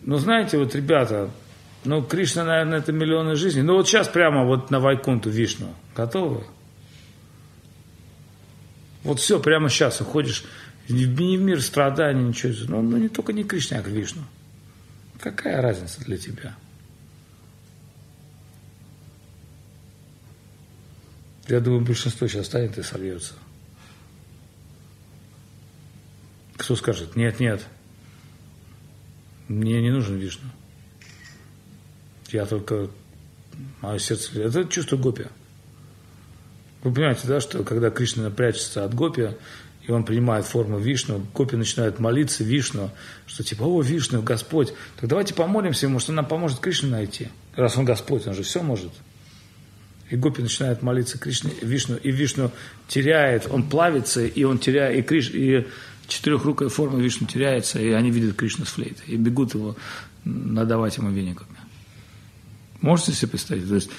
ну 0.00 0.16
знаете, 0.18 0.58
вот 0.58 0.74
ребята, 0.74 1.30
ну, 1.84 2.02
Кришна, 2.02 2.44
наверное, 2.44 2.78
это 2.78 2.92
миллионы 2.92 3.34
жизней. 3.34 3.62
Ну, 3.62 3.74
вот 3.74 3.88
сейчас 3.88 4.08
прямо 4.08 4.46
вот 4.46 4.70
на 4.70 4.78
Вайкунту 4.78 5.28
Вишну. 5.28 5.74
Готовы? 5.96 6.44
Вот 9.02 9.18
все, 9.18 9.40
прямо 9.40 9.68
сейчас 9.68 10.00
уходишь 10.00 10.44
не 10.88 11.04
в 11.04 11.20
мир 11.20 11.60
страданий, 11.60 12.22
ничего. 12.22 12.52
Ну, 12.68 12.82
ну 12.82 12.96
не 12.96 13.08
только 13.08 13.32
не 13.32 13.42
Кришна, 13.42 13.78
а 13.78 13.82
к 13.82 13.88
Вишну. 13.88 14.22
Какая 15.20 15.60
разница 15.60 16.00
для 16.04 16.16
тебя? 16.16 16.54
Я 21.52 21.60
думаю, 21.60 21.84
большинство 21.84 22.26
сейчас 22.26 22.46
станет 22.46 22.78
и 22.78 22.82
сольется. 22.82 23.34
Кто 26.56 26.74
скажет, 26.76 27.14
нет, 27.14 27.40
нет, 27.40 27.66
мне 29.48 29.82
не 29.82 29.90
нужен 29.90 30.16
Вишну. 30.16 30.48
Я 32.28 32.46
только... 32.46 32.88
Мое 33.82 33.98
сердце... 33.98 34.40
Это 34.40 34.64
чувство 34.64 34.96
гопи. 34.96 35.26
Вы 36.84 36.94
понимаете, 36.94 37.28
да, 37.28 37.38
что 37.38 37.62
когда 37.64 37.90
Кришна 37.90 38.30
прячется 38.30 38.86
от 38.86 38.94
гопи, 38.94 39.32
и 39.86 39.90
он 39.92 40.04
принимает 40.06 40.46
форму 40.46 40.78
Вишну, 40.78 41.26
Гопи 41.34 41.56
начинает 41.56 41.98
молиться 41.98 42.44
Вишну, 42.44 42.90
что 43.26 43.44
типа, 43.44 43.64
о, 43.64 43.82
Вишну, 43.82 44.22
Господь, 44.22 44.72
так 44.98 45.10
давайте 45.10 45.34
помолимся 45.34 45.84
ему, 45.84 45.98
что 45.98 46.12
нам 46.12 46.24
поможет 46.24 46.60
Кришну 46.60 46.88
найти. 46.88 47.28
Раз 47.56 47.76
он 47.76 47.84
Господь, 47.84 48.26
он 48.26 48.32
же 48.32 48.42
все 48.42 48.62
может. 48.62 48.92
И 50.12 50.16
Гопи 50.16 50.42
начинает 50.42 50.82
молиться 50.82 51.16
Кришне, 51.16 51.52
Вишну, 51.62 51.96
и 51.96 52.10
Вишну 52.10 52.50
теряет, 52.86 53.46
он 53.50 53.62
плавится, 53.62 54.22
и 54.22 54.44
он 54.44 54.58
теряет, 54.58 54.98
и, 54.98 55.02
Криш, 55.02 55.30
и 55.32 55.66
четырехрукая 56.06 56.68
форма 56.68 56.98
Вишну 57.00 57.26
теряется, 57.26 57.80
и 57.80 57.92
они 57.92 58.10
видят 58.10 58.36
Кришну 58.36 58.66
с 58.66 58.68
флейтой, 58.68 59.06
и 59.06 59.16
бегут 59.16 59.54
его 59.54 59.74
надавать 60.26 60.98
ему 60.98 61.10
вениками. 61.10 61.56
Можете 62.82 63.12
себе 63.12 63.30
представить? 63.30 63.66
То 63.66 63.76
есть 63.76 63.90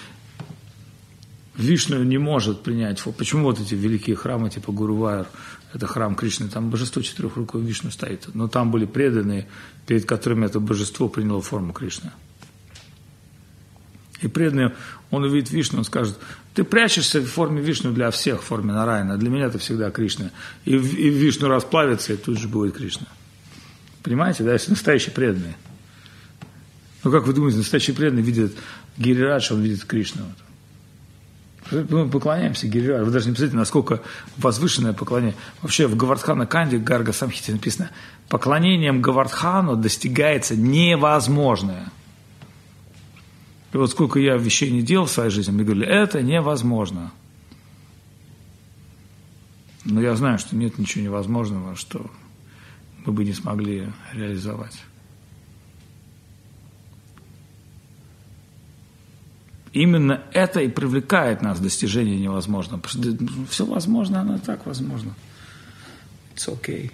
Вишну 1.57 2.03
не 2.03 2.19
может 2.19 2.61
принять. 2.61 3.01
Почему 3.17 3.45
вот 3.45 3.59
эти 3.59 3.73
великие 3.73 4.15
храмы, 4.15 4.51
типа 4.51 4.71
Гурувайр, 4.71 5.25
это 5.73 5.87
храм 5.87 6.13
Кришны, 6.13 6.47
там 6.47 6.69
божество 6.69 7.01
четырех 7.01 7.37
рукой 7.37 7.63
Вишну 7.63 7.89
стоит. 7.89 8.27
Но 8.35 8.47
там 8.47 8.69
были 8.69 8.85
преданные, 8.85 9.47
перед 9.87 10.05
которыми 10.05 10.45
это 10.45 10.59
божество 10.59 11.09
приняло 11.09 11.41
форму 11.41 11.73
Кришны. 11.73 12.11
И 14.23 14.29
преданный, 14.29 14.71
он 15.11 15.23
увидит 15.23 15.51
Вишну, 15.51 15.79
он 15.79 15.83
скажет, 15.83 16.17
ты 16.53 16.63
прячешься 16.63 17.19
в 17.19 17.25
форме 17.25 17.61
Вишну 17.61 17.91
для 17.91 18.09
всех, 18.09 18.41
в 18.41 18.45
форме 18.45 18.71
Нарайна, 18.71 19.17
для 19.17 19.29
меня 19.29 19.45
это 19.45 19.59
всегда 19.59 19.91
Кришна. 19.91 20.31
И, 20.63 20.71
и 20.71 21.09
Вишну 21.09 21.49
расплавится, 21.49 22.13
и 22.13 22.15
тут 22.15 22.39
же 22.39 22.47
будет 22.47 22.77
Кришна. 22.77 23.07
Понимаете, 24.01 24.43
да, 24.43 24.53
если 24.53 24.71
настоящий 24.71 25.11
преданный. 25.11 25.55
Ну, 27.03 27.11
как 27.11 27.27
вы 27.27 27.33
думаете, 27.33 27.57
настоящий 27.57 27.91
преданный 27.91 28.21
видит 28.21 28.53
Гирирадж, 28.97 29.51
он 29.51 29.61
видит 29.61 29.83
Кришну. 29.83 30.23
Мы 31.69 32.09
поклоняемся 32.09 32.67
Гирирадж. 32.67 33.03
Вы 33.03 33.11
даже 33.11 33.25
не 33.25 33.31
представляете, 33.31 33.57
насколько 33.57 34.01
возвышенное 34.37 34.93
поклонение. 34.93 35.35
Вообще 35.61 35.87
в 35.87 35.97
Гавардхана 35.97 36.45
Канди, 36.45 36.77
Гарга 36.77 37.11
Самхите 37.11 37.51
написано, 37.51 37.89
поклонением 38.29 39.01
Гавардхану 39.01 39.75
достигается 39.75 40.55
невозможное. 40.55 41.91
И 43.73 43.77
вот 43.77 43.89
сколько 43.89 44.19
я 44.19 44.37
вещей 44.37 44.71
не 44.71 44.81
делал 44.81 45.07
в 45.07 45.11
своей 45.11 45.31
жизни, 45.31 45.51
мне 45.51 45.63
говорили, 45.63 45.87
это 45.87 46.21
невозможно. 46.21 47.11
Но 49.83 49.99
я 49.99 50.15
знаю, 50.15 50.39
что 50.39 50.55
нет 50.55 50.77
ничего 50.77 51.03
невозможного, 51.03 51.75
что 51.75 52.09
мы 53.05 53.11
бы 53.11 53.25
не 53.25 53.33
смогли 53.33 53.89
реализовать. 54.13 54.79
именно 59.73 60.21
это 60.31 60.61
и 60.61 60.69
привлекает 60.69 61.41
нас 61.41 61.57
в 61.57 61.63
достижении 61.63 62.17
невозможного. 62.17 62.81
Все 63.49 63.65
возможно, 63.65 64.21
оно 64.21 64.37
так 64.37 64.65
возможно. 64.65 65.15
It's 66.35 66.47
okay. 66.47 66.91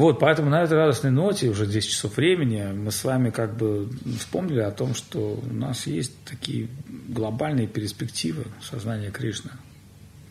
Вот, 0.00 0.18
поэтому 0.18 0.48
на 0.48 0.62
этой 0.62 0.78
радостной 0.78 1.10
ноте, 1.10 1.50
уже 1.50 1.66
10 1.66 1.90
часов 1.90 2.16
времени, 2.16 2.72
мы 2.72 2.90
с 2.90 3.04
вами 3.04 3.28
как 3.28 3.54
бы 3.54 3.86
вспомнили 4.18 4.60
о 4.60 4.70
том, 4.70 4.94
что 4.94 5.18
у 5.34 5.52
нас 5.52 5.86
есть 5.86 6.14
такие 6.24 6.68
глобальные 7.08 7.66
перспективы 7.66 8.46
сознания 8.62 9.10
Кришны. 9.10 9.50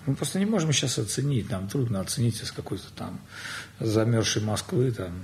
Мы 0.08 0.16
просто 0.16 0.40
не 0.40 0.46
можем 0.46 0.74
сейчас 0.74 0.98
оценить, 0.98 1.52
нам 1.52 1.68
трудно 1.68 2.00
оценить 2.00 2.41
из 2.41 2.52
какой-то 2.52 2.86
там 2.96 3.20
замерзшей 3.80 4.41
Москвы, 4.41 4.90
там, 4.91 5.24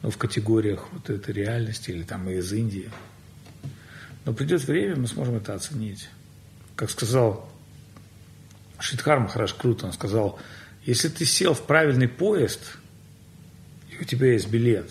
ну, 0.00 0.08
в 0.08 0.16
категориях 0.16 0.88
вот 0.92 1.10
этой 1.10 1.34
реальности 1.34 1.90
или 1.90 2.02
там 2.02 2.30
из 2.30 2.50
Индии. 2.50 2.90
Но 4.24 4.32
придет 4.32 4.64
время, 4.64 4.96
мы 4.96 5.06
сможем 5.06 5.36
это 5.36 5.52
оценить. 5.52 6.08
Как 6.76 6.88
сказал 6.88 7.46
Шидхар 8.78 9.20
Махараш 9.20 9.52
круто, 9.52 9.84
он 9.84 9.92
сказал, 9.92 10.38
если 10.82 11.08
ты 11.08 11.26
сел 11.26 11.52
в 11.52 11.66
правильный 11.66 12.08
поезд– 12.08 12.78
у 14.02 14.04
тебя 14.04 14.32
есть 14.32 14.50
билет. 14.50 14.90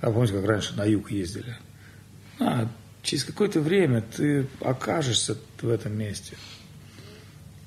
А 0.00 0.10
помните, 0.10 0.34
как 0.34 0.44
раньше 0.44 0.74
на 0.74 0.84
юг 0.84 1.12
ездили? 1.12 1.56
А, 2.40 2.68
через 3.02 3.22
какое-то 3.22 3.60
время 3.60 4.02
ты 4.02 4.48
окажешься 4.60 5.38
в 5.60 5.68
этом 5.68 5.96
месте. 5.96 6.36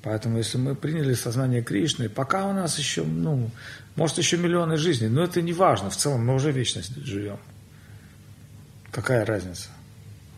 Поэтому, 0.02 0.36
если 0.36 0.58
мы 0.58 0.74
приняли 0.74 1.14
сознание 1.14 1.62
Кришны, 1.62 2.10
пока 2.10 2.46
у 2.46 2.52
нас 2.52 2.78
еще, 2.78 3.04
ну, 3.04 3.50
может, 3.96 4.18
еще 4.18 4.36
миллионы 4.36 4.76
жизней, 4.76 5.08
но 5.08 5.24
это 5.24 5.40
не 5.40 5.54
важно, 5.54 5.88
в 5.88 5.96
целом 5.96 6.26
мы 6.26 6.34
уже 6.34 6.52
вечность 6.52 6.94
живем. 6.96 7.38
Какая 8.92 9.24
разница? 9.24 9.70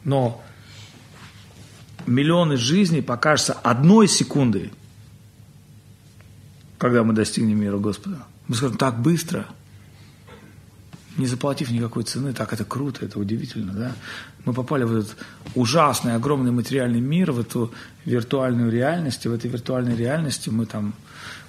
Но 0.05 0.43
миллионы 2.07 2.57
жизней 2.57 3.03
покажутся 3.03 3.55
одной 3.55 4.07
секундой, 4.07 4.71
когда 6.79 7.03
мы 7.03 7.13
достигнем 7.13 7.61
мира 7.61 7.79
Господа. 7.79 8.28
Мы 8.49 8.55
скажем, 8.55 8.77
так 8.79 9.01
быстро, 9.01 9.47
не 11.19 11.27
заплатив 11.27 11.71
никакой 11.71 12.05
цены, 12.05 12.33
так 12.33 12.53
это 12.53 12.65
круто, 12.65 13.05
это 13.05 13.19
удивительно, 13.19 13.73
да? 13.73 13.97
Мы 14.45 14.55
попали 14.55 14.85
в 14.85 14.97
этот 14.97 15.17
ужасный, 15.55 16.15
огромный 16.15 16.53
материальный 16.53 17.01
мир, 17.01 17.33
в 17.33 17.41
эту 17.41 17.73
виртуальную 18.05 18.71
реальность, 18.71 19.27
и 19.27 19.29
в 19.29 19.35
этой 19.35 19.51
виртуальной 19.51 19.97
реальности 19.97 20.49
мы 20.49 20.65
там 20.65 20.95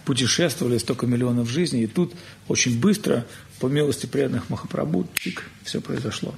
путешествовали 0.05 0.77
столько 0.77 1.05
миллионов 1.05 1.49
жизней, 1.49 1.83
и 1.83 1.87
тут 1.87 2.13
очень 2.47 2.79
быстро, 2.79 3.25
по 3.59 3.67
милости 3.67 4.05
преданных 4.05 4.49
Махапрабху, 4.49 5.07
тик, 5.15 5.43
все 5.63 5.81
произошло. 5.81 6.33